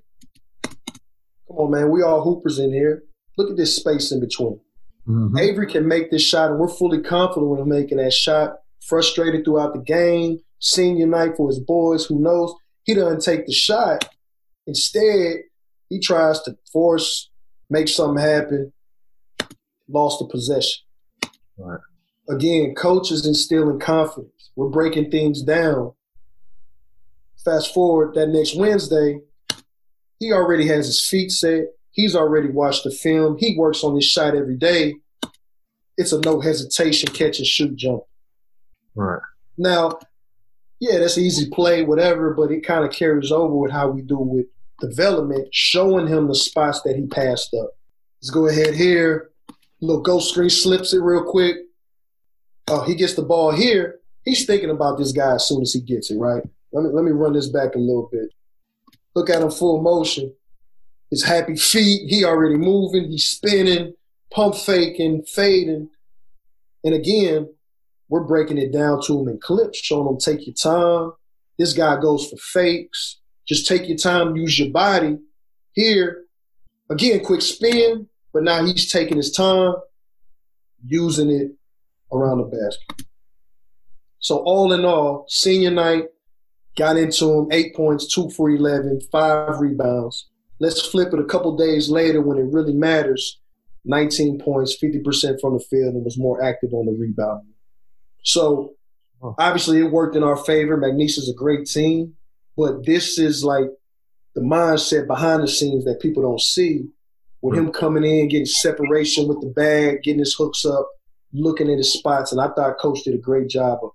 Come 1.47 1.58
on, 1.58 1.71
man. 1.71 1.89
We 1.89 2.01
all 2.01 2.23
hoopers 2.23 2.60
in 2.60 2.73
here. 2.73 3.03
Look 3.38 3.49
at 3.49 3.58
this 3.58 3.75
space 3.75 4.12
in 4.12 4.19
between. 4.19 4.60
Mm-hmm. 5.08 5.38
Avery 5.38 5.67
can 5.67 5.88
make 5.88 6.12
this 6.12 6.21
shot, 6.23 6.51
and 6.51 6.60
we're 6.60 6.67
fully 6.67 7.01
confident 7.01 7.49
with 7.49 7.62
him 7.62 7.69
making 7.69 7.97
that 7.97 8.13
shot. 8.13 8.58
Frustrated 8.86 9.45
throughout 9.45 9.73
the 9.73 9.82
game, 9.82 10.39
senior 10.60 11.08
night 11.08 11.38
for 11.38 11.47
his 11.47 11.60
boys. 11.60 12.05
Who 12.05 12.19
knows? 12.19 12.53
He 12.84 12.93
doesn't 12.93 13.23
take 13.23 13.45
the 13.45 13.53
shot. 13.53 14.10
Instead, 14.67 15.38
he 15.89 15.99
tries 15.99 16.41
to 16.41 16.58
force, 16.71 17.29
make 17.69 17.88
something 17.88 18.23
happen. 18.23 18.73
Lost 19.89 20.19
the 20.19 20.25
possession. 20.25 20.84
Right. 21.58 21.80
Again, 22.30 22.75
coaches 22.75 23.25
instilling 23.25 23.80
confidence. 23.80 24.52
We're 24.56 24.69
breaking 24.69 25.10
things 25.10 25.41
down 25.41 25.93
Fast 27.43 27.73
forward 27.73 28.15
that 28.15 28.28
next 28.28 28.56
Wednesday, 28.56 29.21
he 30.19 30.34
already 30.34 30.67
has 30.67 30.88
his 30.88 31.06
feet 31.06 31.32
set. 31.32 31.67
He's 31.91 32.15
already 32.15 32.49
watched 32.49 32.84
the 32.84 32.91
film. 32.91 33.38
He 33.39 33.56
works 33.58 33.84
on 33.84 33.95
his 33.95 34.06
shot 34.06 34.36
every 34.36 34.58
day. 34.58 34.95
It's 35.97 36.12
a 36.12 36.19
no 36.21 36.41
hesitation 36.41 37.10
catch 37.13 37.39
and 37.39 37.47
shoot 37.47 37.75
jump. 37.75 38.04
Right. 38.93 39.21
Now, 39.58 39.99
yeah, 40.80 40.99
that's 40.99 41.17
easy 41.17 41.49
play, 41.49 41.84
whatever, 41.84 42.34
but 42.34 42.52
it 42.52 42.65
kind 42.65 42.86
of 42.86 42.91
carries 42.91 43.32
over 43.32 43.56
with 43.56 43.71
how 43.71 43.89
we 43.89 44.02
do 44.02 44.17
with 44.17 44.45
development, 44.80 45.47
showing 45.52 46.08
him 46.08 46.28
the 46.28 46.36
spots 46.36 46.82
that 46.84 46.95
he 46.95 47.08
passed 47.08 47.54
up. 47.54 47.71
Let's 48.21 48.30
go 48.30 48.47
ahead 48.47 48.75
here. 48.75 49.28
Little 49.81 50.01
ghost 50.01 50.29
screen 50.29 50.49
slips 50.49 50.93
it 50.93 50.99
real 50.99 51.23
quick. 51.23 51.57
Oh, 52.67 52.83
he 52.83 52.95
gets 52.95 53.13
the 53.13 53.21
ball 53.23 53.51
here. 53.51 53.99
He's 54.23 54.45
thinking 54.45 54.69
about 54.69 54.97
this 54.97 55.11
guy 55.11 55.35
as 55.35 55.47
soon 55.47 55.61
as 55.61 55.73
he 55.73 55.81
gets 55.81 56.11
it, 56.11 56.17
right? 56.17 56.43
Let 56.71 56.83
me 56.83 56.89
let 56.91 57.03
me 57.03 57.11
run 57.11 57.33
this 57.33 57.47
back 57.47 57.75
a 57.75 57.79
little 57.79 58.09
bit. 58.11 58.29
Look 59.15 59.29
at 59.29 59.41
him 59.41 59.49
full 59.49 59.81
motion. 59.81 60.33
His 61.09 61.23
happy 61.23 61.55
feet. 61.55 62.09
He 62.09 62.23
already 62.23 62.55
moving. 62.55 63.09
He's 63.09 63.27
spinning, 63.27 63.93
pump 64.31 64.55
faking, 64.55 65.23
fading. 65.23 65.89
And 66.83 66.93
again, 66.93 67.49
we're 68.09 68.23
breaking 68.23 68.57
it 68.57 68.71
down 68.71 69.01
to 69.03 69.19
him 69.19 69.27
in 69.27 69.39
clips, 69.39 69.79
showing 69.79 70.07
him 70.07 70.19
take 70.19 70.45
your 70.45 70.55
time. 70.55 71.13
This 71.57 71.73
guy 71.73 71.99
goes 71.99 72.29
for 72.29 72.37
fakes. 72.37 73.17
Just 73.47 73.67
take 73.67 73.87
your 73.87 73.97
time, 73.97 74.35
use 74.35 74.59
your 74.59 74.69
body. 74.69 75.17
Here, 75.73 76.25
again, 76.89 77.23
quick 77.23 77.41
spin, 77.41 78.07
but 78.33 78.43
now 78.43 78.63
he's 78.65 78.91
taking 78.91 79.17
his 79.17 79.31
time, 79.31 79.73
using 80.85 81.29
it 81.29 81.51
around 82.11 82.39
the 82.39 82.43
basket. 82.45 83.07
So 84.19 84.37
all 84.37 84.73
in 84.73 84.85
all, 84.85 85.25
senior 85.27 85.71
night, 85.71 86.05
Got 86.79 86.95
into 86.95 87.33
him, 87.33 87.47
eight 87.51 87.75
points, 87.75 88.07
two 88.07 88.29
for 88.29 88.49
11, 88.49 89.01
five 89.11 89.59
rebounds. 89.59 90.29
Let's 90.61 90.85
flip 90.85 91.13
it 91.13 91.19
a 91.19 91.25
couple 91.25 91.57
days 91.57 91.89
later 91.89 92.21
when 92.21 92.37
it 92.37 92.53
really 92.53 92.73
matters. 92.73 93.41
19 93.83 94.39
points, 94.39 94.77
50% 94.81 95.41
from 95.41 95.55
the 95.55 95.59
field, 95.69 95.95
and 95.95 96.05
was 96.05 96.17
more 96.17 96.41
active 96.41 96.73
on 96.73 96.85
the 96.85 96.93
rebound. 96.93 97.47
So 98.23 98.75
obviously 99.37 99.79
it 99.79 99.91
worked 99.91 100.15
in 100.15 100.23
our 100.23 100.37
favor. 100.37 100.81
Is 100.99 101.29
a 101.29 101.37
great 101.37 101.65
team, 101.67 102.13
but 102.55 102.85
this 102.85 103.17
is 103.17 103.43
like 103.43 103.67
the 104.33 104.41
mindset 104.41 105.05
behind 105.05 105.43
the 105.43 105.49
scenes 105.49 105.83
that 105.83 105.99
people 105.99 106.23
don't 106.23 106.39
see. 106.39 106.85
With 107.41 107.58
him 107.58 107.71
coming 107.71 108.04
in, 108.04 108.28
getting 108.28 108.45
separation 108.45 109.28
with 109.28 109.39
the 109.39 109.47
bag, 109.47 110.04
getting 110.04 110.19
his 110.19 110.36
hooks 110.36 110.65
up, 110.65 110.88
looking 111.34 111.71
at 111.71 111.78
his 111.78 111.93
spots, 111.93 112.32
and 112.34 112.41
I 112.41 112.49
thought 112.49 112.78
Coach 112.80 112.99
did 113.06 113.15
a 113.15 113.17
great 113.17 113.49
job 113.49 113.80
of 113.82 113.91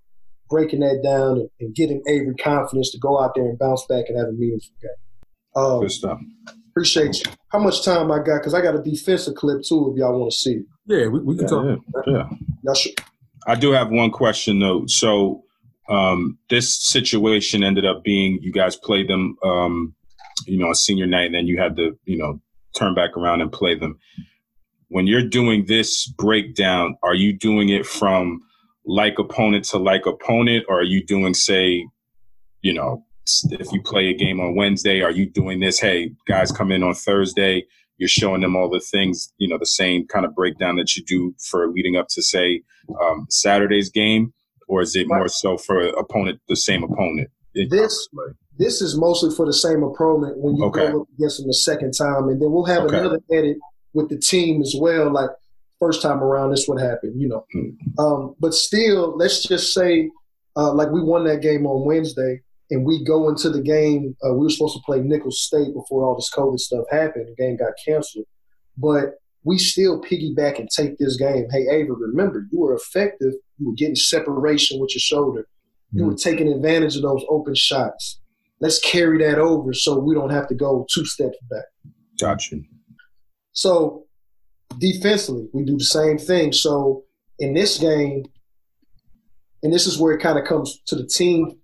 breaking 0.49 0.81
that 0.81 1.03
down 1.03 1.39
and, 1.41 1.49
and 1.61 1.75
getting 1.75 2.03
Avery 2.09 2.35
confidence 2.37 2.91
to 2.93 2.99
go 2.99 3.21
out 3.23 3.33
there 3.35 3.45
and 3.45 3.59
bounce 3.59 3.85
back 3.87 4.07
and 4.09 4.19
have 4.19 4.29
a 4.29 4.33
meaningful 4.33 4.73
game. 4.81 4.91
Um, 5.63 5.81
Good 5.81 5.91
stuff. 5.93 6.21
Appreciate 6.71 7.17
you. 7.17 7.33
How 7.51 7.59
much 7.59 7.85
time 7.85 8.11
I 8.11 8.19
got? 8.19 8.39
Because 8.39 8.55
I 8.55 8.61
got 8.63 8.75
a 8.75 8.83
defensive 8.83 9.35
clip 9.35 9.63
too. 9.63 9.93
If 9.93 9.99
y'all 9.99 10.19
want 10.19 10.33
to 10.33 10.37
see 10.39 10.53
it, 10.55 10.65
Yeah, 10.87 11.07
we, 11.09 11.21
we 11.21 11.37
can 11.37 11.45
Yeah, 11.45 11.49
talk. 11.49 11.79
yeah, 12.07 12.13
yeah. 12.13 12.29
y'all 12.63 12.75
should. 12.75 12.99
I 13.47 13.55
do 13.57 13.73
have 13.73 13.91
one 13.91 14.11
question 14.11 14.59
though. 14.59 14.87
So 14.87 15.43
um, 15.89 16.39
this 16.51 16.75
situation 16.83 17.63
ended 17.63 17.85
up 17.85 18.03
being 18.03 18.39
you 18.43 18.53
guys 18.53 18.75
played 18.77 19.09
them, 19.09 19.37
um, 19.45 19.95
you 20.47 20.59
know, 20.59 20.71
a 20.71 20.75
senior 20.75 21.07
night, 21.07 21.27
and 21.27 21.35
then 21.35 21.47
you 21.47 21.59
had 21.61 21.77
the, 21.77 21.97
you 22.07 22.17
know, 22.17 22.41
turn 22.75 22.95
back 22.95 23.17
around 23.17 23.41
and 23.41 23.51
play 23.53 23.75
them. 23.75 23.99
When 24.89 25.07
you're 25.07 25.27
doing 25.27 25.67
this 25.67 26.07
breakdown, 26.07 26.97
are 27.03 27.15
you 27.15 27.33
doing 27.33 27.69
it 27.71 27.87
from 27.87 28.41
like 28.85 29.19
opponent 29.19 29.65
to 29.67 29.79
like 29.79 30.07
opponent, 30.07 30.67
or 30.69 30.81
are 30.81 30.85
you 30.85 31.05
doing, 31.05 31.35
say, 31.35 31.87
you 32.61 32.73
know, 32.73 33.05
if 33.51 33.73
you 33.73 33.81
play 33.83 34.09
a 34.09 34.15
game 34.15 34.41
on 34.41 34.55
Wednesday, 34.57 35.01
are 35.01 35.11
you 35.11 35.29
doing 35.29 35.61
this? 35.61 35.81
Hey, 35.81 36.13
guys, 36.27 36.53
come 36.53 36.71
in 36.71 36.83
on 36.83 36.95
Thursday. 36.95 37.65
You're 37.97 38.09
showing 38.09 38.43
them 38.43 38.57
all 38.57 38.69
the 38.69 38.81
things, 38.81 39.33
you 39.39 39.49
know, 39.49 39.57
the 39.59 39.67
same 39.67 40.07
kind 40.07 40.27
of 40.27 40.35
breakdown 40.35 40.77
that 40.77 40.95
you 40.97 41.05
do 41.05 41.35
for 41.41 41.69
leading 41.69 41.97
up 41.97 42.09
to 42.11 42.23
say 42.23 42.63
um, 43.01 43.27
Saturday's 43.31 43.89
game, 43.89 44.35
or 44.69 44.83
is 44.83 44.95
it 44.95 45.07
more 45.09 45.29
so 45.29 45.57
for 45.57 45.81
opponent, 45.81 46.41
the 46.49 46.57
same 46.57 46.83
opponent? 46.85 47.31
in 47.55 47.69
This- 47.69 48.09
conference 48.13 48.39
This 48.59 48.81
is 48.81 48.97
mostly 48.97 49.35
for 49.35 49.47
the 49.47 49.53
same 49.53 49.83
opponent 49.83 50.38
when 50.38 50.57
you 50.57 50.64
Okay. 50.67 50.90
go 50.93 51.03
up 51.03 51.09
against 51.17 51.38
them 51.38 51.47
the 51.49 51.55
second 51.55 51.93
time, 51.93 52.29
and 52.29 52.40
then 52.40 52.53
we'll 52.53 52.64
have 52.64 52.85
Okay. 52.85 52.99
another 52.99 53.21
edit 53.33 53.57
with 53.95 54.09
the 54.09 54.19
team 54.19 54.62
as 54.62 54.75
well. 54.79 55.11
Like 55.12 55.31
first 55.81 56.03
time 56.03 56.23
around, 56.23 56.51
this 56.51 56.67
what 56.69 56.81
happened, 56.81 57.21
you 57.21 57.29
know. 57.29 57.45
Hmm. 57.53 57.69
Um, 57.99 58.35
but 58.40 58.55
still, 58.55 59.17
let's 59.17 59.43
just 59.43 59.73
say, 59.75 60.11
uh, 60.57 60.73
like 60.73 60.90
we 60.90 61.03
won 61.03 61.25
that 61.25 61.43
game 61.43 61.67
on 61.67 61.85
Wednesday, 61.85 62.43
and 62.71 62.85
we 62.87 63.03
go 63.05 63.29
into 63.29 63.51
the 63.51 63.61
game. 63.61 64.17
Uh, 64.25 64.33
we 64.35 64.45
were 64.45 64.51
supposed 64.51 64.77
to 64.77 64.83
play 64.87 65.01
Nicholls 65.01 65.40
State 65.40 65.75
before 65.75 66.05
all 66.05 66.14
this 66.14 66.31
COVID 66.33 66.59
stuff 66.59 66.85
happened. 66.90 67.27
The 67.29 67.35
game 67.43 67.57
got 67.57 67.73
canceled, 67.85 68.27
but 68.79 69.14
we 69.43 69.59
still 69.59 70.01
piggyback 70.01 70.59
and 70.59 70.71
take 70.71 70.97
this 70.99 71.17
game. 71.17 71.47
Hey, 71.51 71.67
Ava, 71.69 71.93
remember 71.93 72.47
you 72.51 72.61
were 72.61 72.75
effective. 72.75 73.33
You 73.59 73.69
were 73.69 73.75
getting 73.75 73.95
separation 73.97 74.81
with 74.81 74.95
your 74.95 75.01
shoulder. 75.01 75.47
You 75.93 76.07
were 76.07 76.14
taking 76.14 76.49
advantage 76.49 76.97
of 76.97 77.03
those 77.03 77.23
open 77.29 77.55
shots. 77.55 78.21
Let's 78.64 78.79
carry 78.79 79.18
that 79.18 79.38
over 79.38 79.74
so 79.74 79.98
we 79.98 80.14
don't 80.14 80.31
have 80.31 80.48
to 80.48 80.55
go 80.55 80.87
two 80.90 81.05
steps 81.05 81.37
back. 81.50 81.66
Got 82.18 82.50
you. 82.50 82.64
So 83.53 84.07
defensively, 84.79 85.48
we 85.53 85.64
do 85.64 85.77
the 85.77 85.85
same 85.85 86.16
thing. 86.16 86.50
So 86.50 87.05
in 87.38 87.53
this 87.53 87.77
game, 87.77 88.24
and 89.62 89.70
this 89.70 89.87
is 89.87 89.98
where 89.98 90.14
it 90.14 90.22
kind 90.22 90.38
of 90.38 90.46
comes 90.46 90.81
to 90.87 90.96
the 90.96 91.07
team 91.07 91.59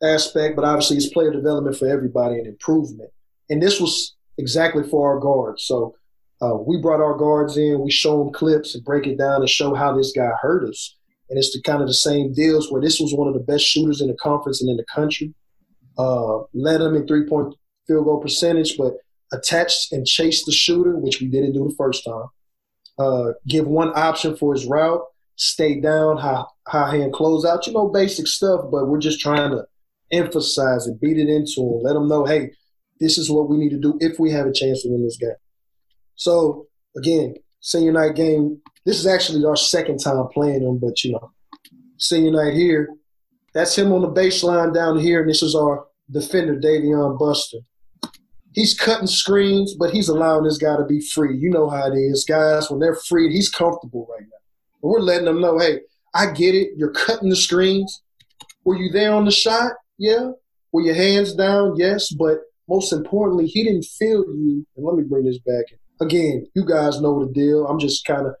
aspect, 0.00 0.54
but 0.54 0.64
obviously 0.64 0.96
it's 0.96 1.08
player 1.08 1.32
development 1.32 1.76
for 1.76 1.88
everybody 1.88 2.36
and 2.36 2.46
improvement. 2.46 3.10
And 3.50 3.60
this 3.60 3.80
was 3.80 4.14
exactly 4.38 4.84
for 4.84 5.12
our 5.12 5.18
guards. 5.18 5.64
So 5.64 5.96
uh, 6.40 6.54
we 6.54 6.80
brought 6.80 7.00
our 7.00 7.16
guards 7.16 7.56
in, 7.56 7.80
we 7.80 7.90
show 7.90 8.22
them 8.22 8.32
clips 8.32 8.76
and 8.76 8.84
break 8.84 9.08
it 9.08 9.18
down 9.18 9.40
and 9.40 9.50
show 9.50 9.74
how 9.74 9.96
this 9.96 10.12
guy 10.12 10.30
hurt 10.40 10.68
us. 10.68 10.96
And 11.30 11.36
it's 11.36 11.52
the 11.52 11.62
kind 11.62 11.82
of 11.82 11.88
the 11.88 11.94
same 11.94 12.32
deals 12.32 12.70
where 12.70 12.80
this 12.80 13.00
was 13.00 13.12
one 13.12 13.26
of 13.26 13.34
the 13.34 13.40
best 13.40 13.64
shooters 13.64 14.00
in 14.00 14.06
the 14.06 14.14
conference 14.14 14.60
and 14.60 14.70
in 14.70 14.76
the 14.76 14.84
country. 14.84 15.34
Uh, 15.96 16.40
led 16.52 16.80
them 16.80 16.94
in 16.96 17.06
three 17.06 17.26
point 17.26 17.54
field 17.86 18.04
goal 18.04 18.20
percentage, 18.20 18.76
but 18.76 18.94
attached 19.32 19.92
and 19.92 20.06
chased 20.06 20.46
the 20.46 20.52
shooter, 20.52 20.96
which 20.96 21.20
we 21.20 21.28
didn't 21.28 21.52
do 21.52 21.68
the 21.68 21.74
first 21.76 22.04
time. 22.04 22.26
Uh, 22.98 23.32
give 23.46 23.66
one 23.66 23.92
option 23.94 24.36
for 24.36 24.54
his 24.54 24.66
route, 24.66 25.02
stay 25.36 25.80
down, 25.80 26.16
high, 26.16 26.44
high 26.66 26.96
hand 26.96 27.12
close 27.12 27.44
out, 27.44 27.66
you 27.66 27.72
know, 27.72 27.88
basic 27.88 28.26
stuff, 28.26 28.60
but 28.70 28.86
we're 28.86 28.98
just 28.98 29.20
trying 29.20 29.50
to 29.50 29.64
emphasize 30.12 30.86
it, 30.86 31.00
beat 31.00 31.18
it 31.18 31.28
into 31.28 31.60
him, 31.60 31.82
let 31.82 31.94
them 31.94 32.08
know, 32.08 32.24
hey, 32.24 32.52
this 33.00 33.18
is 33.18 33.30
what 33.30 33.48
we 33.48 33.56
need 33.56 33.70
to 33.70 33.80
do 33.80 33.98
if 34.00 34.18
we 34.20 34.30
have 34.30 34.46
a 34.46 34.52
chance 34.52 34.82
to 34.82 34.88
win 34.88 35.02
this 35.02 35.16
game. 35.16 35.30
So, 36.14 36.68
again, 36.96 37.34
senior 37.60 37.92
night 37.92 38.14
game, 38.14 38.60
this 38.86 38.98
is 38.98 39.06
actually 39.06 39.44
our 39.44 39.56
second 39.56 39.98
time 39.98 40.28
playing 40.32 40.62
them, 40.62 40.78
but, 40.78 41.02
you 41.02 41.12
know, 41.12 41.32
senior 41.98 42.30
night 42.30 42.54
here, 42.54 42.90
that's 43.54 43.76
him 43.76 43.92
on 43.92 44.02
the 44.02 44.10
baseline 44.10 44.74
down 44.74 44.98
here, 44.98 45.20
and 45.20 45.30
this 45.30 45.42
is 45.42 45.54
our 45.54 45.86
defender, 46.10 46.56
Davion 46.56 47.18
Buster 47.18 47.58
he's 48.54 48.72
cutting 48.72 49.06
screens, 49.06 49.74
but 49.74 49.90
he's 49.90 50.08
allowing 50.08 50.44
this 50.44 50.58
guy 50.58 50.76
to 50.76 50.84
be 50.84 51.00
free. 51.00 51.36
You 51.36 51.50
know 51.50 51.68
how 51.68 51.92
it 51.92 51.96
is, 51.96 52.24
guys. 52.24 52.70
When 52.70 52.80
they're 52.80 52.94
free, 52.94 53.32
he's 53.32 53.50
comfortable 53.50 54.06
right 54.10 54.22
now. 54.22 54.38
We're 54.80 55.00
letting 55.00 55.26
them 55.26 55.40
know, 55.40 55.58
hey, 55.58 55.80
I 56.14 56.30
get 56.30 56.54
it. 56.54 56.70
You're 56.76 56.92
cutting 56.92 57.28
the 57.28 57.36
screens. 57.36 58.02
Were 58.64 58.76
you 58.76 58.90
there 58.90 59.12
on 59.12 59.24
the 59.24 59.30
shot? 59.30 59.72
Yeah. 59.98 60.30
Were 60.72 60.82
your 60.82 60.94
hands 60.94 61.34
down? 61.34 61.74
Yes. 61.76 62.12
But 62.12 62.38
most 62.68 62.92
importantly, 62.92 63.46
he 63.46 63.64
didn't 63.64 63.84
feel 63.84 64.24
you. 64.24 64.66
And 64.76 64.86
let 64.86 64.96
me 64.96 65.02
bring 65.02 65.24
this 65.24 65.38
back. 65.38 65.64
Again, 66.00 66.46
you 66.54 66.64
guys 66.64 67.00
know 67.00 67.24
the 67.24 67.32
deal. 67.32 67.66
I'm 67.66 67.78
just 67.78 68.04
kind 68.04 68.26
of, 68.26 68.34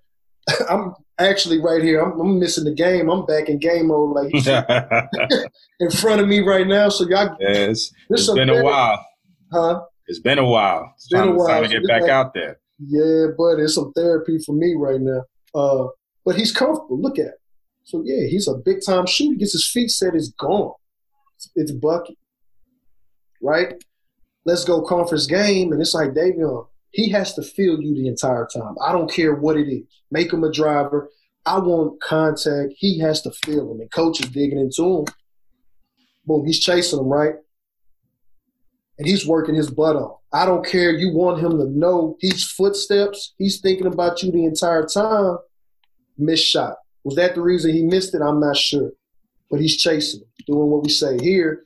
I'm 0.70 0.94
actually 1.18 1.60
right 1.60 1.82
here. 1.82 2.00
I'm, 2.00 2.18
I'm, 2.20 2.38
missing 2.38 2.64
the 2.64 2.74
game. 2.74 3.08
I'm 3.08 3.24
back 3.26 3.48
in 3.48 3.58
game 3.58 3.88
mode, 3.88 4.14
like 4.14 4.32
in 5.80 5.90
front 5.90 6.20
of 6.20 6.28
me 6.28 6.40
right 6.40 6.66
now. 6.66 6.88
So 6.88 7.08
y'all, 7.08 7.36
yes, 7.40 7.92
it's 8.10 8.32
been 8.32 8.50
a 8.50 8.62
while. 8.62 9.04
Huh? 9.52 9.82
It's 10.06 10.18
been 10.20 10.38
a 10.38 10.44
while. 10.44 10.92
It's 10.96 11.08
been 11.08 11.20
time, 11.20 11.28
a 11.28 11.34
while. 11.34 11.48
time 11.48 11.62
to 11.64 11.68
get 11.68 11.86
back 11.86 12.02
like, 12.02 12.10
out 12.10 12.34
there. 12.34 12.58
Yeah, 12.78 13.26
but 13.36 13.58
it's 13.58 13.74
some 13.74 13.92
therapy 13.92 14.38
for 14.44 14.54
me 14.54 14.74
right 14.76 15.00
now. 15.00 15.22
Uh, 15.54 15.88
but 16.24 16.36
he's 16.36 16.52
comfortable. 16.52 17.00
Look 17.00 17.18
at 17.18 17.26
it. 17.26 17.40
So 17.84 18.02
yeah, 18.04 18.26
he's 18.28 18.48
a 18.48 18.54
big 18.54 18.78
time 18.84 19.06
shooter. 19.06 19.36
Gets 19.36 19.52
his 19.52 19.68
feet 19.68 19.90
set, 19.90 20.14
it's 20.14 20.30
gone. 20.30 20.72
It's, 21.36 21.50
it's 21.54 21.72
bucket. 21.72 22.16
Right? 23.42 23.74
Let's 24.46 24.64
go 24.64 24.82
conference 24.82 25.26
game, 25.26 25.72
and 25.72 25.80
it's 25.80 25.94
like 25.94 26.10
Davion. 26.10 26.66
He 26.94 27.10
has 27.10 27.34
to 27.34 27.42
feel 27.42 27.80
you 27.80 27.94
the 27.94 28.08
entire 28.08 28.46
time. 28.46 28.76
I 28.84 28.92
don't 28.92 29.10
care 29.10 29.34
what 29.34 29.56
it 29.56 29.68
is. 29.68 29.84
Make 30.10 30.32
him 30.32 30.44
a 30.44 30.52
driver. 30.52 31.10
I 31.44 31.58
want 31.58 32.00
contact. 32.00 32.72
He 32.76 32.98
has 33.00 33.20
to 33.22 33.30
feel 33.44 33.70
him, 33.70 33.80
and 33.80 33.90
coach 33.90 34.20
is 34.20 34.30
digging 34.30 34.58
into 34.58 35.00
him. 35.00 35.04
Boom, 36.24 36.46
he's 36.46 36.60
chasing 36.60 37.00
him 37.00 37.06
right 37.06 37.34
and 38.98 39.06
he's 39.06 39.26
working 39.26 39.54
his 39.54 39.70
butt 39.70 39.96
off. 39.96 40.20
I 40.32 40.46
don't 40.46 40.66
care. 40.66 40.92
You 40.92 41.12
want 41.12 41.40
him 41.40 41.58
to 41.58 41.68
know 41.68 42.16
he's 42.20 42.44
footsteps. 42.44 43.34
He's 43.38 43.60
thinking 43.60 43.86
about 43.86 44.22
you 44.22 44.30
the 44.30 44.44
entire 44.44 44.86
time. 44.86 45.38
Missed 46.16 46.46
shot. 46.46 46.76
Was 47.02 47.16
that 47.16 47.34
the 47.34 47.42
reason 47.42 47.72
he 47.72 47.82
missed 47.82 48.14
it? 48.14 48.22
I'm 48.22 48.40
not 48.40 48.56
sure. 48.56 48.90
But 49.50 49.60
he's 49.60 49.76
chasing, 49.76 50.22
doing 50.46 50.70
what 50.70 50.82
we 50.82 50.88
say 50.90 51.18
here. 51.20 51.64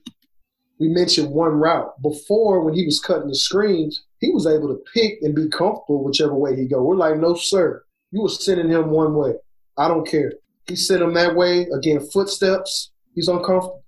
We 0.80 0.88
mentioned 0.88 1.30
one 1.30 1.52
route. 1.52 2.00
Before, 2.02 2.64
when 2.64 2.74
he 2.74 2.84
was 2.84 3.00
cutting 3.00 3.28
the 3.28 3.34
screens, 3.34 4.04
he 4.20 4.30
was 4.30 4.46
able 4.46 4.68
to 4.68 4.82
pick 4.92 5.18
and 5.22 5.34
be 5.34 5.48
comfortable 5.48 6.04
whichever 6.04 6.34
way 6.34 6.56
he 6.56 6.66
go. 6.66 6.82
We're 6.82 6.96
like, 6.96 7.18
no, 7.18 7.34
sir. 7.34 7.84
You 8.10 8.22
were 8.22 8.28
sending 8.28 8.70
him 8.70 8.90
one 8.90 9.14
way. 9.14 9.34
I 9.76 9.88
don't 9.88 10.08
care. 10.08 10.32
He 10.66 10.76
sent 10.76 11.02
him 11.02 11.14
that 11.14 11.36
way. 11.36 11.66
Again, 11.74 12.00
footsteps. 12.00 12.90
He's 13.14 13.28
uncomfortable. 13.28 13.84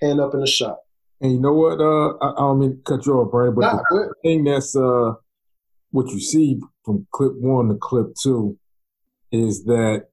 Hand 0.00 0.20
up 0.20 0.34
in 0.34 0.40
the 0.40 0.46
shot. 0.46 0.78
And 1.20 1.32
you 1.32 1.40
know 1.40 1.52
what? 1.52 1.80
Uh, 1.80 2.16
I, 2.18 2.32
I 2.32 2.40
don't 2.40 2.58
mean 2.60 2.76
to 2.76 2.82
cut 2.82 3.06
you 3.06 3.14
off, 3.14 3.30
Brandon, 3.30 3.54
but 3.54 3.72
Nah, 3.72 3.82
the 3.90 4.14
thing 4.22 4.44
that's 4.44 4.74
uh, 4.74 5.12
what 5.90 6.08
you 6.08 6.18
see 6.20 6.60
from 6.84 7.06
clip 7.12 7.32
one 7.34 7.68
to 7.68 7.76
clip 7.76 8.14
two 8.20 8.58
is 9.30 9.64
that 9.64 10.06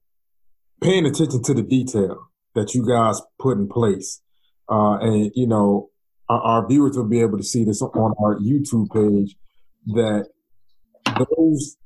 paying 0.81 1.05
attention 1.05 1.41
to 1.43 1.53
the 1.53 1.63
detail 1.63 2.29
that 2.55 2.75
you 2.75 2.87
guys 2.87 3.21
put 3.39 3.57
in 3.57 3.67
place. 3.67 4.21
Uh, 4.69 4.97
and, 4.99 5.31
you 5.33 5.47
know, 5.47 5.89
our, 6.29 6.41
our 6.41 6.67
viewers 6.67 6.95
will 6.97 7.07
be 7.07 7.21
able 7.21 7.37
to 7.37 7.43
see 7.43 7.63
this 7.63 7.81
on 7.81 8.13
our 8.23 8.39
YouTube 8.39 8.91
page 8.93 9.35
that 9.87 10.27
those 11.35 11.77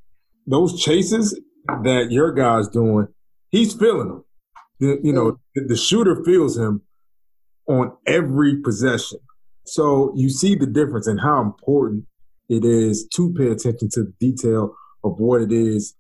those 0.46 0.82
chases 0.82 1.40
that 1.84 2.08
your 2.12 2.34
guy's 2.34 2.68
doing, 2.68 3.08
he's 3.50 3.74
feeling 3.74 4.10
them. 4.10 4.26
The, 4.80 5.00
you 5.02 5.14
know, 5.14 5.40
the, 5.56 5.66
the 5.70 5.78
shooter 5.78 6.22
feels 6.26 6.58
him 6.58 6.82
on 7.68 7.96
every 8.06 8.58
possession. 8.58 9.20
So 9.66 10.12
you 10.16 10.30
see 10.30 10.56
the 10.56 10.66
difference 10.66 11.08
in 11.08 11.18
how 11.18 11.42
important 11.42 12.06
it 12.50 12.66
is 12.66 13.08
to 13.16 13.34
pay 13.34 13.48
attention 13.48 13.90
to 13.94 14.04
the 14.04 14.14
detail 14.20 14.76
of 15.06 15.20
what 15.20 15.42
it 15.42 15.54
is 15.54 15.96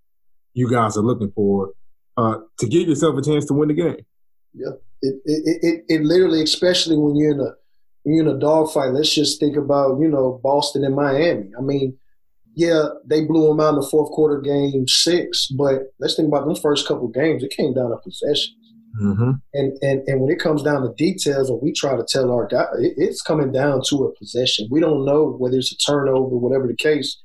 you 0.53 0.69
guys 0.69 0.97
are 0.97 1.01
looking 1.01 1.31
for 1.31 1.71
uh, 2.17 2.37
to 2.59 2.67
give 2.67 2.87
yourself 2.87 3.17
a 3.17 3.21
chance 3.21 3.45
to 3.45 3.53
win 3.53 3.69
the 3.69 3.73
game. 3.73 4.05
Yeah, 4.53 4.73
it, 5.01 5.15
it 5.25 5.59
it 5.61 5.85
it 5.87 6.01
literally, 6.03 6.43
especially 6.43 6.95
when 6.95 7.15
you're 7.15 7.31
in 7.31 7.39
a 7.39 7.53
in 8.05 8.27
a 8.27 8.37
dogfight. 8.37 8.93
Let's 8.93 9.13
just 9.13 9.39
think 9.39 9.55
about 9.55 9.99
you 9.99 10.07
know 10.07 10.39
Boston 10.43 10.83
and 10.83 10.95
Miami. 10.95 11.49
I 11.57 11.61
mean, 11.61 11.97
yeah, 12.55 12.85
they 13.05 13.23
blew 13.23 13.47
them 13.47 13.59
out 13.59 13.75
in 13.75 13.81
the 13.81 13.87
fourth 13.89 14.11
quarter, 14.11 14.41
game 14.41 14.87
six. 14.87 15.47
But 15.47 15.93
let's 15.99 16.15
think 16.15 16.27
about 16.27 16.45
them 16.45 16.55
first 16.55 16.87
couple 16.87 17.07
games. 17.07 17.43
It 17.43 17.55
came 17.55 17.73
down 17.73 17.89
to 17.89 17.97
possessions. 17.97 18.55
Mm-hmm. 19.01 19.31
And, 19.55 19.77
and 19.81 20.07
and 20.07 20.21
when 20.21 20.31
it 20.31 20.39
comes 20.39 20.61
down 20.61 20.83
to 20.83 20.93
details, 20.95 21.49
when 21.49 21.59
we 21.63 21.71
try 21.71 21.95
to 21.95 22.05
tell 22.07 22.31
our 22.31 22.47
guy, 22.47 22.65
it, 22.79 22.93
it's 22.97 23.21
coming 23.21 23.51
down 23.51 23.81
to 23.89 24.03
a 24.03 24.15
possession. 24.17 24.67
We 24.69 24.79
don't 24.79 25.05
know 25.05 25.31
whether 25.31 25.57
it's 25.57 25.71
a 25.71 25.77
turnover, 25.77 26.37
whatever 26.37 26.67
the 26.67 26.75
case. 26.75 27.19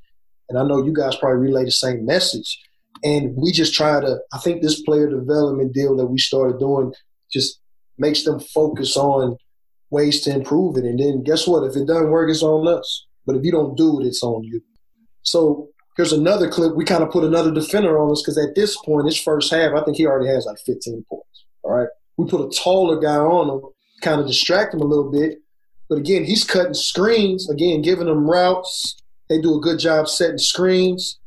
And 0.49 0.57
I 0.57 0.63
know 0.63 0.83
you 0.83 0.93
guys 0.93 1.15
probably 1.15 1.47
relay 1.47 1.65
the 1.65 1.71
same 1.71 2.05
message. 2.05 2.59
And 3.03 3.35
we 3.35 3.51
just 3.51 3.75
try 3.75 4.01
to. 4.01 4.17
I 4.33 4.39
think 4.39 4.61
this 4.61 4.81
player 4.81 5.07
development 5.09 5.73
deal 5.73 5.95
that 5.97 6.07
we 6.07 6.17
started 6.17 6.59
doing 6.59 6.91
just 7.31 7.59
makes 7.99 8.23
them 8.23 8.39
focus 8.39 8.97
on 8.97 9.37
ways 9.91 10.21
to 10.21 10.33
improve 10.33 10.77
it. 10.77 10.85
And 10.85 10.99
then 10.99 11.23
guess 11.23 11.47
what? 11.47 11.63
If 11.63 11.75
it 11.75 11.87
doesn't 11.87 12.09
work, 12.09 12.29
it's 12.29 12.43
on 12.43 12.67
us. 12.67 13.07
But 13.25 13.35
if 13.35 13.43
you 13.43 13.51
don't 13.51 13.77
do 13.77 13.99
it, 13.99 14.05
it's 14.05 14.23
on 14.23 14.43
you. 14.43 14.61
So 15.23 15.69
here's 15.97 16.13
another 16.13 16.49
clip. 16.49 16.75
We 16.75 16.85
kind 16.85 17.03
of 17.03 17.11
put 17.11 17.23
another 17.23 17.53
defender 17.53 17.99
on 17.99 18.11
us 18.11 18.21
because 18.21 18.37
at 18.37 18.55
this 18.55 18.77
point, 18.77 19.05
his 19.05 19.19
first 19.19 19.51
half, 19.51 19.73
I 19.73 19.83
think 19.83 19.97
he 19.97 20.07
already 20.07 20.29
has 20.29 20.45
like 20.45 20.57
15 20.65 21.05
points. 21.09 21.45
All 21.63 21.73
right. 21.73 21.89
We 22.17 22.27
put 22.27 22.45
a 22.45 22.49
taller 22.57 22.99
guy 22.99 23.15
on 23.15 23.49
him, 23.49 23.61
kind 24.01 24.19
of 24.19 24.27
distract 24.27 24.73
him 24.73 24.81
a 24.81 24.85
little 24.85 25.11
bit. 25.11 25.39
But 25.89 25.97
again, 25.97 26.23
he's 26.23 26.43
cutting 26.43 26.73
screens, 26.73 27.49
again, 27.49 27.81
giving 27.81 28.07
them 28.07 28.29
routes. 28.29 28.97
They 29.29 29.41
do 29.41 29.57
a 29.57 29.61
good 29.61 29.79
job 29.79 30.07
setting 30.07 30.37
screens, 30.37 31.19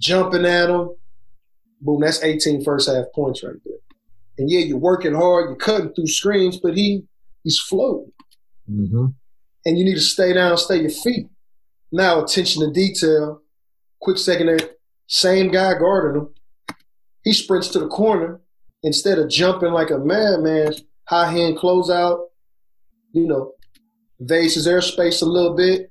jumping 0.00 0.44
at 0.44 0.66
them. 0.66 0.94
Boom, 1.80 2.00
that's 2.00 2.22
18 2.22 2.64
first 2.64 2.88
half 2.88 3.06
points 3.14 3.42
right 3.42 3.54
there. 3.64 3.74
And 4.38 4.50
yeah, 4.50 4.60
you're 4.60 4.78
working 4.78 5.14
hard, 5.14 5.50
you're 5.50 5.56
cutting 5.56 5.92
through 5.94 6.06
screens, 6.06 6.58
but 6.60 6.76
he 6.76 7.04
he's 7.48 7.58
floating. 7.58 8.12
Mm-hmm. 8.70 9.06
And 9.64 9.78
you 9.78 9.84
need 9.84 9.94
to 9.94 10.00
stay 10.00 10.34
down, 10.34 10.58
stay 10.58 10.82
your 10.82 10.90
feet. 10.90 11.28
Now, 11.90 12.22
attention 12.22 12.62
to 12.62 12.70
detail. 12.70 13.40
Quick 14.02 14.18
second 14.18 14.48
there. 14.48 14.58
Same 15.06 15.50
guy 15.50 15.72
guarding 15.78 16.20
him. 16.20 16.28
He 17.24 17.32
sprints 17.32 17.68
to 17.68 17.78
the 17.78 17.88
corner 17.88 18.42
instead 18.82 19.18
of 19.18 19.30
jumping 19.30 19.72
like 19.72 19.90
a 19.90 19.98
madman, 19.98 20.74
high 21.08 21.30
hand 21.30 21.56
closeout, 21.56 22.26
you 23.12 23.26
know, 23.26 23.52
evades 24.20 24.54
his 24.54 24.68
airspace 24.68 25.22
a 25.22 25.24
little 25.24 25.56
bit. 25.56 25.90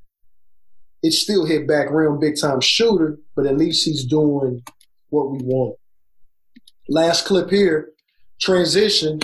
It 1.02 1.14
still 1.14 1.46
hit 1.46 1.68
back 1.68 1.88
rim, 1.90 2.20
big 2.20 2.40
time 2.40 2.62
shooter, 2.62 3.18
but 3.36 3.48
at 3.48 3.58
least 3.58 3.84
he's 3.84 4.06
doing 4.06 4.62
what 5.10 5.32
we 5.32 5.40
want. 5.40 5.78
Last 6.88 7.26
clip 7.26 7.50
here, 7.50 7.90
transition. 8.40 9.20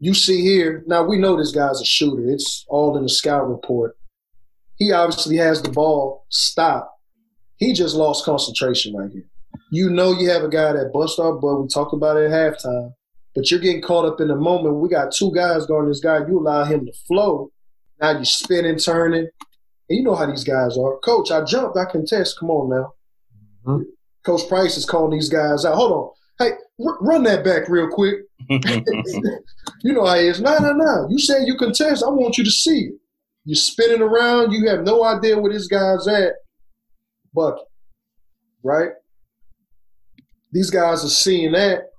You 0.00 0.14
see 0.14 0.42
here, 0.42 0.84
now 0.86 1.02
we 1.02 1.18
know 1.18 1.36
this 1.36 1.52
guy's 1.52 1.80
a 1.80 1.84
shooter. 1.84 2.28
It's 2.28 2.64
all 2.68 2.96
in 2.96 3.02
the 3.02 3.08
scout 3.08 3.48
report. 3.48 3.96
He 4.76 4.92
obviously 4.92 5.36
has 5.36 5.60
the 5.60 5.70
ball 5.70 6.24
stop. 6.28 6.94
He 7.56 7.72
just 7.72 7.96
lost 7.96 8.24
concentration 8.24 8.94
right 8.94 9.10
here. 9.10 9.26
You 9.72 9.90
know 9.90 10.12
you 10.12 10.30
have 10.30 10.44
a 10.44 10.48
guy 10.48 10.72
that 10.72 10.92
bust 10.92 11.18
our 11.18 11.34
butt. 11.34 11.60
We 11.60 11.68
talked 11.68 11.92
about 11.92 12.16
it 12.16 12.30
at 12.30 12.54
halftime. 12.54 12.92
But 13.34 13.50
you're 13.50 13.60
getting 13.60 13.82
caught 13.82 14.06
up 14.06 14.20
in 14.20 14.28
the 14.28 14.36
moment. 14.36 14.76
We 14.76 14.88
got 14.88 15.12
two 15.12 15.32
guys 15.34 15.66
guarding 15.66 15.90
this 15.90 16.00
guy. 16.00 16.26
You 16.26 16.38
allow 16.38 16.64
him 16.64 16.86
to 16.86 16.92
flow. 17.06 17.50
Now 18.00 18.12
you're 18.12 18.24
spinning, 18.24 18.78
turning. 18.78 19.28
And 19.88 19.98
you 19.98 20.02
know 20.02 20.14
how 20.14 20.26
these 20.26 20.44
guys 20.44 20.76
are. 20.78 20.98
Coach, 20.98 21.30
I 21.30 21.44
jumped. 21.44 21.76
I 21.76 21.84
contest. 21.84 22.38
Come 22.38 22.50
on 22.50 22.70
now. 22.70 22.92
Mm-hmm. 23.66 23.82
Coach 24.24 24.48
Price 24.48 24.76
is 24.76 24.84
calling 24.84 25.12
these 25.18 25.28
guys 25.28 25.64
out. 25.64 25.74
Hold 25.74 25.92
on. 25.92 26.10
Hey, 26.38 26.52
run 26.78 27.24
that 27.24 27.44
back 27.44 27.68
real 27.68 27.88
quick. 27.88 28.20
you 28.48 29.92
know 29.92 30.06
how 30.06 30.14
it 30.14 30.24
is. 30.24 30.40
No, 30.40 30.58
no, 30.58 30.72
no. 30.72 31.06
You 31.10 31.18
said 31.18 31.46
you 31.46 31.56
contest. 31.56 32.04
I 32.04 32.08
want 32.08 32.38
you 32.38 32.44
to 32.44 32.50
see 32.50 32.80
it. 32.80 32.94
You're 33.44 33.56
spinning 33.56 34.02
around. 34.02 34.52
You 34.52 34.68
have 34.68 34.84
no 34.84 35.04
idea 35.04 35.38
where 35.38 35.52
this 35.52 35.66
guy's 35.66 36.06
at. 36.06 36.34
Bucket. 37.34 37.64
Right? 38.62 38.90
These 40.52 40.70
guys 40.70 41.04
are 41.04 41.08
seeing 41.08 41.52
that. 41.52 41.90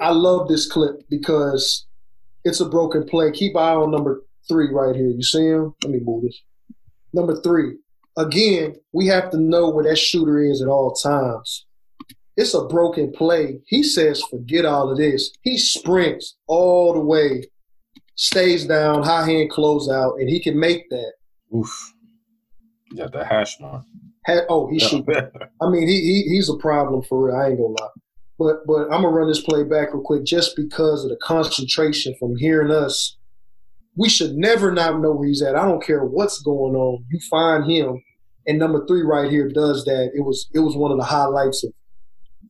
I 0.00 0.10
love 0.10 0.48
this 0.48 0.70
clip 0.70 1.02
because 1.10 1.86
it's 2.44 2.60
a 2.60 2.68
broken 2.68 3.04
play. 3.04 3.30
Keep 3.32 3.56
eye 3.56 3.74
on 3.74 3.90
number 3.90 4.22
three 4.48 4.68
right 4.72 4.94
here. 4.94 5.08
You 5.08 5.22
see 5.22 5.46
him? 5.46 5.74
Let 5.82 5.92
me 5.92 6.00
move 6.02 6.22
this. 6.24 6.40
Number 7.12 7.40
three. 7.40 7.76
Again, 8.16 8.76
we 8.92 9.08
have 9.08 9.30
to 9.30 9.38
know 9.38 9.68
where 9.68 9.84
that 9.84 9.98
shooter 9.98 10.38
is 10.38 10.62
at 10.62 10.68
all 10.68 10.94
times. 10.94 11.65
It's 12.36 12.54
a 12.54 12.66
broken 12.66 13.12
play. 13.12 13.60
He 13.66 13.82
says, 13.82 14.22
forget 14.30 14.66
all 14.66 14.90
of 14.90 14.98
this. 14.98 15.32
He 15.40 15.56
sprints 15.56 16.36
all 16.46 16.92
the 16.92 17.00
way, 17.00 17.44
stays 18.14 18.66
down, 18.66 19.02
high 19.02 19.26
hand 19.26 19.50
close 19.50 19.88
out, 19.88 20.16
and 20.18 20.28
he 20.28 20.42
can 20.42 20.58
make 20.58 20.88
that. 20.90 21.12
Oof. 21.54 21.94
You 22.90 22.98
got 22.98 23.12
the 23.12 23.24
hash 23.24 23.58
mark. 23.60 23.84
oh, 24.48 24.68
he 24.70 24.78
shoot. 24.78 25.06
I 25.62 25.70
mean, 25.70 25.88
he, 25.88 26.00
he 26.00 26.34
he's 26.34 26.48
a 26.48 26.56
problem 26.56 27.02
for 27.02 27.26
real. 27.26 27.36
I 27.36 27.48
ain't 27.48 27.58
gonna 27.58 27.74
lie. 27.80 27.88
But 28.38 28.66
but 28.66 28.84
I'm 28.84 29.02
gonna 29.02 29.10
run 29.10 29.28
this 29.28 29.40
play 29.40 29.64
back 29.64 29.94
real 29.94 30.02
quick 30.02 30.24
just 30.24 30.56
because 30.56 31.04
of 31.04 31.10
the 31.10 31.16
concentration 31.16 32.14
from 32.18 32.36
hearing 32.36 32.70
us. 32.70 33.16
We 33.96 34.10
should 34.10 34.34
never 34.34 34.70
not 34.72 35.00
know 35.00 35.12
where 35.12 35.26
he's 35.26 35.40
at. 35.40 35.56
I 35.56 35.64
don't 35.64 35.82
care 35.82 36.04
what's 36.04 36.42
going 36.42 36.74
on. 36.74 37.04
You 37.10 37.18
find 37.30 37.70
him, 37.70 38.02
and 38.46 38.58
number 38.58 38.86
three 38.86 39.02
right 39.02 39.30
here 39.30 39.48
does 39.48 39.84
that. 39.84 40.10
It 40.14 40.20
was 40.20 40.48
it 40.52 40.60
was 40.60 40.76
one 40.76 40.92
of 40.92 40.98
the 40.98 41.04
highlights 41.04 41.64
of 41.64 41.72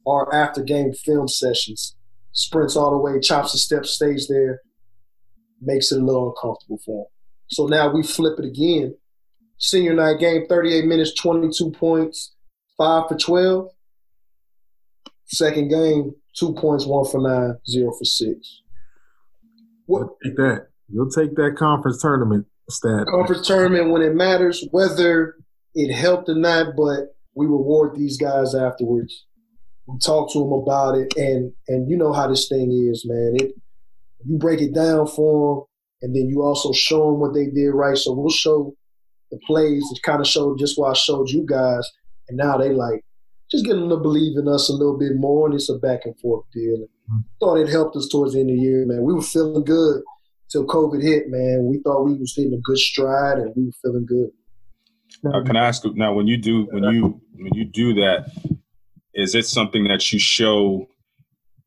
our 0.07 0.33
after 0.35 0.63
game 0.63 0.93
film 0.93 1.29
sessions. 1.29 1.97
Sprints 2.33 2.77
all 2.77 2.91
the 2.91 2.99
way, 2.99 3.19
chops 3.21 3.53
the 3.53 3.59
steps, 3.59 3.91
stays 3.91 4.29
there, 4.29 4.61
makes 5.61 5.91
it 5.91 6.01
a 6.01 6.05
little 6.05 6.29
uncomfortable 6.29 6.79
for 6.85 7.03
him. 7.03 7.07
So 7.49 7.67
now 7.67 7.93
we 7.93 8.03
flip 8.03 8.39
it 8.39 8.45
again 8.45 8.95
Senior 9.59 9.95
night 9.95 10.19
game, 10.19 10.47
38 10.49 10.85
minutes, 10.85 11.15
22 11.15 11.71
points, 11.71 12.35
five 12.77 13.09
for 13.09 13.17
12. 13.17 13.71
Second 15.25 15.69
game, 15.69 16.15
two 16.37 16.53
points, 16.55 16.87
one 16.87 17.07
for 17.07 17.21
nine, 17.21 17.57
zero 17.69 17.91
for 17.93 18.05
six. 18.05 18.61
What? 19.87 20.01
You'll 20.01 20.19
take 20.25 20.37
that. 20.37 20.67
You'll 20.89 21.11
take 21.11 21.35
that 21.37 21.57
conference 21.59 22.01
tournament 22.01 22.47
stat. 22.69 23.07
Conference 23.07 23.47
tournament 23.47 23.91
when 23.91 24.03
it 24.03 24.15
matters, 24.15 24.65
whether 24.71 25.37
it 25.75 25.93
helped 25.93 26.29
or 26.29 26.35
not, 26.35 26.77
but 26.77 27.17
we 27.35 27.47
reward 27.47 27.97
these 27.97 28.19
guys 28.19 28.55
afterwards. 28.55 29.25
We 29.87 29.99
talk 29.99 30.33
to 30.33 30.41
them 30.41 30.53
about 30.53 30.97
it, 30.97 31.17
and 31.17 31.53
and 31.69 31.89
you 31.89 31.97
know 31.97 32.13
how 32.13 32.27
this 32.27 32.49
thing 32.49 32.73
is, 32.73 33.05
man. 33.07 33.37
It 33.37 33.53
you 34.25 34.39
break 34.39 34.61
it 34.61 34.75
down 34.75 35.07
for 35.07 35.55
them, 35.55 35.65
and 36.03 36.17
then 36.17 36.29
you 36.29 36.43
also 36.43 36.73
show 36.73 37.11
them 37.11 37.21
what 37.21 37.35
they 37.35 37.47
did 37.47 37.71
right. 37.71 37.97
So 37.97 38.13
we'll 38.13 38.31
show 38.31 38.75
the 39.31 39.39
plays 39.47 39.83
that 39.83 40.01
kind 40.03 40.21
of 40.21 40.27
showed 40.27 40.59
just 40.59 40.79
what 40.79 40.91
I 40.91 40.95
showed 40.95 41.31
you 41.31 41.45
guys, 41.47 41.89
and 42.29 42.37
now 42.37 42.57
they 42.57 42.71
like 42.71 43.05
just 43.51 43.65
getting 43.65 43.89
to 43.89 43.97
believe 43.97 44.37
in 44.37 44.49
us 44.49 44.69
a 44.69 44.73
little 44.73 44.99
bit 44.99 45.17
more, 45.17 45.47
and 45.47 45.55
it's 45.55 45.69
a 45.69 45.79
back 45.79 46.01
and 46.05 46.19
forth 46.19 46.45
deal. 46.53 46.79
Mm-hmm. 46.79 47.19
Thought 47.41 47.61
it 47.61 47.69
helped 47.69 47.97
us 47.97 48.09
towards 48.09 48.35
the 48.35 48.41
end 48.41 48.51
of 48.51 48.57
the 48.57 48.63
year, 48.63 48.85
man. 48.87 49.03
We 49.03 49.15
were 49.15 49.23
feeling 49.23 49.65
good 49.65 50.03
till 50.51 50.67
COVID 50.67 51.03
hit, 51.03 51.29
man. 51.29 51.67
We 51.71 51.81
thought 51.83 52.05
we 52.05 52.15
was 52.15 52.35
hitting 52.35 52.55
a 52.55 52.61
good 52.61 52.79
stride, 52.79 53.39
and 53.39 53.53
we 53.57 53.67
were 53.67 53.73
feeling 53.83 54.07
good. 54.07 54.31
Uh, 55.25 55.43
can 55.45 55.57
I 55.57 55.67
ask 55.67 55.85
now 55.95 56.13
when 56.13 56.27
you 56.27 56.37
do 56.37 56.67
when 56.71 56.85
you 56.85 57.21
when 57.33 57.55
you 57.55 57.65
do 57.65 57.95
that, 57.95 58.31
is 59.17 59.35
it 59.35 59.47
something 59.47 59.85
that 59.85 60.13
you 60.13 60.19
show 60.19 60.87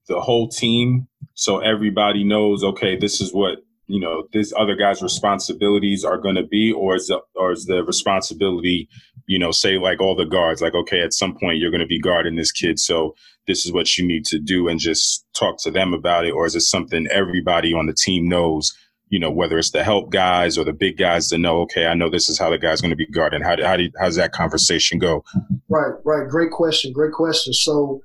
the 0.08 0.22
whole 0.22 0.48
team 0.48 1.08
so 1.34 1.60
everybody 1.60 2.24
knows? 2.24 2.64
Okay, 2.64 2.96
this 2.96 3.20
is 3.20 3.34
what 3.34 3.58
you 3.88 4.00
know 4.00 4.28
this 4.32 4.54
other 4.58 4.76
guy's 4.76 5.02
responsibilities 5.02 6.06
are 6.06 6.20
going 6.20 6.36
to 6.36 6.46
be 6.46 6.72
or 6.72 6.96
is 6.96 7.08
the, 7.08 7.20
or 7.36 7.52
is 7.52 7.66
the 7.66 7.84
responsibility 7.84 8.88
you 9.26 9.40
know 9.40 9.52
say 9.52 9.80
like 9.80 10.00
all 10.00 10.16
the 10.16 10.26
guards 10.26 10.62
like 10.62 10.76
okay 10.76 11.02
at 11.02 11.12
some 11.12 11.36
point 11.36 11.58
you're 11.58 11.72
going 11.72 11.82
to 11.82 11.88
be 11.88 12.00
guarding 12.00 12.36
this 12.36 12.52
kid 12.52 12.78
so 12.80 13.16
this 13.48 13.66
is 13.66 13.74
what 13.74 13.98
you 13.98 14.08
need 14.08 14.24
to 14.26 14.38
do 14.38 14.68
and 14.68 14.80
just 14.80 15.26
talk 15.36 15.58
to 15.60 15.72
them 15.72 15.92
about 15.92 16.24
it 16.24 16.32
or 16.32 16.46
is 16.46 16.56
it 16.56 16.62
something 16.62 17.08
everybody 17.08 17.74
on 17.74 17.88
the 17.88 17.94
team 17.94 18.30
knows 18.30 18.72
you 19.10 19.20
know 19.20 19.32
whether 19.32 19.58
it's 19.58 19.72
the 19.72 19.84
help 19.84 20.12
guys 20.12 20.58
or 20.58 20.64
the 20.64 20.74
big 20.74 20.98
guys 20.98 21.30
to 21.30 21.38
know 21.38 21.62
okay 21.62 21.88
i 21.88 21.94
know 21.94 22.10
this 22.10 22.30
is 22.30 22.38
how 22.38 22.50
the 22.50 22.58
guy's 22.58 22.82
going 22.82 22.90
to 22.90 22.96
be 22.96 23.08
guarding 23.08 23.42
how, 23.42 23.56
how, 23.64 23.76
do, 23.76 23.90
how 23.98 24.06
does 24.06 24.16
that 24.16 24.32
conversation 24.32 25.00
go 25.00 25.24
right 25.70 25.94
right 26.06 26.28
great 26.30 26.52
question 26.52 26.94
great 26.94 27.14
question 27.14 27.54
so 27.54 28.02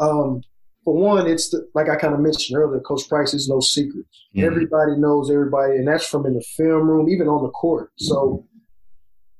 um 0.00 0.42
for 0.84 0.94
one, 0.94 1.26
it's 1.26 1.50
the, 1.50 1.68
like 1.74 1.88
I 1.88 1.96
kind 1.96 2.14
of 2.14 2.20
mentioned 2.20 2.58
earlier, 2.58 2.80
Coach 2.80 3.08
Price 3.08 3.34
is 3.34 3.48
no 3.48 3.60
secret. 3.60 4.04
Mm-hmm. 4.34 4.44
Everybody 4.44 4.96
knows 4.96 5.30
everybody, 5.30 5.76
and 5.76 5.86
that's 5.86 6.06
from 6.06 6.26
in 6.26 6.34
the 6.34 6.44
film 6.56 6.88
room, 6.88 7.08
even 7.08 7.28
on 7.28 7.42
the 7.42 7.50
court. 7.50 7.90
So 7.98 8.44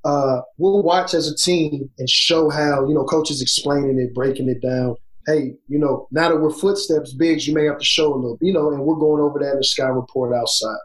uh, 0.05 0.41
we'll 0.57 0.83
watch 0.83 1.13
as 1.13 1.27
a 1.27 1.35
team 1.35 1.89
and 1.97 2.09
show 2.09 2.49
how 2.49 2.87
you 2.87 2.93
know 2.93 3.03
coaches 3.03 3.41
explaining 3.41 3.99
it, 3.99 4.13
breaking 4.13 4.49
it 4.49 4.61
down. 4.61 4.95
Hey, 5.25 5.55
you 5.67 5.79
know, 5.79 6.07
now 6.11 6.29
that 6.29 6.37
we're 6.37 6.51
footsteps 6.51 7.13
bigs, 7.13 7.47
you 7.47 7.53
may 7.53 7.65
have 7.65 7.77
to 7.77 7.85
show 7.85 8.13
a 8.13 8.15
little, 8.15 8.37
you 8.41 8.51
know, 8.51 8.71
and 8.71 8.81
we're 8.81 8.95
going 8.95 9.21
over 9.21 9.39
that 9.39 9.51
in 9.51 9.57
the 9.57 9.63
sky 9.63 9.87
report 9.87 10.35
outside. 10.35 10.75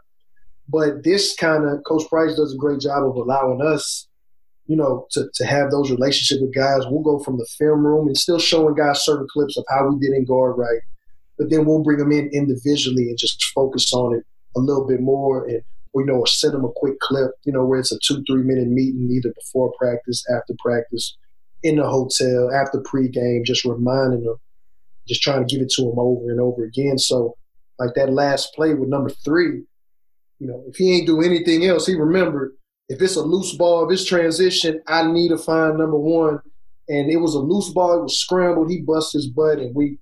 But 0.71 1.03
this 1.03 1.35
kind 1.35 1.65
of 1.65 1.83
Coach 1.83 2.07
Price 2.09 2.35
does 2.35 2.53
a 2.53 2.57
great 2.57 2.79
job 2.79 3.03
of 3.03 3.15
allowing 3.15 3.61
us 3.61 4.07
you 4.69 4.75
know, 4.75 5.07
to, 5.09 5.27
to 5.33 5.45
have 5.47 5.71
those 5.71 5.89
relationships 5.89 6.39
with 6.39 6.53
guys. 6.53 6.83
We'll 6.85 7.01
go 7.01 7.17
from 7.23 7.39
the 7.39 7.47
film 7.57 7.83
room 7.83 8.07
and 8.07 8.15
still 8.15 8.37
showing 8.37 8.75
guys 8.75 9.03
certain 9.03 9.27
clips 9.27 9.57
of 9.57 9.65
how 9.67 9.89
we 9.89 9.99
didn't 9.99 10.25
guard 10.25 10.59
right. 10.59 10.79
But 11.39 11.49
then 11.49 11.65
we'll 11.65 11.81
bring 11.81 11.97
them 11.97 12.11
in 12.11 12.29
individually 12.31 13.09
and 13.09 13.17
just 13.17 13.43
focus 13.45 13.91
on 13.93 14.15
it 14.15 14.23
a 14.55 14.59
little 14.59 14.87
bit 14.87 15.01
more 15.01 15.47
and 15.47 15.63
you 15.95 16.05
know, 16.05 16.19
or 16.19 16.27
send 16.27 16.53
them 16.53 16.65
a 16.65 16.71
quick 16.75 16.99
clip, 16.99 17.31
you 17.45 17.51
know, 17.51 17.65
where 17.65 17.79
it's 17.79 17.91
a 17.91 17.97
two, 18.03 18.23
three 18.29 18.43
minute 18.43 18.67
meeting 18.67 19.09
either 19.11 19.33
before 19.33 19.73
practice, 19.77 20.23
after 20.29 20.53
practice, 20.59 21.17
in 21.63 21.77
the 21.77 21.87
hotel, 21.87 22.51
after 22.53 22.79
pregame, 22.81 23.43
just 23.43 23.65
reminding 23.65 24.23
them, 24.23 24.35
just 25.07 25.23
trying 25.23 25.45
to 25.45 25.51
give 25.51 25.63
it 25.63 25.71
to 25.71 25.81
them 25.81 25.97
over 25.97 26.29
and 26.29 26.39
over 26.39 26.63
again. 26.63 26.99
So 26.99 27.35
like 27.79 27.95
that 27.95 28.13
last 28.13 28.53
play 28.53 28.75
with 28.75 28.87
number 28.87 29.09
three, 29.09 29.63
you 30.39 30.47
know, 30.47 30.63
if 30.67 30.77
he 30.77 30.97
ain't 30.97 31.07
do 31.07 31.21
anything 31.21 31.65
else, 31.65 31.85
he 31.85 31.95
remembered 31.95 32.53
if 32.87 33.01
it's 33.01 33.17
a 33.17 33.21
loose 33.21 33.53
ball, 33.53 33.85
if 33.85 33.93
it's 33.93 34.05
transition, 34.05 34.81
I 34.87 35.09
need 35.11 35.29
to 35.29 35.37
find 35.37 35.77
number 35.77 35.97
one. 35.97 36.39
And 36.87 37.11
it 37.11 37.17
was 37.17 37.35
a 37.35 37.39
loose 37.39 37.69
ball, 37.69 37.99
it 37.99 38.03
was 38.03 38.17
scrambled, 38.17 38.71
he 38.71 38.81
bust 38.81 39.13
his 39.13 39.27
butt, 39.27 39.59
and 39.59 39.75
we 39.75 39.99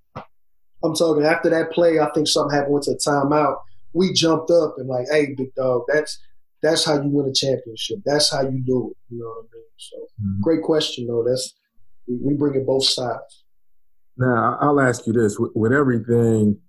I'm 0.84 0.96
talking 0.96 1.26
after 1.26 1.50
that 1.50 1.72
play, 1.72 2.00
I 2.00 2.10
think 2.12 2.28
something 2.28 2.56
happened, 2.56 2.74
went 2.74 2.86
to 2.86 2.92
a 2.92 2.98
timeout. 2.98 3.58
We 3.94 4.14
jumped 4.14 4.52
up 4.52 4.76
and 4.78 4.88
like, 4.88 5.08
hey, 5.12 5.34
big 5.36 5.54
dog, 5.56 5.84
that's 5.88 6.20
that's 6.62 6.86
how 6.86 7.02
you 7.02 7.10
win 7.10 7.30
a 7.30 7.34
championship. 7.34 8.00
That's 8.06 8.32
how 8.32 8.42
you 8.42 8.62
do 8.66 8.92
it. 8.92 9.14
You 9.14 9.20
know 9.20 9.26
what 9.26 9.40
I 9.40 9.48
mean? 9.54 9.64
So 9.78 9.98
mm-hmm. 9.98 10.42
great 10.42 10.62
question 10.62 11.08
though. 11.08 11.26
That's 11.28 11.54
we, 12.08 12.18
we 12.22 12.34
bring 12.36 12.56
it 12.56 12.66
both 12.66 12.86
sides. 12.86 13.44
Now 14.18 14.58
I'll 14.62 14.80
ask 14.80 15.06
you 15.08 15.14
this: 15.14 15.38
with, 15.38 15.52
with 15.56 15.74
everything 15.74 16.60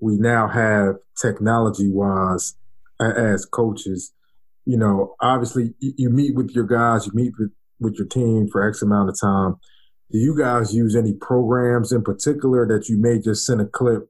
we 0.00 0.16
now 0.16 0.48
have 0.48 0.96
technology 1.20 1.90
wise 1.90 2.54
as 3.00 3.46
coaches, 3.46 4.12
you 4.64 4.76
know, 4.76 5.14
obviously 5.20 5.74
you 5.80 6.10
meet 6.10 6.34
with 6.34 6.50
your 6.50 6.66
guys, 6.66 7.06
you 7.06 7.12
meet 7.14 7.32
with, 7.38 7.50
with 7.80 7.94
your 7.94 8.06
team 8.06 8.48
for 8.50 8.66
X 8.66 8.82
amount 8.82 9.08
of 9.08 9.20
time. 9.20 9.56
Do 10.10 10.18
you 10.18 10.36
guys 10.36 10.74
use 10.74 10.96
any 10.96 11.14
programs 11.14 11.92
in 11.92 12.02
particular 12.02 12.66
that 12.68 12.88
you 12.88 12.98
may 12.98 13.18
just 13.18 13.44
send 13.46 13.60
a 13.60 13.66
clip 13.66 14.08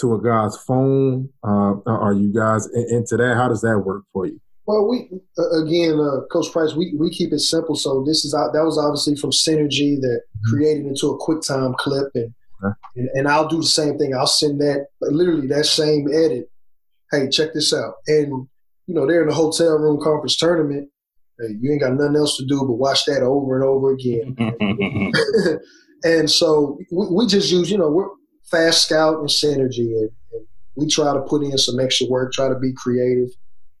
to 0.00 0.14
a 0.14 0.22
guy's 0.22 0.56
phone? 0.56 1.28
Uh, 1.42 1.74
are 1.86 2.12
you 2.12 2.32
guys 2.32 2.66
into 2.90 3.16
that? 3.16 3.36
How 3.36 3.48
does 3.48 3.60
that 3.60 3.78
work 3.78 4.04
for 4.12 4.26
you? 4.26 4.40
Well, 4.66 4.88
we 4.88 5.10
uh, 5.38 5.62
again, 5.62 6.00
uh, 6.00 6.26
Coach 6.32 6.50
Price, 6.50 6.74
we, 6.74 6.94
we 6.98 7.10
keep 7.10 7.32
it 7.32 7.40
simple. 7.40 7.76
So 7.76 8.02
this 8.06 8.24
is 8.24 8.32
that 8.32 8.64
was 8.64 8.78
obviously 8.78 9.16
from 9.16 9.30
Synergy 9.30 10.00
that 10.00 10.22
mm-hmm. 10.22 10.50
created 10.50 10.86
into 10.86 11.10
a 11.10 11.18
QuickTime 11.18 11.76
clip, 11.76 12.10
and, 12.14 12.34
okay. 12.64 12.74
and, 12.96 13.08
and 13.14 13.28
I'll 13.28 13.48
do 13.48 13.58
the 13.58 13.66
same 13.66 13.98
thing. 13.98 14.14
I'll 14.14 14.26
send 14.26 14.60
that 14.62 14.86
literally 15.02 15.46
that 15.48 15.66
same 15.66 16.08
edit. 16.08 16.50
Hey, 17.10 17.28
check 17.28 17.54
this 17.54 17.72
out, 17.72 17.94
and 18.06 18.46
you 18.86 18.94
know 18.94 19.06
they're 19.06 19.22
in 19.22 19.28
a 19.28 19.34
hotel 19.34 19.78
room 19.78 20.00
conference 20.00 20.36
tournament. 20.36 20.88
Hey, 21.38 21.54
you 21.60 21.72
ain't 21.72 21.80
got 21.80 21.94
nothing 21.94 22.16
else 22.16 22.36
to 22.36 22.46
do 22.46 22.60
but 22.60 22.74
watch 22.74 23.04
that 23.06 23.22
over 23.22 23.56
and 23.56 23.64
over 23.64 23.92
again. 23.92 24.36
and 26.04 26.30
so 26.30 26.78
we, 26.92 27.06
we, 27.10 27.26
just 27.26 27.50
use, 27.50 27.70
you 27.70 27.76
know, 27.76 27.90
we're 27.90 28.08
FastScout 28.52 29.18
and 29.18 29.28
Synergy, 29.28 29.98
and, 29.98 30.10
and 30.32 30.46
we 30.76 30.88
try 30.88 31.12
to 31.12 31.22
put 31.22 31.42
in 31.42 31.58
some 31.58 31.80
extra 31.80 32.06
work, 32.08 32.32
try 32.32 32.48
to 32.48 32.58
be 32.58 32.72
creative 32.72 33.30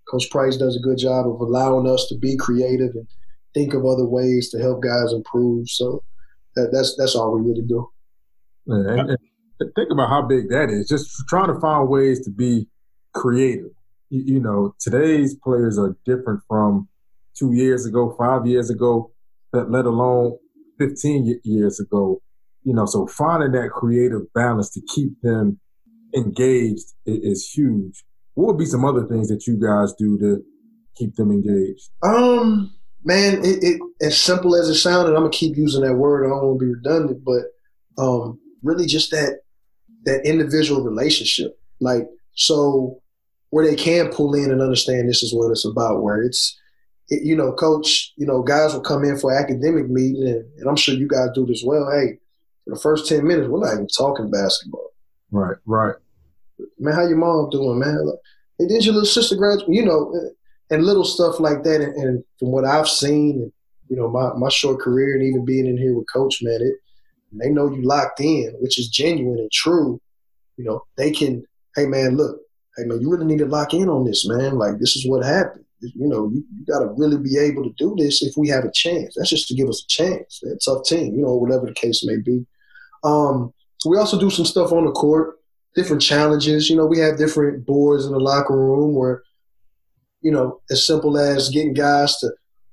Coach 0.08 0.30
Price 0.30 0.56
does 0.56 0.76
a 0.76 0.80
good 0.80 0.98
job 0.98 1.26
of 1.26 1.40
allowing 1.40 1.88
us 1.88 2.06
to 2.08 2.18
be 2.18 2.36
creative 2.36 2.94
and 2.94 3.06
think 3.54 3.74
of 3.74 3.84
other 3.84 4.04
ways 4.04 4.50
to 4.50 4.58
help 4.58 4.82
guys 4.82 5.12
improve. 5.12 5.68
So 5.68 6.02
that, 6.56 6.70
that's 6.72 6.96
that's 6.96 7.14
all 7.14 7.34
we 7.34 7.48
really 7.48 7.66
do. 7.66 7.88
And, 8.66 9.10
and 9.10 9.18
think 9.74 9.90
about 9.90 10.08
how 10.08 10.22
big 10.22 10.48
that 10.50 10.70
is. 10.70 10.88
Just 10.88 11.10
trying 11.28 11.52
to 11.52 11.60
find 11.60 11.88
ways 11.88 12.20
to 12.24 12.30
be 12.30 12.66
creative. 13.14 13.70
You, 14.10 14.22
you, 14.26 14.40
know, 14.40 14.74
today's 14.80 15.34
players 15.34 15.78
are 15.78 15.96
different 16.04 16.40
from 16.48 16.88
two 17.36 17.52
years 17.52 17.86
ago, 17.86 18.14
five 18.18 18.46
years 18.46 18.70
ago, 18.70 19.12
that 19.52 19.70
let 19.70 19.86
alone 19.86 20.36
15 20.78 21.40
years 21.44 21.80
ago. 21.80 22.20
You 22.62 22.74
know, 22.74 22.86
so 22.86 23.06
finding 23.06 23.52
that 23.52 23.70
creative 23.70 24.32
balance 24.34 24.70
to 24.70 24.80
keep 24.94 25.20
them 25.22 25.60
engaged 26.16 26.86
is 27.06 27.50
huge. 27.50 28.04
What 28.34 28.48
would 28.48 28.58
be 28.58 28.66
some 28.66 28.84
other 28.84 29.06
things 29.06 29.28
that 29.28 29.46
you 29.46 29.60
guys 29.60 29.92
do 29.98 30.18
to 30.18 30.42
keep 30.96 31.14
them 31.16 31.30
engaged? 31.30 31.90
Um, 32.02 32.74
man, 33.04 33.44
it, 33.44 33.62
it 33.62 33.80
as 34.00 34.18
simple 34.18 34.56
as 34.56 34.68
it 34.68 34.74
sounded. 34.74 35.10
I'm 35.10 35.22
gonna 35.22 35.30
keep 35.30 35.56
using 35.56 35.82
that 35.82 35.94
word. 35.94 36.24
I 36.24 36.30
don't 36.30 36.46
want 36.46 36.60
to 36.60 36.64
be 36.64 36.72
redundant, 36.72 37.24
but 37.24 38.02
um, 38.02 38.40
really 38.62 38.86
just 38.86 39.10
that 39.10 39.40
that 40.04 40.26
individual 40.26 40.82
relationship. 40.82 41.58
Like 41.80 42.08
so, 42.34 43.02
where 43.54 43.66
they 43.66 43.76
can 43.76 44.08
pull 44.08 44.34
in 44.34 44.50
and 44.50 44.60
understand 44.60 45.08
this 45.08 45.22
is 45.22 45.32
what 45.34 45.50
it's 45.50 45.64
about. 45.64 46.02
Where 46.02 46.22
it's 46.22 46.58
it, 47.08 47.22
you 47.22 47.36
know, 47.36 47.52
coach, 47.52 48.12
you 48.16 48.26
know, 48.26 48.42
guys 48.42 48.72
will 48.72 48.80
come 48.80 49.04
in 49.04 49.18
for 49.18 49.32
academic 49.32 49.88
meeting, 49.88 50.26
and, 50.26 50.44
and, 50.58 50.68
I'm 50.68 50.76
sure 50.76 50.94
you 50.94 51.06
guys 51.06 51.28
do 51.34 51.46
this 51.46 51.62
well. 51.64 51.90
Hey, 51.90 52.18
for 52.64 52.74
the 52.74 52.80
first 52.80 53.08
ten 53.08 53.26
minutes, 53.26 53.48
we're 53.48 53.60
not 53.60 53.74
even 53.74 53.88
talking 53.88 54.30
basketball. 54.30 54.90
Right, 55.30 55.56
right 55.66 55.94
man, 56.78 56.94
how 56.94 57.06
your 57.06 57.16
mom 57.16 57.50
doing, 57.50 57.78
man? 57.78 58.06
Like, 58.06 58.18
hey, 58.58 58.66
did 58.66 58.84
your 58.84 58.94
little 58.94 59.06
sister 59.06 59.36
graduate? 59.36 59.68
You 59.68 59.84
know, 59.84 60.30
and 60.70 60.84
little 60.84 61.04
stuff 61.04 61.40
like 61.40 61.62
that. 61.64 61.80
And, 61.80 61.94
and, 61.96 62.24
from 62.38 62.50
what 62.50 62.64
I've 62.64 62.88
seen, 62.88 63.42
and 63.42 63.52
you 63.88 63.96
know, 63.96 64.08
my 64.08 64.32
my 64.34 64.48
short 64.48 64.80
career, 64.80 65.14
and 65.14 65.22
even 65.22 65.44
being 65.44 65.66
in 65.66 65.76
here 65.76 65.94
with 65.94 66.12
Coach, 66.12 66.40
man, 66.42 66.60
it 66.60 66.74
they 67.32 67.50
know 67.50 67.70
you 67.70 67.82
locked 67.82 68.20
in, 68.20 68.54
which 68.60 68.78
is 68.78 68.88
genuine 68.88 69.38
and 69.38 69.52
true. 69.52 70.00
You 70.56 70.64
know, 70.64 70.82
they 70.96 71.10
can, 71.10 71.44
hey 71.74 71.86
man, 71.86 72.16
look, 72.16 72.40
hey 72.76 72.84
man, 72.84 73.00
you 73.00 73.10
really 73.10 73.26
need 73.26 73.38
to 73.38 73.46
lock 73.46 73.74
in 73.74 73.88
on 73.88 74.04
this, 74.04 74.26
man. 74.26 74.56
Like 74.56 74.78
this 74.78 74.96
is 74.96 75.06
what 75.08 75.24
happened. 75.24 75.64
You 75.80 76.08
know, 76.08 76.30
you, 76.32 76.44
you 76.56 76.64
got 76.64 76.80
to 76.80 76.94
really 76.96 77.18
be 77.18 77.36
able 77.38 77.62
to 77.64 77.74
do 77.76 77.94
this 77.98 78.22
if 78.22 78.36
we 78.36 78.48
have 78.48 78.64
a 78.64 78.72
chance. 78.72 79.14
That's 79.16 79.30
just 79.30 79.48
to 79.48 79.54
give 79.54 79.68
us 79.68 79.84
a 79.84 79.88
chance. 79.88 80.42
a 80.42 80.56
tough 80.64 80.84
team, 80.86 81.14
you 81.14 81.22
know, 81.22 81.34
whatever 81.34 81.66
the 81.66 81.74
case 81.74 82.04
may 82.06 82.16
be. 82.16 82.46
Um, 83.02 83.52
so 83.78 83.90
we 83.90 83.98
also 83.98 84.18
do 84.18 84.30
some 84.30 84.46
stuff 84.46 84.72
on 84.72 84.86
the 84.86 84.92
court 84.92 85.36
different 85.74 86.02
challenges. 86.02 86.70
You 86.70 86.76
know, 86.76 86.86
we 86.86 86.98
have 86.98 87.18
different 87.18 87.66
boards 87.66 88.06
in 88.06 88.12
the 88.12 88.18
locker 88.18 88.56
room 88.56 88.94
where, 88.94 89.22
you 90.22 90.30
know, 90.30 90.60
as 90.70 90.86
simple 90.86 91.18
as 91.18 91.50
getting 91.50 91.74
guys 91.74 92.16
to 92.18 92.30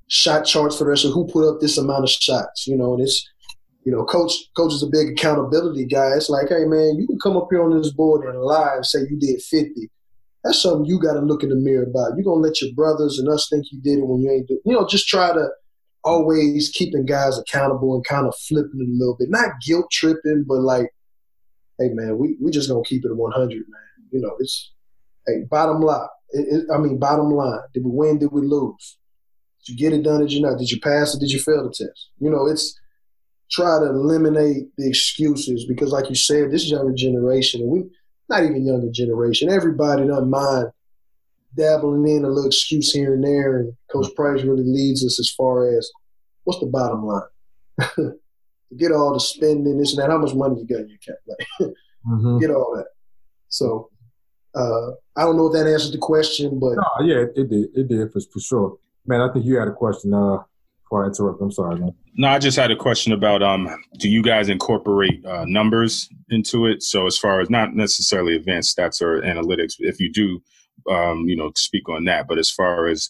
shot 0.08 0.44
charts 0.44 0.78
for 0.78 0.84
the 0.84 0.90
rest 0.90 1.04
of 1.04 1.12
who 1.12 1.26
put 1.26 1.48
up 1.48 1.60
this 1.60 1.78
amount 1.78 2.04
of 2.04 2.10
shots. 2.10 2.66
You 2.66 2.76
know, 2.76 2.94
and 2.94 3.02
it's, 3.02 3.28
you 3.84 3.92
know, 3.92 4.04
coach 4.04 4.32
coach 4.56 4.72
is 4.72 4.82
a 4.82 4.86
big 4.90 5.08
accountability 5.08 5.86
guy. 5.86 6.12
It's 6.16 6.30
like, 6.30 6.48
hey 6.48 6.64
man, 6.64 6.96
you 6.98 7.06
can 7.06 7.18
come 7.18 7.36
up 7.36 7.48
here 7.50 7.62
on 7.62 7.76
this 7.76 7.92
board 7.92 8.26
and 8.26 8.40
lie 8.40 8.76
and 8.76 8.86
say 8.86 9.00
you 9.00 9.18
did 9.18 9.42
fifty. 9.42 9.90
That's 10.44 10.60
something 10.60 10.86
you 10.86 11.00
got 11.00 11.14
to 11.14 11.20
look 11.20 11.44
in 11.44 11.50
the 11.50 11.56
mirror 11.56 11.84
about. 11.84 12.16
You're 12.16 12.24
gonna 12.24 12.40
let 12.40 12.60
your 12.60 12.72
brothers 12.74 13.18
and 13.18 13.28
us 13.28 13.48
think 13.48 13.66
you 13.70 13.80
did 13.80 13.98
it 13.98 14.06
when 14.06 14.20
you 14.20 14.30
ain't 14.30 14.48
do. 14.48 14.60
You 14.64 14.74
know, 14.74 14.86
just 14.86 15.08
try 15.08 15.32
to 15.32 15.48
always 16.04 16.70
keeping 16.70 17.06
guys 17.06 17.38
accountable 17.38 17.94
and 17.94 18.04
kind 18.04 18.26
of 18.26 18.34
flipping 18.48 18.80
it 18.80 18.88
a 18.88 18.98
little 18.98 19.16
bit, 19.18 19.30
not 19.30 19.60
guilt 19.64 19.86
tripping, 19.90 20.44
but 20.46 20.60
like 20.60 20.90
hey 21.78 21.90
man, 21.92 22.18
we 22.18 22.36
we 22.40 22.50
just 22.50 22.68
gonna 22.68 22.82
keep 22.84 23.04
it 23.04 23.10
at 23.10 23.16
100, 23.16 23.50
man. 23.50 23.64
You 24.10 24.20
know, 24.20 24.32
it's 24.38 24.72
hey 25.26 25.44
bottom 25.50 25.80
line. 25.80 26.06
It, 26.30 26.46
it, 26.48 26.64
I 26.72 26.78
mean, 26.78 26.98
bottom 26.98 27.30
line. 27.30 27.60
Did 27.74 27.84
we 27.84 27.90
win? 27.90 28.18
Did 28.18 28.32
we 28.32 28.42
lose? 28.42 28.98
Did 29.66 29.72
you 29.72 29.78
get 29.78 29.98
it 29.98 30.02
done? 30.02 30.20
Did 30.20 30.32
you 30.32 30.42
not? 30.42 30.58
Did 30.58 30.70
you 30.70 30.80
pass 30.80 31.14
or 31.14 31.18
did 31.18 31.30
you 31.30 31.40
fail 31.40 31.64
the 31.64 31.70
test? 31.70 32.10
You 32.18 32.30
know, 32.30 32.46
it's 32.46 32.78
try 33.52 33.78
to 33.78 33.86
eliminate 33.86 34.74
the 34.76 34.88
excuses 34.88 35.66
because, 35.66 35.92
like 35.92 36.08
you 36.08 36.14
said, 36.14 36.50
this 36.50 36.70
younger 36.70 36.94
generation, 36.94 37.60
and 37.60 37.70
we 37.70 37.84
not 38.28 38.44
even 38.44 38.66
younger 38.66 38.90
generation, 38.90 39.50
everybody 39.50 40.06
doesn't 40.06 40.30
mind 40.30 40.68
dabbling 41.54 42.08
in 42.08 42.24
a 42.24 42.28
little 42.28 42.46
excuse 42.46 42.92
here 42.92 43.14
and 43.14 43.24
there. 43.24 43.58
And 43.58 43.72
Coach 43.90 44.14
Price 44.16 44.42
really 44.42 44.64
leads 44.64 45.04
us 45.04 45.20
as 45.20 45.30
far 45.30 45.76
as 45.76 45.90
what's 46.44 46.60
the 46.60 46.66
bottom 46.66 47.04
line? 47.04 47.22
to 47.96 48.14
Get 48.76 48.92
all 48.92 49.12
the 49.12 49.20
spending, 49.20 49.78
this 49.78 49.92
and 49.92 50.02
that. 50.02 50.10
How 50.10 50.18
much 50.18 50.34
money 50.34 50.60
you 50.60 50.66
got 50.66 50.84
in 50.84 50.88
your 50.88 50.96
account? 50.96 51.18
Like, 52.08 52.18
mm-hmm. 52.18 52.38
Get 52.38 52.50
all 52.50 52.74
that. 52.76 52.86
So 53.48 53.90
uh, 54.54 54.90
I 55.14 55.22
don't 55.22 55.36
know 55.36 55.46
if 55.46 55.52
that 55.52 55.70
answers 55.70 55.92
the 55.92 55.98
question, 55.98 56.58
but 56.58 56.74
no, 56.74 57.06
yeah, 57.06 57.18
it, 57.18 57.32
it 57.36 57.48
did. 57.48 57.68
It 57.74 57.88
did 57.88 58.12
for, 58.12 58.20
for 58.32 58.40
sure. 58.40 58.78
Man, 59.06 59.20
I 59.20 59.32
think 59.32 59.44
you 59.44 59.56
had 59.56 59.68
a 59.68 59.72
question. 59.72 60.12
Uh, 60.12 60.38
before 60.92 61.04
I 61.04 61.08
interrupt, 61.08 61.40
I'm 61.40 61.50
sorry, 61.50 61.80
man. 61.80 61.94
No, 62.16 62.28
I 62.28 62.38
just 62.38 62.58
had 62.58 62.70
a 62.70 62.76
question 62.76 63.14
about 63.14 63.42
um, 63.42 63.66
do 63.98 64.10
you 64.10 64.22
guys 64.22 64.50
incorporate 64.50 65.24
uh, 65.24 65.46
numbers 65.46 66.06
into 66.28 66.66
it? 66.66 66.82
So 66.82 67.06
as 67.06 67.16
far 67.16 67.40
as 67.40 67.48
not 67.48 67.74
necessarily 67.74 68.36
advanced 68.36 68.76
stats 68.76 69.00
or 69.00 69.22
analytics, 69.22 69.76
if 69.78 69.98
you 69.98 70.12
do, 70.12 70.42
um, 70.92 71.24
you 71.26 71.34
know, 71.34 71.50
speak 71.56 71.88
on 71.88 72.04
that. 72.04 72.28
But 72.28 72.38
as 72.38 72.50
far 72.50 72.88
as 72.88 73.08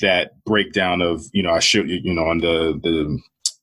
that 0.00 0.32
breakdown 0.44 1.02
of, 1.02 1.24
you 1.32 1.42
know, 1.42 1.50
I 1.50 1.58
should, 1.58 1.90
you 1.90 1.98
you 2.04 2.14
know, 2.14 2.26
on 2.26 2.38
the 2.38 2.78
the 2.80 3.18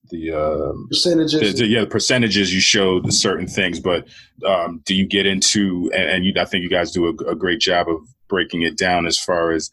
the 0.09 0.31
uh, 0.31 0.73
percentages. 0.89 1.39
The, 1.39 1.63
the, 1.63 1.67
yeah, 1.67 1.81
the 1.81 1.87
percentages 1.87 2.53
you 2.53 2.59
showed 2.59 3.13
certain 3.13 3.47
things, 3.47 3.79
but 3.79 4.05
um, 4.45 4.81
do 4.85 4.93
you 4.93 5.07
get 5.07 5.25
into 5.25 5.89
and, 5.95 6.09
and 6.09 6.25
you, 6.25 6.33
I 6.37 6.43
think 6.43 6.63
you 6.63 6.69
guys 6.69 6.91
do 6.91 7.05
a, 7.05 7.31
a, 7.31 7.35
great 7.35 7.59
job 7.59 7.87
of 7.87 8.01
breaking 8.27 8.63
it 8.63 8.77
down 8.77 9.05
as 9.05 9.17
far 9.17 9.51
as 9.51 9.69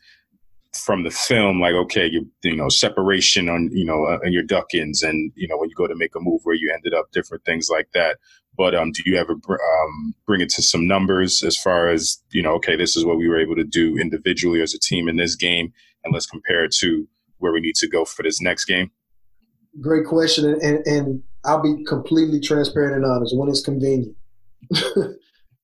from 0.84 1.04
the 1.04 1.10
film, 1.10 1.60
like 1.60 1.74
okay, 1.74 2.06
you 2.06 2.28
you 2.42 2.56
know 2.56 2.68
separation 2.68 3.48
on 3.48 3.70
you 3.72 3.84
know 3.84 4.04
uh, 4.04 4.18
and 4.22 4.32
your 4.32 4.42
duck 4.42 4.74
ins, 4.74 5.02
and 5.02 5.32
you 5.34 5.48
know 5.48 5.56
when 5.56 5.68
you 5.68 5.74
go 5.74 5.86
to 5.86 5.94
make 5.94 6.14
a 6.14 6.20
move 6.20 6.40
where 6.44 6.54
you 6.54 6.72
ended 6.74 6.94
up, 6.94 7.10
different 7.12 7.44
things 7.44 7.68
like 7.70 7.88
that. 7.94 8.18
But 8.56 8.74
um, 8.74 8.90
do 8.92 9.02
you 9.04 9.16
ever 9.16 9.32
um, 9.32 10.14
bring 10.26 10.40
it 10.40 10.48
to 10.50 10.62
some 10.62 10.86
numbers 10.86 11.42
as 11.42 11.56
far 11.56 11.88
as 11.88 12.22
you 12.30 12.42
know? 12.42 12.52
Okay, 12.54 12.76
this 12.76 12.96
is 12.96 13.04
what 13.04 13.18
we 13.18 13.28
were 13.28 13.40
able 13.40 13.56
to 13.56 13.64
do 13.64 13.98
individually 13.98 14.62
as 14.62 14.74
a 14.74 14.78
team 14.78 15.08
in 15.08 15.16
this 15.16 15.34
game, 15.34 15.72
and 16.04 16.14
let's 16.14 16.26
compare 16.26 16.64
it 16.64 16.72
to 16.80 17.06
where 17.38 17.52
we 17.52 17.60
need 17.60 17.74
to 17.76 17.88
go 17.88 18.04
for 18.04 18.22
this 18.22 18.40
next 18.40 18.64
game. 18.64 18.90
Great 19.80 20.06
question, 20.06 20.46
and, 20.46 20.62
and, 20.62 20.86
and 20.86 21.22
I'll 21.44 21.62
be 21.62 21.84
completely 21.84 22.40
transparent 22.40 22.96
and 22.96 23.04
honest 23.04 23.36
when 23.36 23.48
it's 23.48 23.60
convenient. 23.60 24.16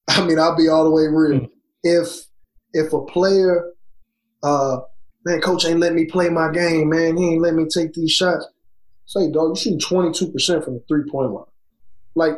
I 0.09 0.27
mean, 0.27 0.39
I'll 0.39 0.57
be 0.57 0.69
all 0.69 0.85
the 0.85 0.91
way 0.91 1.07
real. 1.09 1.41
Mm. 1.41 1.51
If 1.83 2.27
if 2.73 2.93
a 2.93 3.05
player, 3.05 3.73
uh, 4.43 4.79
man, 5.25 5.41
coach 5.41 5.65
ain't 5.65 5.81
let 5.81 5.95
me 5.95 6.05
play 6.07 6.29
my 6.29 6.51
game, 6.51 6.89
man, 6.89 7.17
he 7.17 7.33
ain't 7.33 7.43
let 7.43 7.55
me 7.55 7.67
take 7.67 7.93
these 7.93 8.13
shots. 8.13 8.47
Say, 9.07 9.31
dog, 9.31 9.51
you 9.51 9.57
shooting 9.57 9.79
twenty 9.79 10.13
two 10.13 10.31
percent 10.31 10.65
from 10.65 10.75
the 10.75 10.85
three 10.89 11.11
point 11.11 11.33
line. 11.33 11.45
Like, 12.15 12.35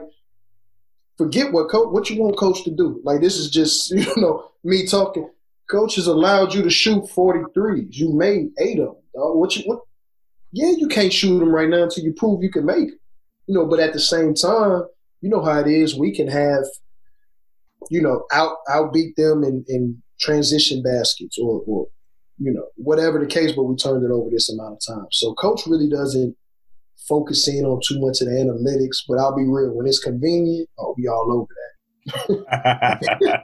forget 1.17 1.53
what 1.53 1.71
coach 1.71 1.93
what 1.93 2.11
you 2.11 2.23
want 2.23 2.37
coach 2.37 2.65
to 2.65 2.71
do. 2.71 3.01
Like 3.05 3.21
this 3.21 3.37
is 3.37 3.51
just 3.51 3.91
you 3.91 4.07
know 4.17 4.51
me 4.63 4.87
talking. 4.87 5.29
Coach 5.71 5.97
has 5.97 6.07
allowed 6.07 6.53
you 6.53 6.63
to 6.63 6.69
shoot 6.69 7.05
43s. 7.05 7.89
You 7.91 8.13
made 8.13 8.49
eight 8.59 8.79
of 8.79 8.87
them. 8.87 8.97
Dog. 9.15 9.37
What 9.37 9.57
you 9.57 9.63
what? 9.65 9.81
Yeah, 10.53 10.73
you 10.77 10.89
can't 10.89 11.13
shoot 11.13 11.39
them 11.39 11.55
right 11.55 11.69
now 11.69 11.85
until 11.85 12.05
you 12.05 12.13
prove 12.13 12.43
you 12.43 12.51
can 12.51 12.67
make. 12.67 12.91
You 13.47 13.55
know, 13.55 13.67
but 13.67 13.81
at 13.81 13.93
the 13.93 14.01
same 14.01 14.35
time, 14.35 14.85
you 15.21 15.31
know 15.31 15.43
how 15.43 15.59
it 15.61 15.67
is. 15.67 15.99
We 15.99 16.15
can 16.15 16.29
have, 16.29 16.65
you 17.91 18.01
know, 18.03 18.25
out 18.33 18.59
outbeat 18.69 19.17
them 19.17 19.43
in, 19.43 19.65
in 19.69 20.03
transition 20.21 20.83
baskets 20.83 21.39
or, 21.39 21.63
or 21.67 21.87
you 22.39 22.53
know 22.53 22.67
whatever 22.77 23.19
the 23.19 23.27
case. 23.27 23.53
But 23.53 23.65
we 23.65 23.77
turned 23.77 24.05
it 24.05 24.11
over 24.11 24.31
this 24.31 24.51
amount 24.53 24.75
of 24.75 24.95
time. 24.97 25.07
So 25.11 25.35
coach 25.35 25.63
really 25.67 25.89
doesn't 25.89 26.37
focus 27.09 27.49
in 27.49 27.65
on 27.65 27.81
too 27.87 28.01
much 28.01 28.21
of 28.21 28.29
the 28.29 28.35
analytics. 28.35 29.05
But 29.09 29.19
I'll 29.19 29.37
be 29.37 29.45
real, 29.45 29.75
when 29.75 29.87
it's 29.87 29.99
convenient, 29.99 30.69
oh, 30.79 30.95
we 30.97 31.09
all 31.09 31.33
over 31.33 31.53
that. 31.55 31.71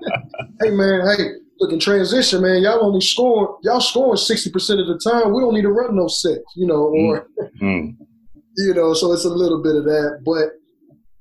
hey 0.60 0.70
man, 0.70 1.16
hey, 1.16 1.30
look 1.60 1.72
in 1.72 1.78
transition, 1.78 2.42
man. 2.42 2.62
Y'all 2.62 2.84
only 2.84 3.00
scoring, 3.00 3.54
y'all 3.62 3.80
scoring 3.80 4.16
sixty 4.16 4.50
percent 4.50 4.80
of 4.80 4.86
the 4.86 4.98
time. 4.98 5.32
We 5.32 5.40
don't 5.40 5.54
need 5.54 5.62
to 5.62 5.72
run 5.72 5.96
no 5.96 6.08
six, 6.08 6.40
you 6.56 6.66
know, 6.66 6.88
or 6.88 7.26
mm-hmm. 7.62 8.02
you 8.56 8.74
know. 8.74 8.94
So 8.94 9.12
it's 9.12 9.24
a 9.24 9.30
little 9.30 9.62
bit 9.62 9.76
of 9.76 9.84
that, 9.84 10.20
but 10.24 10.56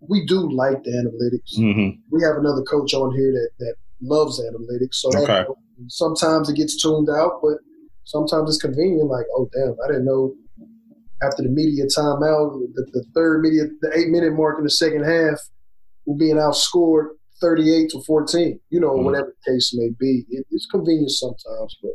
we 0.07 0.25
do 0.25 0.51
like 0.51 0.83
the 0.83 0.91
analytics. 0.91 1.59
Mm-hmm. 1.59 1.99
We 2.11 2.23
have 2.23 2.37
another 2.37 2.63
coach 2.63 2.93
on 2.93 3.15
here 3.15 3.31
that 3.31 3.49
that 3.59 3.75
loves 4.01 4.41
analytics, 4.41 4.95
so 4.95 5.09
okay. 5.09 5.25
that, 5.25 5.47
sometimes 5.87 6.49
it 6.49 6.55
gets 6.55 6.81
tuned 6.81 7.09
out, 7.09 7.39
but 7.41 7.57
sometimes 8.03 8.49
it's 8.49 8.61
convenient. 8.61 9.09
Like, 9.09 9.25
oh 9.35 9.49
damn, 9.53 9.75
I 9.83 9.87
didn't 9.87 10.05
know 10.05 10.33
after 11.21 11.43
the 11.43 11.49
media 11.49 11.85
timeout, 11.85 12.59
the, 12.73 12.85
the 12.93 13.03
third 13.13 13.41
media, 13.41 13.63
the 13.81 13.91
eight 13.97 14.09
minute 14.09 14.33
mark 14.33 14.57
in 14.57 14.63
the 14.63 14.69
second 14.69 15.03
half, 15.03 15.39
we're 16.05 16.17
being 16.17 16.37
outscored 16.37 17.09
38 17.41 17.89
to 17.91 18.01
14, 18.03 18.59
you 18.69 18.79
know, 18.79 18.91
mm-hmm. 18.91 19.05
whatever 19.05 19.33
the 19.45 19.51
case 19.51 19.73
may 19.75 19.89
be. 19.99 20.25
It, 20.29 20.45
it's 20.51 20.65
convenient 20.65 21.11
sometimes, 21.11 21.77
but 21.81 21.91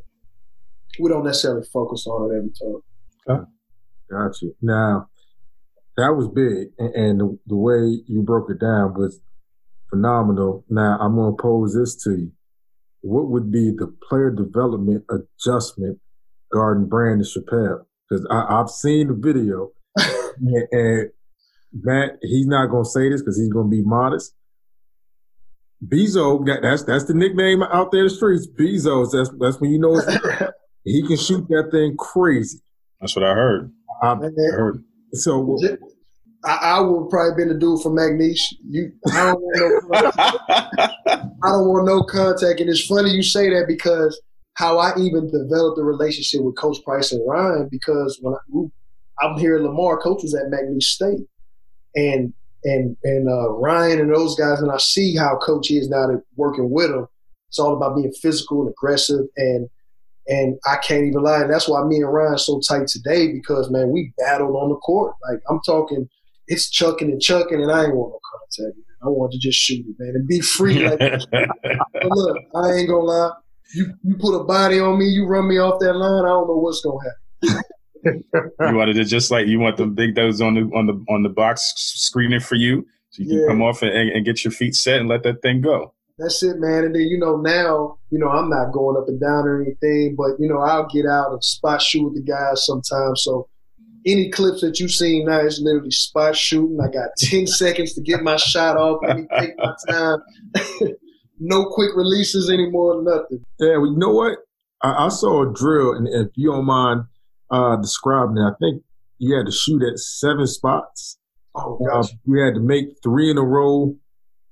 we 1.01 1.11
don't 1.11 1.25
necessarily 1.25 1.67
focus 1.73 2.07
on 2.07 2.31
it 2.31 2.37
every 2.37 2.51
time. 2.51 2.83
Okay. 3.29 3.51
Got 4.11 4.43
you. 4.43 4.55
Now, 4.61 5.09
that 5.97 6.15
was 6.15 6.29
big, 6.29 6.69
and, 6.79 6.95
and 6.95 7.21
the, 7.21 7.39
the, 7.47 7.57
way 7.57 8.03
you 8.07 8.23
broke 8.23 8.51
it 8.51 8.61
down 8.61 8.95
was 8.95 9.21
phenomenal. 9.95 10.65
Now, 10.69 10.99
I'm 11.01 11.15
going 11.15 11.37
to 11.37 11.43
pose 11.43 11.75
this 11.75 11.97
to 12.05 12.11
you. 12.11 12.33
What 13.03 13.29
would 13.29 13.53
be 13.53 13.71
the 13.71 13.95
player 14.09 14.31
development 14.31 15.05
adjustment 15.11 16.01
guarding 16.53 16.89
Brandon 16.89 17.27
Chappell? 17.27 17.87
because 18.09 18.27
I've 18.31 18.71
seen 18.71 19.09
the 19.09 19.15
video, 19.15 19.73
and, 19.97 20.69
and 20.71 21.11
Matt, 21.73 22.19
he's 22.23 22.47
not 22.47 22.67
gonna 22.67 22.85
say 22.85 23.09
this 23.09 23.21
because 23.21 23.39
he's 23.39 23.53
gonna 23.53 23.69
be 23.69 23.83
modest. 23.83 24.35
Bezo, 25.87 26.45
that, 26.47 26.63
that's 26.63 26.85
that's 26.85 27.05
the 27.05 27.15
nickname 27.15 27.63
out 27.63 27.93
there 27.93 28.03
in 28.03 28.09
the 28.09 28.15
streets. 28.15 28.47
Bezos, 28.47 29.13
that's 29.13 29.31
that's 29.39 29.61
when 29.61 29.71
you 29.71 29.79
know 29.79 30.01
he 30.85 31.07
can 31.07 31.17
shoot 31.17 31.47
that 31.49 31.69
thing 31.71 31.97
crazy. 31.97 32.61
That's 33.01 33.17
what 33.17 33.25
I 33.25 33.35
heard. 33.35 33.73
I, 34.03 34.13
I 34.13 34.31
heard. 34.53 34.85
So 35.13 35.59
I, 36.45 36.77
I 36.77 36.81
would 36.81 37.09
probably 37.09 37.37
been 37.37 37.53
the 37.53 37.59
dude 37.59 37.81
from 37.81 37.97
McNeese. 37.97 38.41
You, 38.69 38.93
I 39.13 39.33
don't 39.33 39.41
want 39.43 39.57
no, 39.91 40.13
I 40.27 41.49
don't 41.49 41.69
want 41.69 41.87
no 41.87 42.03
contact, 42.03 42.61
and 42.61 42.69
it's 42.69 42.87
funny 42.87 43.11
you 43.11 43.23
say 43.23 43.49
that 43.51 43.67
because 43.67 44.21
how 44.55 44.79
I 44.79 44.97
even 44.99 45.31
developed 45.31 45.79
a 45.79 45.83
relationship 45.83 46.43
with 46.43 46.57
Coach 46.57 46.79
Price 46.85 47.13
and 47.13 47.27
Ryan 47.27 47.69
because 47.71 48.19
when 48.21 48.35
I, 48.35 49.27
am 49.27 49.39
here 49.39 49.57
at 49.57 49.63
Lamar, 49.63 49.99
Coach 49.99 50.23
was 50.23 50.35
at 50.35 50.51
McNeese 50.51 50.83
State, 50.83 51.27
and 51.95 52.33
and 52.65 52.97
and 53.05 53.29
uh, 53.29 53.51
Ryan 53.51 54.01
and 54.01 54.15
those 54.15 54.37
guys, 54.37 54.61
and 54.61 54.71
I 54.71 54.79
see 54.79 55.17
how 55.17 55.39
Coach 55.39 55.71
is 55.71 55.89
now 55.89 56.07
that 56.07 56.23
working 56.37 56.71
with 56.71 56.91
them. 56.91 57.07
It's 57.49 57.59
all 57.59 57.77
about 57.77 57.97
being 57.97 58.13
physical 58.13 58.63
and 58.63 58.71
aggressive, 58.71 59.27
and 59.37 59.69
and 60.27 60.59
I 60.67 60.77
can't 60.77 61.05
even 61.05 61.23
lie. 61.23 61.43
And 61.43 61.53
that's 61.53 61.69
why 61.69 61.83
me 61.85 61.97
and 61.97 62.13
Ryan 62.13 62.39
so 62.39 62.61
tight 62.61 62.87
today 62.87 63.33
because 63.33 63.71
man, 63.71 63.91
we 63.91 64.13
battled 64.19 64.57
on 64.57 64.71
the 64.71 64.77
court. 64.77 65.15
Like 65.29 65.41
I'm 65.49 65.61
talking, 65.67 66.09
it's 66.47 66.71
chucking 66.71 67.11
and 67.11 67.21
chucking, 67.21 67.63
and 67.63 67.73
I 67.73 67.85
ain't 67.85 67.95
want 67.95 68.13
no 68.13 68.21
contact. 68.33 68.77
Man. 68.77 68.85
I 69.03 69.09
want 69.09 69.33
to 69.33 69.39
just 69.39 69.59
shoot 69.59 69.85
it, 69.87 69.97
man, 69.99 70.15
and 70.15 70.27
be 70.27 70.41
free. 70.41 70.89
Like, 70.89 71.01
look, 72.05 72.39
I 72.55 72.73
ain't 72.73 72.89
gonna 72.89 73.05
lie 73.05 73.31
you 73.75 73.93
you 74.03 74.17
put 74.17 74.35
a 74.35 74.45
body 74.45 74.81
on 74.81 74.99
me, 74.99 75.07
you 75.07 75.27
run 75.27 75.49
me 75.49 75.59
off 75.59 75.81
that 75.81 75.95
line, 75.95 76.25
I 76.25 76.29
don't 76.29 76.49
know 76.49 76.57
what's 76.57 76.81
gonna 76.81 76.99
happen. 76.99 78.25
you 78.71 78.77
wanted 78.77 78.95
to 78.95 79.05
just 79.05 79.31
like 79.31 79.47
you 79.47 79.59
want 79.59 79.77
the 79.77 79.87
big 79.87 80.15
those 80.15 80.41
on 80.41 80.55
the 80.55 80.61
on 80.77 80.87
the 80.87 81.05
on 81.09 81.23
the 81.23 81.29
box 81.29 81.73
screening 81.77 82.41
for 82.41 82.55
you, 82.55 82.87
so 83.11 83.23
you 83.23 83.29
can 83.29 83.49
come 83.49 83.63
off 83.63 83.83
and, 83.83 83.93
and 83.93 84.25
get 84.25 84.45
your 84.45 84.53
feet 84.53 84.75
set 84.75 85.01
and 85.01 85.09
let 85.09 85.23
that 85.23 85.43
thing 85.43 85.61
go. 85.61 85.95
That's 86.19 86.43
it, 86.43 86.59
man. 86.59 86.85
And 86.85 86.95
then 86.95 87.03
you 87.03 87.19
know 87.19 87.37
now, 87.37 87.99
you 88.11 88.19
know 88.19 88.29
I'm 88.29 88.51
not 88.51 88.73
going 88.73 88.97
up 88.97 89.09
and 89.09 89.21
down 89.21 89.47
or 89.47 89.63
anything, 89.63 90.15
but 90.17 90.39
you 90.39 90.49
know 90.49 90.59
I'll 90.59 90.87
get 90.87 91.07
out 91.07 91.33
and 91.33 91.43
spot 91.43 91.83
shoot 91.83 92.05
with 92.05 92.15
the 92.15 92.23
guys 92.23 92.67
sometimes. 92.67 93.23
So 93.25 93.49
any 94.07 94.31
clips 94.31 94.61
that 94.61 94.79
you've 94.79 94.91
seen 94.91 95.27
now 95.27 95.41
is 95.41 95.61
literally 95.61 95.91
spot 95.91 96.37
shooting. 96.37 96.79
I 96.81 96.93
got 96.93 97.11
10 97.19 97.47
seconds 97.47 97.95
to 97.95 98.01
get 98.01 98.23
my 98.23 98.37
shot 98.37 98.77
off. 98.77 99.01
Let 99.07 99.17
me 99.17 99.27
take 99.39 99.57
my 99.59 99.75
time. 99.89 100.19
no 101.41 101.67
quick 101.67 101.91
releases 101.95 102.51
anymore, 102.51 103.03
nothing. 103.03 103.45
Yeah, 103.59 103.77
well, 103.79 103.87
you 103.87 103.97
know 103.97 104.13
what? 104.13 104.39
I, 104.83 105.07
I 105.07 105.09
saw 105.09 105.49
a 105.49 105.53
drill, 105.53 105.95
and 105.95 106.09
if 106.09 106.29
you 106.35 106.53
don't 106.53 106.67
mind 106.67 107.05
uh, 107.51 107.77
describing 107.77 108.37
it, 108.37 108.43
I 108.43 108.53
think 108.61 108.83
you 109.19 109.37
had 109.37 109.47
to 109.47 109.53
shoot 109.53 109.83
at 109.83 109.99
seven 109.99 110.47
spots. 110.47 111.19
Oh, 111.55 111.79
gosh. 111.89 112.11
Uh, 112.11 112.17
you 112.27 112.45
had 112.45 112.55
to 112.55 112.61
make 112.61 112.87
three 113.03 113.31
in 113.31 113.39
a 113.39 113.43
row 113.43 113.97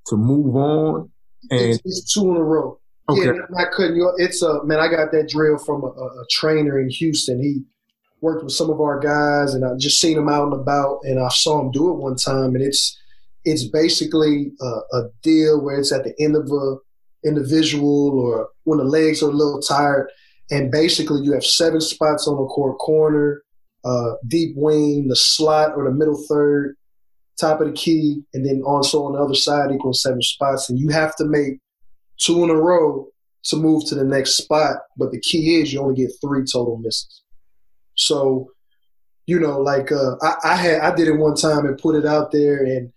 to 0.06 0.16
move 0.16 0.54
on. 0.56 1.10
And 1.50 1.60
it's, 1.60 1.82
it's 1.84 2.14
two 2.14 2.30
in 2.30 2.36
a 2.36 2.42
row. 2.42 2.78
Okay. 3.08 3.24
Yeah, 3.24 3.30
I'm 3.30 3.46
not 3.50 3.72
cutting 3.72 3.96
you. 3.96 4.12
It's 4.18 4.42
a 4.42 4.64
man. 4.64 4.78
I 4.78 4.88
got 4.88 5.10
that 5.10 5.28
drill 5.28 5.58
from 5.58 5.82
a, 5.82 5.88
a, 5.88 6.26
trainer 6.30 6.80
in 6.80 6.88
Houston. 6.88 7.42
He 7.42 7.62
worked 8.22 8.44
with 8.44 8.54
some 8.54 8.70
of 8.70 8.80
our 8.80 8.98
guys, 8.98 9.52
and 9.52 9.64
I 9.64 9.74
just 9.76 10.00
seen 10.00 10.16
them 10.16 10.28
out 10.28 10.44
and 10.44 10.54
about, 10.54 11.00
and 11.02 11.18
I 11.18 11.28
saw 11.28 11.58
them 11.58 11.72
do 11.72 11.90
it 11.90 11.98
one 11.98 12.16
time, 12.16 12.54
and 12.54 12.62
it's 12.62 12.98
it's 13.44 13.64
basically 13.64 14.52
a, 14.60 14.96
a, 14.96 15.10
deal 15.24 15.60
where 15.60 15.76
it's 15.76 15.90
at 15.90 16.04
the 16.04 16.14
end 16.20 16.36
of 16.36 16.48
a 16.52 16.76
individual 17.28 18.10
or 18.10 18.48
when 18.62 18.78
the 18.78 18.84
legs 18.84 19.20
are 19.22 19.30
a 19.30 19.34
little 19.34 19.60
tired, 19.60 20.08
and 20.50 20.70
basically 20.70 21.20
you 21.22 21.32
have 21.32 21.44
seven 21.44 21.80
spots 21.80 22.28
on 22.28 22.36
the 22.36 22.46
court 22.46 22.78
corner, 22.78 23.42
uh, 23.84 24.12
deep 24.28 24.54
wing, 24.56 25.08
the 25.08 25.16
slot 25.16 25.72
or 25.76 25.84
the 25.84 25.90
middle 25.90 26.24
third, 26.28 26.76
top 27.40 27.60
of 27.60 27.66
the 27.66 27.72
key, 27.72 28.22
and 28.32 28.46
then 28.46 28.62
also 28.64 29.04
on 29.04 29.14
the 29.14 29.18
other 29.18 29.34
side 29.34 29.72
equals 29.72 30.02
seven 30.02 30.22
spots, 30.22 30.70
and 30.70 30.78
you 30.78 30.88
have 30.88 31.16
to 31.16 31.24
make 31.24 31.58
two 32.18 32.44
in 32.44 32.50
a 32.50 32.54
row 32.54 33.08
to 33.44 33.56
move 33.56 33.84
to 33.88 33.96
the 33.96 34.04
next 34.04 34.36
spot. 34.36 34.76
But 34.96 35.10
the 35.10 35.20
key 35.20 35.56
is 35.56 35.72
you 35.72 35.80
only 35.80 35.96
get 35.96 36.12
three 36.20 36.44
total 36.44 36.78
misses. 36.78 37.21
So, 37.94 38.50
you 39.26 39.38
know, 39.38 39.60
like 39.60 39.92
uh, 39.92 40.16
I, 40.22 40.34
I 40.44 40.56
had 40.56 40.80
I 40.80 40.94
did 40.94 41.08
it 41.08 41.16
one 41.16 41.36
time 41.36 41.66
and 41.66 41.78
put 41.78 41.94
it 41.96 42.06
out 42.06 42.32
there 42.32 42.64
and 42.64 42.92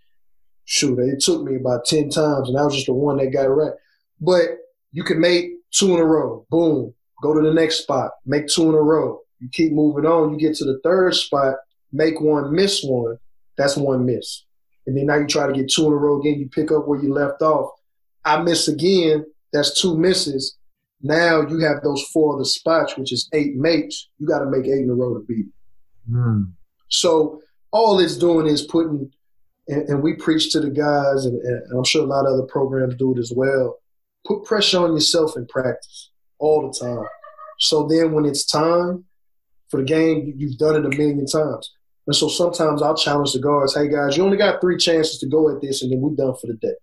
shoot, 0.65 0.99
it 0.99 1.21
took 1.21 1.43
me 1.43 1.55
about 1.55 1.85
10 1.85 2.09
times, 2.09 2.49
and 2.49 2.57
I 2.57 2.63
was 2.63 2.73
just 2.73 2.87
the 2.87 2.93
one 2.93 3.17
that 3.17 3.27
got 3.27 3.45
it 3.45 3.49
right. 3.49 3.73
But 4.19 4.57
you 4.91 5.03
can 5.03 5.19
make 5.19 5.51
two 5.71 5.93
in 5.93 5.99
a 5.99 6.05
row. 6.05 6.45
Boom. 6.49 6.93
Go 7.21 7.33
to 7.33 7.41
the 7.41 7.53
next 7.53 7.83
spot. 7.83 8.11
Make 8.25 8.47
two 8.47 8.69
in 8.69 8.75
a 8.75 8.81
row. 8.81 9.21
You 9.39 9.49
keep 9.51 9.71
moving 9.71 10.05
on. 10.05 10.33
You 10.33 10.39
get 10.39 10.55
to 10.57 10.65
the 10.65 10.79
third 10.83 11.13
spot, 11.15 11.55
make 11.91 12.19
one, 12.19 12.53
miss 12.53 12.83
one. 12.83 13.17
That's 13.57 13.77
one 13.77 14.05
miss. 14.05 14.43
And 14.87 14.97
then 14.97 15.07
now 15.07 15.17
you 15.17 15.27
try 15.27 15.47
to 15.47 15.53
get 15.53 15.69
two 15.69 15.87
in 15.87 15.93
a 15.93 15.95
row 15.95 16.19
again. 16.19 16.39
You 16.39 16.49
pick 16.49 16.71
up 16.71 16.87
where 16.87 17.01
you 17.01 17.13
left 17.13 17.41
off. 17.41 17.71
I 18.23 18.41
miss 18.41 18.67
again. 18.67 19.25
That's 19.53 19.79
two 19.79 19.97
misses. 19.97 20.57
Now 21.05 21.47
you 21.47 21.59
have 21.59 21.83
those 21.83 22.01
four 22.11 22.35
other 22.35 22.45
spots, 22.45 22.97
which 22.97 23.13
is 23.13 23.29
eight 23.31 23.55
mates. 23.55 24.09
You 24.17 24.27
got 24.27 24.39
to 24.39 24.47
make 24.47 24.65
eight 24.65 24.83
in 24.83 24.89
a 24.89 24.93
row 24.93 25.13
to 25.13 25.23
beat. 25.27 25.45
Mm. 26.11 26.51
So 26.89 27.41
all 27.71 27.99
it's 27.99 28.17
doing 28.17 28.47
is 28.47 28.63
putting 28.63 29.11
and, 29.67 29.89
and 29.89 30.03
we 30.03 30.13
preach 30.13 30.51
to 30.51 30.59
the 30.59 30.69
guys, 30.69 31.25
and, 31.25 31.39
and, 31.41 31.77
I'm 31.77 31.83
sure 31.83 32.03
a 32.03 32.07
lot 32.07 32.25
of 32.25 32.33
other 32.33 32.43
programs 32.47 32.95
do 32.95 33.15
it 33.15 33.19
as 33.19 33.31
well. 33.35 33.79
Put 34.25 34.45
pressure 34.45 34.79
on 34.79 34.93
yourself 34.93 35.35
in 35.35 35.45
practice 35.47 36.11
all 36.39 36.71
the 36.71 36.85
time. 36.85 37.05
So 37.59 37.87
then 37.87 38.11
when 38.11 38.25
it's 38.25 38.45
time 38.45 39.05
for 39.69 39.77
the 39.77 39.85
game, 39.85 40.33
you've 40.37 40.57
done 40.57 40.75
it 40.75 40.85
a 40.85 40.97
million 40.97 41.25
times. 41.25 41.71
And 42.07 42.15
so 42.15 42.27
sometimes 42.27 42.81
I'll 42.81 42.97
challenge 42.97 43.33
the 43.33 43.39
guards, 43.39 43.75
hey 43.75 43.87
guys, 43.87 44.15
you 44.15 44.23
only 44.23 44.37
got 44.37 44.61
three 44.61 44.77
chances 44.77 45.17
to 45.19 45.27
go 45.27 45.53
at 45.55 45.61
this, 45.61 45.81
and 45.81 45.91
then 45.91 46.01
we're 46.01 46.15
done 46.15 46.35
for 46.35 46.47
the 46.47 46.53
day. 46.53 46.75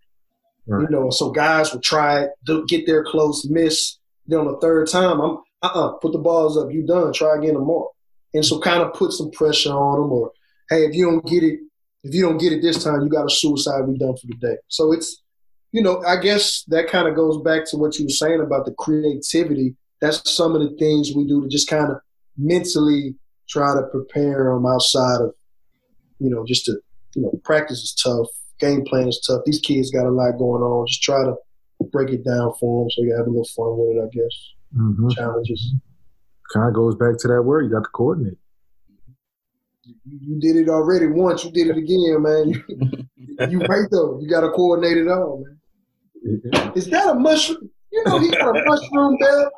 Right. 0.66 0.82
You 0.82 0.88
know, 0.90 1.10
so 1.10 1.30
guys 1.30 1.72
will 1.72 1.80
try 1.80 2.26
to 2.46 2.64
get 2.66 2.86
there 2.86 3.04
close, 3.04 3.46
miss. 3.48 3.98
Then 4.26 4.40
on 4.40 4.46
the 4.46 4.58
third 4.58 4.88
time, 4.88 5.20
I'm 5.20 5.38
uh-uh, 5.62 5.92
put 5.98 6.12
the 6.12 6.18
balls 6.18 6.58
up, 6.58 6.72
you 6.72 6.84
done, 6.84 7.12
try 7.12 7.36
again 7.36 7.54
tomorrow. 7.54 7.90
And 8.34 8.44
so 8.44 8.58
kind 8.58 8.82
of 8.82 8.94
put 8.94 9.12
some 9.12 9.30
pressure 9.30 9.70
on 9.70 10.00
them, 10.00 10.12
or 10.12 10.32
hey, 10.68 10.84
if 10.84 10.94
you 10.94 11.10
don't 11.10 11.26
get 11.26 11.42
it, 11.42 11.60
if 12.02 12.14
you 12.14 12.22
don't 12.22 12.38
get 12.38 12.52
it 12.52 12.62
this 12.62 12.82
time, 12.82 13.02
you 13.02 13.08
got 13.08 13.26
a 13.26 13.30
suicide. 13.30 13.82
We 13.86 13.96
done 13.96 14.16
for 14.16 14.26
the 14.26 14.34
day. 14.40 14.56
So 14.68 14.92
it's, 14.92 15.22
you 15.70 15.82
know, 15.82 16.02
I 16.04 16.16
guess 16.16 16.64
that 16.64 16.88
kind 16.88 17.06
of 17.06 17.14
goes 17.14 17.40
back 17.42 17.64
to 17.66 17.76
what 17.76 17.98
you 17.98 18.06
were 18.06 18.10
saying 18.10 18.40
about 18.40 18.64
the 18.64 18.72
creativity. 18.72 19.76
That's 20.00 20.28
some 20.34 20.56
of 20.56 20.62
the 20.62 20.76
things 20.78 21.12
we 21.14 21.26
do 21.26 21.42
to 21.42 21.48
just 21.48 21.68
kind 21.68 21.92
of 21.92 21.98
mentally 22.36 23.14
try 23.48 23.74
to 23.74 23.82
prepare 23.82 24.52
them 24.52 24.66
outside 24.66 25.20
of, 25.20 25.34
you 26.18 26.30
know, 26.30 26.44
just 26.44 26.64
to, 26.64 26.72
you 27.14 27.22
know, 27.22 27.40
practice 27.44 27.78
is 27.78 27.94
tough. 27.94 28.26
game 28.58 28.84
plan 28.84 29.08
is 29.08 29.22
tough. 29.24 29.42
These 29.44 29.60
kids 29.60 29.90
got 29.90 30.06
a 30.06 30.10
lot 30.10 30.38
going 30.38 30.62
on. 30.62 30.86
Just 30.88 31.02
try 31.02 31.22
to 31.22 31.36
break 31.90 32.10
it 32.10 32.24
down 32.24 32.52
for 32.58 32.84
them 32.84 32.90
so 32.90 33.02
you 33.02 33.14
have 33.16 33.26
a 33.26 33.30
little 33.30 33.48
fun 33.56 33.76
with 33.78 33.96
it. 33.96 34.02
I 34.02 34.08
guess 34.12 34.52
mm-hmm. 34.76 35.08
challenges. 35.10 35.74
Kind 36.52 36.68
of 36.68 36.74
goes 36.74 36.94
back 36.96 37.18
to 37.18 37.28
that 37.28 37.42
word. 37.42 37.64
You 37.64 37.70
got 37.70 37.84
to 37.84 37.90
coordinate. 37.92 38.38
You, 39.84 39.94
you 40.04 40.40
did 40.40 40.56
it 40.56 40.68
already 40.68 41.06
once. 41.06 41.44
You 41.44 41.50
did 41.50 41.68
it 41.68 41.76
again, 41.76 42.22
man. 42.22 42.48
You, 42.48 43.46
you 43.48 43.60
right 43.60 43.88
though. 43.90 44.20
You 44.20 44.28
got 44.28 44.42
to 44.42 44.50
coordinate 44.50 44.98
it 44.98 45.08
all, 45.08 45.44
man. 45.44 46.72
Is 46.74 46.86
that 46.86 47.08
a 47.08 47.14
mushroom? 47.14 47.70
You 47.92 48.04
know 48.04 48.18
he 48.18 48.30
got 48.30 48.56
a 48.56 48.64
mushroom 48.64 49.18
bed. 49.18 49.48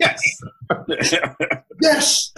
yes. 0.00 0.40
yes. 1.80 2.32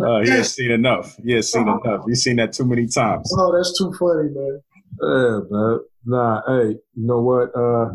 Uh, 0.00 0.20
he 0.22 0.30
has 0.30 0.54
seen 0.54 0.70
enough. 0.70 1.16
He 1.24 1.32
has 1.32 1.50
seen 1.50 1.66
enough. 1.66 2.04
He's 2.06 2.22
seen 2.22 2.36
that 2.36 2.52
too 2.52 2.66
many 2.66 2.86
times. 2.86 3.32
Oh, 3.36 3.56
that's 3.56 3.76
too 3.78 3.92
funny, 3.98 4.28
man. 4.30 4.60
Yeah, 5.02 5.40
man. 5.50 5.80
Nah, 6.04 6.42
hey, 6.46 6.68
you 6.94 7.06
know 7.06 7.20
what? 7.20 7.50
Uh, 7.54 7.94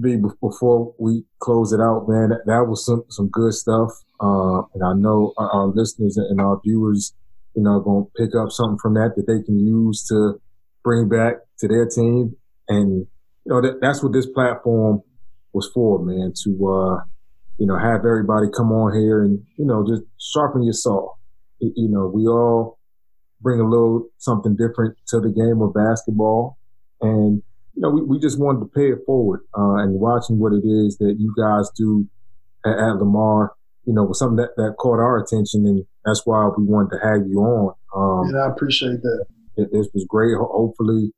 before 0.00 0.94
we 0.98 1.24
close 1.38 1.72
it 1.72 1.80
out, 1.80 2.06
man, 2.08 2.30
that, 2.30 2.42
that 2.46 2.64
was 2.66 2.84
some 2.84 3.04
some 3.08 3.28
good 3.28 3.54
stuff. 3.54 3.90
Uh, 4.20 4.62
and 4.74 4.82
I 4.84 4.94
know 4.94 5.32
our, 5.36 5.50
our 5.50 5.66
listeners 5.66 6.16
and 6.16 6.40
our 6.40 6.60
viewers, 6.64 7.14
you 7.54 7.62
know, 7.62 7.80
going 7.80 8.06
to 8.06 8.10
pick 8.24 8.34
up 8.34 8.50
something 8.50 8.78
from 8.78 8.94
that 8.94 9.14
that 9.16 9.26
they 9.26 9.42
can 9.42 9.58
use 9.58 10.04
to 10.08 10.40
bring 10.82 11.08
back 11.08 11.34
to 11.58 11.68
their 11.68 11.86
team. 11.86 12.36
And 12.68 13.06
you 13.44 13.46
know, 13.46 13.60
that, 13.60 13.80
that's 13.80 14.02
what 14.02 14.12
this 14.12 14.26
platform 14.26 15.02
was 15.52 15.70
for, 15.72 16.02
man. 16.02 16.32
To 16.44 16.68
uh, 16.68 17.04
you 17.58 17.66
know, 17.66 17.78
have 17.78 18.00
everybody 18.00 18.46
come 18.56 18.72
on 18.72 18.98
here 18.98 19.22
and, 19.22 19.40
you 19.56 19.64
know, 19.64 19.86
just 19.86 20.02
sharpen 20.18 20.62
your 20.62 20.72
saw. 20.72 21.12
You 21.60 21.88
know, 21.88 22.08
we 22.08 22.26
all 22.26 22.78
bring 23.42 23.60
a 23.60 23.68
little 23.68 24.08
something 24.18 24.56
different 24.56 24.96
to 25.08 25.20
the 25.20 25.30
game 25.30 25.60
of 25.60 25.74
basketball. 25.74 26.56
And, 27.00 27.42
you 27.74 27.82
know, 27.82 27.90
we, 27.90 28.02
we 28.02 28.18
just 28.18 28.38
wanted 28.38 28.60
to 28.60 28.66
pay 28.66 28.92
it 28.92 29.00
forward. 29.04 29.40
Uh, 29.56 29.82
and 29.82 29.98
watching 29.98 30.38
what 30.38 30.52
it 30.52 30.64
is 30.64 30.96
that 30.98 31.16
you 31.18 31.34
guys 31.36 31.68
do 31.76 32.08
at, 32.64 32.78
at 32.78 32.96
Lamar, 32.98 33.52
you 33.84 33.92
know, 33.92 34.04
was 34.04 34.18
something 34.18 34.36
that, 34.36 34.56
that 34.56 34.76
caught 34.78 35.00
our 35.00 35.18
attention. 35.18 35.66
And 35.66 35.84
that's 36.04 36.24
why 36.24 36.48
we 36.56 36.64
wanted 36.64 36.96
to 36.96 37.02
have 37.02 37.26
you 37.26 37.40
on. 37.40 37.74
Um, 37.94 38.28
and 38.28 38.38
I 38.38 38.48
appreciate 38.48 39.02
that. 39.02 39.26
It, 39.56 39.68
it 39.72 39.90
was 39.92 40.06
great. 40.08 40.36
Hopefully, 40.38 41.12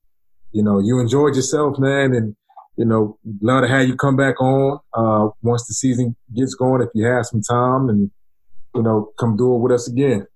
you 0.53 0.63
know, 0.63 0.81
you 0.81 0.99
enjoyed 0.99 1.37
yourself, 1.37 1.79
man. 1.79 2.15
And, 2.15 2.35
you 2.77 2.85
know, 2.85 3.19
love 3.41 3.63
to 3.63 3.69
have 3.69 3.87
you 3.87 3.97
come 3.97 4.17
back 4.17 4.41
on 4.41 4.81
uh, 4.95 5.29
once 5.43 5.67
the 5.67 5.75
season 5.75 6.17
gets 6.35 6.55
going 6.55 6.83
if 6.83 6.89
you 6.95 7.05
have 7.05 7.27
some 7.27 7.43
time 7.43 7.89
and, 7.89 8.11
you 8.75 8.83
know, 8.83 9.13
come 9.19 9.37
do 9.37 9.55
it 9.55 9.59
with 9.59 9.73
us 9.73 9.89
again. 9.89 10.27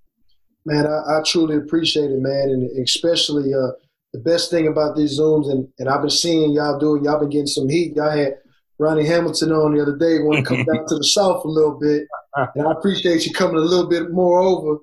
Man, 0.68 0.86
I, 0.86 1.18
I 1.18 1.22
truly 1.24 1.56
appreciate 1.56 2.10
it, 2.10 2.20
man. 2.20 2.50
And 2.50 2.84
especially 2.84 3.54
uh, 3.54 3.72
the 4.12 4.20
best 4.20 4.50
thing 4.50 4.68
about 4.68 4.96
these 4.96 5.18
Zooms, 5.18 5.50
and, 5.50 5.66
and 5.78 5.88
I've 5.88 6.02
been 6.02 6.10
seeing 6.10 6.52
y'all 6.52 6.78
doing, 6.78 7.04
y'all 7.04 7.20
been 7.20 7.30
getting 7.30 7.46
some 7.46 7.68
heat. 7.68 7.96
Y'all 7.96 8.10
had 8.10 8.34
Ronnie 8.78 9.06
Hamilton 9.06 9.50
on 9.52 9.74
the 9.74 9.82
other 9.82 9.96
day, 9.96 10.20
want 10.20 10.38
to 10.38 10.44
come 10.44 10.64
down 10.72 10.86
to 10.86 10.96
the 10.96 11.04
South 11.04 11.44
a 11.44 11.48
little 11.48 11.78
bit. 11.78 12.06
And 12.54 12.66
I 12.66 12.72
appreciate 12.72 13.26
you 13.26 13.32
coming 13.32 13.56
a 13.56 13.60
little 13.60 13.88
bit 13.88 14.12
more 14.12 14.40
over 14.40 14.78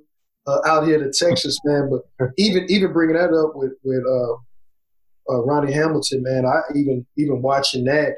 uh, 0.48 0.60
out 0.66 0.88
here 0.88 0.98
to 0.98 1.12
Texas, 1.12 1.60
man. 1.64 1.90
But 1.90 2.30
even 2.38 2.66
even 2.70 2.92
bringing 2.92 3.16
that 3.16 3.34
up 3.34 3.56
with, 3.56 3.74
with 3.84 4.04
uh, 4.06 5.34
uh, 5.34 5.44
Ronnie 5.44 5.72
Hamilton, 5.74 6.24
man, 6.24 6.46
I 6.46 6.62
even 6.76 7.06
even 7.18 7.42
watching 7.42 7.86
that, 7.86 8.16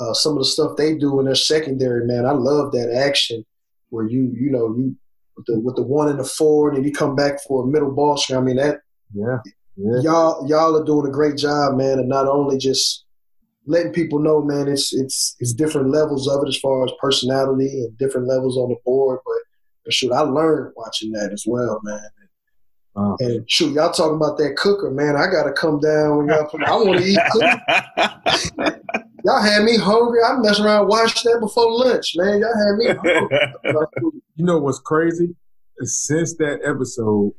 uh, 0.00 0.12
some 0.14 0.32
of 0.32 0.38
the 0.38 0.44
stuff 0.44 0.76
they 0.76 0.96
do 0.96 1.18
in 1.20 1.26
their 1.26 1.34
secondary, 1.34 2.06
man, 2.06 2.26
I 2.26 2.32
love 2.32 2.72
that 2.72 2.94
action 2.94 3.44
where 3.90 4.06
you 4.06 4.32
you 4.34 4.50
know 4.50 4.74
you 4.76 4.96
with 5.38 5.46
the 5.46 5.60
with 5.60 5.76
the 5.76 5.82
one 5.82 6.08
and 6.08 6.18
the 6.18 6.24
four, 6.24 6.70
and 6.70 6.84
you 6.84 6.92
come 6.92 7.16
back 7.16 7.40
for 7.46 7.64
a 7.64 7.66
middle 7.66 7.92
ball 7.92 8.18
screen. 8.18 8.38
I 8.38 8.42
mean 8.42 8.56
that, 8.56 8.80
yeah, 9.14 9.38
yeah, 9.76 10.00
y'all 10.02 10.46
y'all 10.46 10.76
are 10.76 10.84
doing 10.84 11.06
a 11.06 11.10
great 11.12 11.38
job, 11.38 11.76
man, 11.76 11.98
and 11.98 12.08
not 12.08 12.28
only 12.28 12.58
just 12.58 13.04
letting 13.66 13.92
people 13.92 14.18
know, 14.18 14.42
man, 14.42 14.68
it's 14.68 14.92
it's 14.92 15.36
it's 15.40 15.54
different 15.54 15.90
levels 15.90 16.28
of 16.28 16.42
it 16.44 16.48
as 16.48 16.58
far 16.58 16.84
as 16.84 16.92
personality 17.00 17.84
and 17.84 17.96
different 17.96 18.26
levels 18.26 18.58
on 18.58 18.68
the 18.68 18.76
board, 18.84 19.20
but. 19.24 19.34
But 19.84 19.94
shoot, 19.94 20.12
I 20.12 20.20
learned 20.20 20.74
watching 20.76 21.12
that 21.12 21.32
as 21.32 21.44
well, 21.46 21.80
man. 21.82 22.10
Uh, 22.94 23.16
and 23.20 23.50
shoot, 23.50 23.72
y'all 23.72 23.90
talking 23.90 24.16
about 24.16 24.36
that 24.36 24.56
cooker, 24.56 24.90
man. 24.90 25.16
I 25.16 25.30
gotta 25.30 25.52
come 25.52 25.80
down 25.80 26.18
when 26.18 26.28
y'all. 26.28 26.50
I 26.66 26.74
want 26.76 26.98
to 26.98 27.04
eat 27.06 27.18
cooker. 27.30 28.80
y'all 29.28 29.42
had 29.42 29.64
me 29.64 29.76
hungry. 29.76 30.20
I 30.24 30.36
mess 30.38 30.58
around 30.58 30.88
watching 30.88 31.30
that 31.30 31.40
before 31.40 31.70
lunch, 31.70 32.14
man. 32.16 32.40
Y'all 32.40 32.66
had 32.66 32.76
me. 32.76 32.86
Hungry. 32.86 33.38
you 34.36 34.44
know 34.44 34.58
what's 34.58 34.78
crazy? 34.78 35.36
Since 35.80 36.36
that 36.36 36.60
episode, 36.64 37.32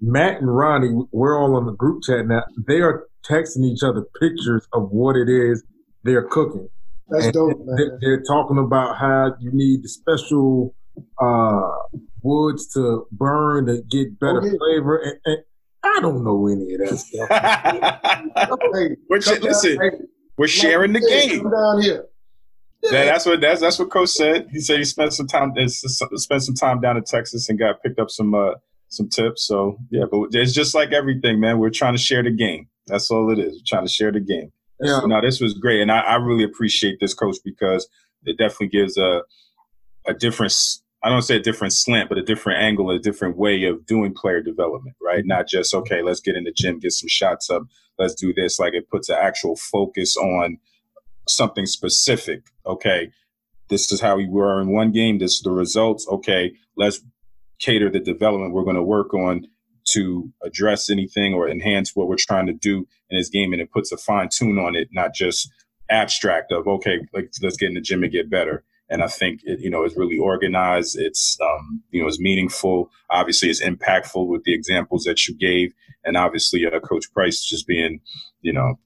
Matt 0.00 0.40
and 0.40 0.54
Ronnie, 0.54 0.94
we're 1.10 1.38
all 1.38 1.56
on 1.56 1.66
the 1.66 1.72
group 1.72 2.02
chat 2.04 2.26
now. 2.26 2.42
They 2.66 2.80
are 2.80 3.06
texting 3.28 3.64
each 3.64 3.82
other 3.82 4.04
pictures 4.20 4.68
of 4.72 4.90
what 4.90 5.16
it 5.16 5.28
is 5.28 5.64
they're 6.04 6.28
cooking. 6.28 6.68
That's 7.08 7.26
and 7.26 7.34
dope, 7.34 7.58
man. 7.64 7.76
They're, 7.76 7.98
they're 8.00 8.22
talking 8.22 8.58
about 8.58 8.98
how 8.98 9.34
you 9.40 9.50
need 9.52 9.82
the 9.82 9.88
special 9.88 10.74
uh, 11.20 11.70
woods 12.22 12.72
to 12.74 13.06
burn 13.10 13.66
to 13.66 13.82
get 13.90 14.20
better 14.20 14.42
oh, 14.42 14.44
yeah. 14.44 14.52
flavor. 14.58 14.98
And, 14.98 15.18
and, 15.24 15.38
I 15.84 16.00
don't 16.00 16.24
know 16.24 16.48
any 16.48 16.74
of 16.74 16.80
that 16.80 16.98
stuff. 16.98 17.28
hey, 18.74 18.96
we're 19.08 19.18
listen, 19.18 19.78
hey, 19.80 19.90
we're 20.38 20.48
sharing 20.48 20.92
the 20.92 21.00
game. 21.00 21.50
down 21.50 21.82
here. 21.82 22.06
Yeah. 22.82 23.04
that's 23.06 23.26
what 23.26 23.40
that's 23.40 23.60
that's 23.60 23.78
what 23.78 23.90
Coach 23.90 24.10
said. 24.10 24.48
He 24.52 24.60
said 24.60 24.78
he 24.78 24.84
spent 24.84 25.12
some 25.12 25.26
time 25.26 25.52
spent 25.68 26.42
some 26.42 26.54
time 26.54 26.80
down 26.80 26.96
in 26.96 27.04
Texas 27.04 27.48
and 27.48 27.58
got 27.58 27.82
picked 27.82 27.98
up 27.98 28.10
some 28.10 28.34
uh, 28.34 28.52
some 28.88 29.08
tips. 29.08 29.44
So 29.44 29.78
yeah, 29.90 30.04
but 30.10 30.28
it's 30.32 30.52
just 30.52 30.74
like 30.74 30.92
everything, 30.92 31.40
man. 31.40 31.58
We're 31.58 31.70
trying 31.70 31.94
to 31.94 31.98
share 32.00 32.22
the 32.22 32.30
game. 32.30 32.68
That's 32.86 33.10
all 33.10 33.30
it 33.32 33.38
is. 33.38 33.54
We're 33.54 33.66
trying 33.66 33.86
to 33.86 33.92
share 33.92 34.12
the 34.12 34.20
game. 34.20 34.52
Yeah. 34.80 35.00
No, 35.04 35.20
this 35.20 35.40
was 35.40 35.54
great, 35.54 35.80
and 35.80 35.90
I, 35.90 35.98
I 36.00 36.14
really 36.16 36.44
appreciate 36.44 37.00
this, 37.00 37.14
Coach, 37.14 37.38
because 37.44 37.88
it 38.24 38.38
definitely 38.38 38.68
gives 38.68 38.96
a 38.96 39.22
a 40.06 40.14
different 40.14 40.54
I 41.02 41.08
don't 41.10 41.22
say 41.22 41.36
a 41.36 41.40
different 41.40 41.72
slant, 41.72 42.08
but 42.08 42.18
a 42.18 42.22
different 42.22 42.60
angle, 42.60 42.90
a 42.90 42.98
different 42.98 43.36
way 43.36 43.64
of 43.64 43.86
doing 43.86 44.12
player 44.14 44.42
development, 44.42 44.96
right? 45.00 45.20
Mm-hmm. 45.20 45.28
Not 45.28 45.48
just, 45.48 45.74
okay, 45.74 46.02
let's 46.02 46.20
get 46.20 46.36
in 46.36 46.44
the 46.44 46.52
gym, 46.52 46.80
get 46.80 46.92
some 46.92 47.08
shots 47.08 47.50
up, 47.50 47.62
let's 47.98 48.14
do 48.14 48.32
this. 48.34 48.58
Like 48.58 48.74
it 48.74 48.90
puts 48.90 49.08
an 49.08 49.16
actual 49.20 49.56
focus 49.56 50.16
on 50.16 50.58
something 51.28 51.66
specific. 51.66 52.42
Okay, 52.66 53.10
this 53.68 53.92
is 53.92 54.00
how 54.00 54.16
we 54.16 54.28
were 54.28 54.60
in 54.60 54.72
one 54.72 54.90
game, 54.90 55.18
this 55.18 55.34
is 55.34 55.42
the 55.42 55.50
results. 55.50 56.06
Okay, 56.08 56.52
let's 56.76 57.00
cater 57.60 57.90
the 57.90 58.00
development 58.00 58.52
we're 58.52 58.64
going 58.64 58.76
to 58.76 58.82
work 58.82 59.14
on 59.14 59.46
to 59.84 60.30
address 60.42 60.90
anything 60.90 61.32
or 61.32 61.48
enhance 61.48 61.94
what 61.94 62.08
we're 62.08 62.16
trying 62.16 62.46
to 62.46 62.52
do 62.52 62.86
in 63.08 63.18
this 63.18 63.28
game. 63.28 63.52
And 63.52 63.62
it 63.62 63.72
puts 63.72 63.92
a 63.92 63.96
fine 63.96 64.28
tune 64.30 64.58
on 64.58 64.76
it, 64.76 64.88
not 64.92 65.14
just 65.14 65.50
abstract 65.90 66.52
of, 66.52 66.66
okay, 66.66 66.98
like, 67.14 67.30
let's 67.42 67.56
get 67.56 67.68
in 67.68 67.74
the 67.74 67.80
gym 67.80 68.02
and 68.02 68.12
get 68.12 68.28
better 68.28 68.64
and 68.90 69.02
I 69.02 69.08
think 69.08 69.40
it, 69.44 69.60
you 69.60 69.70
know, 69.70 69.84
it's 69.84 69.96
really 69.96 70.18
organized. 70.18 70.96
It's, 70.98 71.36
um, 71.40 71.82
you 71.90 72.00
know, 72.00 72.08
it's 72.08 72.20
meaningful. 72.20 72.90
Obviously, 73.10 73.50
it's 73.50 73.62
impactful 73.62 74.26
with 74.26 74.44
the 74.44 74.54
examples 74.54 75.04
that 75.04 75.26
you 75.28 75.36
gave. 75.36 75.72
And 76.04 76.16
obviously, 76.16 76.64
uh, 76.66 76.80
Coach 76.80 77.12
Price 77.12 77.44
just 77.44 77.66
being, 77.66 78.00
you 78.40 78.52
know, 78.52 78.78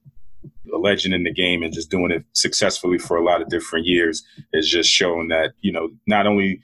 a 0.75 0.79
legend 0.79 1.15
in 1.15 1.25
the 1.25 1.33
game 1.33 1.63
and 1.63 1.73
just 1.73 1.91
doing 1.91 2.11
it 2.11 2.25
successfully 2.33 2.99
for 2.99 3.17
a 3.17 3.25
lot 3.25 3.43
of 3.43 3.49
different 3.49 3.87
years 3.87 4.25
is 4.53 4.69
just 4.69 4.91
showing 4.91 5.29
that, 5.29 5.53
you 5.61 5.73
know, 5.73 5.91
not 6.07 6.27
only 6.27 6.61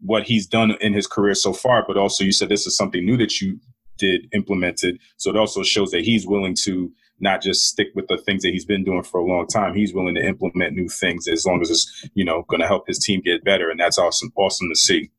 what 0.00 0.24
he's 0.24 0.46
done 0.46 0.76
in 0.80 0.92
his 0.92 1.06
career 1.06 1.34
so 1.34 1.52
far, 1.52 1.84
but 1.86 1.96
also 1.96 2.24
you 2.24 2.32
said 2.32 2.48
this 2.48 2.66
is 2.66 2.76
something 2.76 3.04
new 3.04 3.16
that 3.16 3.40
you 3.40 3.58
did 3.98 4.26
implemented. 4.32 4.98
So 5.16 5.30
it 5.30 5.36
also 5.36 5.62
shows 5.62 5.90
that 5.90 6.04
he's 6.04 6.26
willing 6.26 6.56
to 6.64 6.92
not 7.22 7.40
just 7.40 7.66
stick 7.68 7.88
with 7.94 8.08
the 8.08 8.18
things 8.18 8.42
that 8.42 8.50
he's 8.50 8.64
been 8.64 8.84
doing 8.84 9.04
for 9.04 9.20
a 9.20 9.24
long 9.24 9.46
time. 9.46 9.74
He's 9.74 9.94
willing 9.94 10.16
to 10.16 10.26
implement 10.26 10.74
new 10.74 10.88
things 10.88 11.28
as 11.28 11.46
long 11.46 11.62
as 11.62 11.70
it's, 11.70 12.08
you 12.14 12.24
know, 12.24 12.42
going 12.48 12.60
to 12.60 12.66
help 12.66 12.86
his 12.88 12.98
team 12.98 13.22
get 13.24 13.44
better. 13.44 13.70
And 13.70 13.78
that's 13.78 13.96
awesome, 13.96 14.32
awesome 14.36 14.68
to 14.68 14.74
see. 14.74 15.10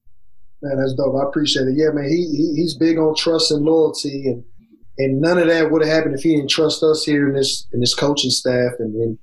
Man, 0.62 0.78
that's 0.78 0.94
dope. 0.94 1.16
I 1.16 1.28
appreciate 1.28 1.68
it. 1.68 1.76
Yeah, 1.76 1.90
man, 1.92 2.10
he, 2.10 2.28
he 2.28 2.54
he's 2.56 2.76
big 2.78 2.98
on 2.98 3.16
trust 3.16 3.52
and 3.52 3.66
loyalty, 3.66 4.28
and 4.28 4.44
and 4.98 5.20
none 5.20 5.38
of 5.38 5.48
that 5.48 5.72
would 5.72 5.82
have 5.82 5.94
happened 5.94 6.16
if 6.16 6.24
he 6.24 6.36
didn't 6.36 6.50
trust 6.50 6.84
us 6.84 7.04
here 7.04 7.28
in 7.28 7.34
this 7.34 7.68
in 7.74 7.80
this 7.80 7.94
coaching 7.94 8.32
staff. 8.32 8.74
And, 8.80 8.96
and 8.96 9.18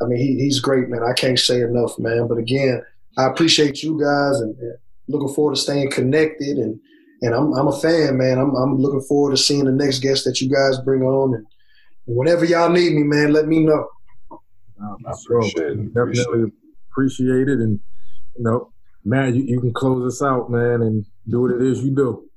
I 0.00 0.06
mean, 0.06 0.18
he, 0.18 0.36
he's 0.38 0.58
great, 0.58 0.88
man. 0.88 1.02
I 1.04 1.12
can't 1.12 1.38
say 1.38 1.60
enough, 1.60 1.98
man. 1.98 2.26
But 2.26 2.38
again, 2.38 2.82
I 3.16 3.26
appreciate 3.26 3.82
you 3.82 4.00
guys, 4.00 4.40
and, 4.40 4.56
and 4.58 4.76
looking 5.06 5.32
forward 5.32 5.54
to 5.54 5.60
staying 5.60 5.90
connected. 5.90 6.58
And 6.58 6.80
and 7.20 7.32
I'm 7.32 7.52
I'm 7.52 7.68
a 7.68 7.78
fan, 7.78 8.16
man. 8.16 8.38
I'm 8.38 8.54
I'm 8.56 8.76
looking 8.78 9.02
forward 9.02 9.32
to 9.32 9.36
seeing 9.36 9.64
the 9.64 9.72
next 9.72 10.00
guest 10.00 10.24
that 10.24 10.40
you 10.40 10.50
guys 10.50 10.78
bring 10.84 11.02
on, 11.02 11.34
and 11.34 11.46
whenever 12.06 12.44
y'all 12.44 12.70
need 12.70 12.94
me, 12.94 13.02
man, 13.02 13.32
let 13.32 13.46
me 13.46 13.60
know. 13.60 13.88
Um, 14.30 14.96
appreciate 15.06 15.78
it. 15.78 15.94
Definitely 15.94 16.52
appreciate 16.90 17.48
it. 17.48 17.58
And, 17.58 17.80
you 18.36 18.44
know, 18.44 18.72
man, 19.04 19.34
you, 19.34 19.44
you 19.44 19.60
can 19.60 19.72
close 19.72 20.14
us 20.14 20.22
out, 20.22 20.50
man, 20.50 20.82
and 20.82 21.06
do 21.28 21.42
what 21.42 21.52
it 21.52 21.62
is 21.62 21.84
you 21.84 21.94
do. 21.94 22.28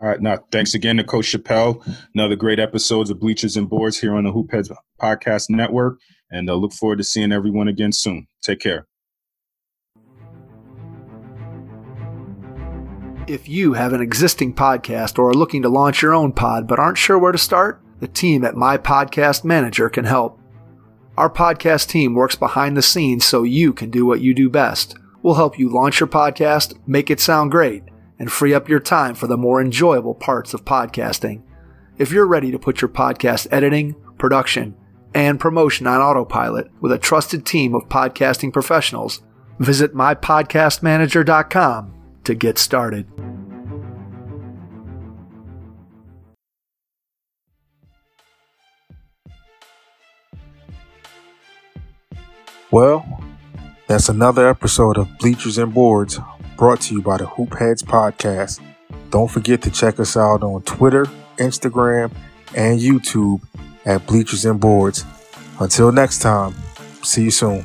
All 0.00 0.08
right. 0.08 0.20
Now, 0.20 0.38
thanks 0.52 0.74
again 0.74 0.98
to 0.98 1.04
Coach 1.04 1.30
Chappell. 1.30 1.82
Another 2.14 2.36
great 2.36 2.60
episodes 2.60 3.08
of 3.08 3.18
Bleachers 3.18 3.56
and 3.56 3.68
Boards 3.68 3.98
here 3.98 4.14
on 4.14 4.24
the 4.24 4.32
Hoop 4.32 4.52
Heads 4.52 4.70
Podcast 5.00 5.48
Network. 5.48 5.98
And 6.30 6.50
I 6.50 6.52
uh, 6.52 6.56
look 6.56 6.72
forward 6.72 6.98
to 6.98 7.04
seeing 7.04 7.32
everyone 7.32 7.68
again 7.68 7.92
soon. 7.92 8.26
Take 8.42 8.60
care. 8.60 8.86
If 13.26 13.48
you 13.48 13.72
have 13.72 13.92
an 13.92 14.00
existing 14.00 14.54
podcast 14.54 15.18
or 15.18 15.30
are 15.30 15.34
looking 15.34 15.62
to 15.62 15.68
launch 15.68 16.02
your 16.02 16.14
own 16.14 16.32
pod 16.32 16.68
but 16.68 16.78
aren't 16.78 16.98
sure 16.98 17.18
where 17.18 17.32
to 17.32 17.38
start, 17.38 17.82
the 18.00 18.08
team 18.08 18.44
at 18.44 18.56
My 18.56 18.78
Podcast 18.78 19.44
Manager 19.44 19.88
can 19.88 20.04
help. 20.04 20.40
Our 21.16 21.30
podcast 21.30 21.88
team 21.88 22.14
works 22.14 22.36
behind 22.36 22.76
the 22.76 22.82
scenes 22.82 23.24
so 23.24 23.42
you 23.42 23.72
can 23.72 23.90
do 23.90 24.04
what 24.04 24.20
you 24.20 24.34
do 24.34 24.50
best. 24.50 24.96
We'll 25.22 25.34
help 25.34 25.58
you 25.58 25.68
launch 25.68 26.00
your 26.00 26.06
podcast, 26.06 26.78
make 26.86 27.10
it 27.10 27.20
sound 27.20 27.50
great, 27.50 27.82
and 28.18 28.30
free 28.30 28.52
up 28.52 28.68
your 28.68 28.80
time 28.80 29.14
for 29.14 29.26
the 29.26 29.36
more 29.36 29.60
enjoyable 29.60 30.14
parts 30.14 30.54
of 30.54 30.64
podcasting. 30.64 31.42
If 31.98 32.12
you're 32.12 32.26
ready 32.26 32.50
to 32.50 32.58
put 32.58 32.82
your 32.82 32.90
podcast 32.90 33.46
editing, 33.50 33.94
production, 34.18 34.76
and 35.14 35.40
promotion 35.40 35.86
on 35.86 36.02
autopilot 36.02 36.70
with 36.80 36.92
a 36.92 36.98
trusted 36.98 37.46
team 37.46 37.74
of 37.74 37.88
podcasting 37.88 38.52
professionals, 38.52 39.22
visit 39.58 39.94
mypodcastmanager.com 39.94 41.94
to 42.24 42.34
get 42.34 42.58
started. 42.58 43.35
Well, 52.70 53.22
that's 53.86 54.08
another 54.08 54.48
episode 54.48 54.98
of 54.98 55.08
Bleachers 55.18 55.58
and 55.58 55.72
Boards 55.72 56.18
brought 56.56 56.80
to 56.82 56.94
you 56.94 57.02
by 57.02 57.18
the 57.18 57.26
Hoop 57.26 57.56
Heads 57.56 57.82
Podcast. 57.82 58.60
Don't 59.10 59.30
forget 59.30 59.62
to 59.62 59.70
check 59.70 60.00
us 60.00 60.16
out 60.16 60.42
on 60.42 60.62
Twitter, 60.62 61.06
Instagram, 61.36 62.12
and 62.56 62.80
YouTube 62.80 63.40
at 63.84 64.04
Bleachers 64.06 64.44
and 64.44 64.58
Boards. 64.58 65.04
Until 65.60 65.92
next 65.92 66.18
time, 66.18 66.54
see 67.02 67.22
you 67.24 67.30
soon. 67.30 67.64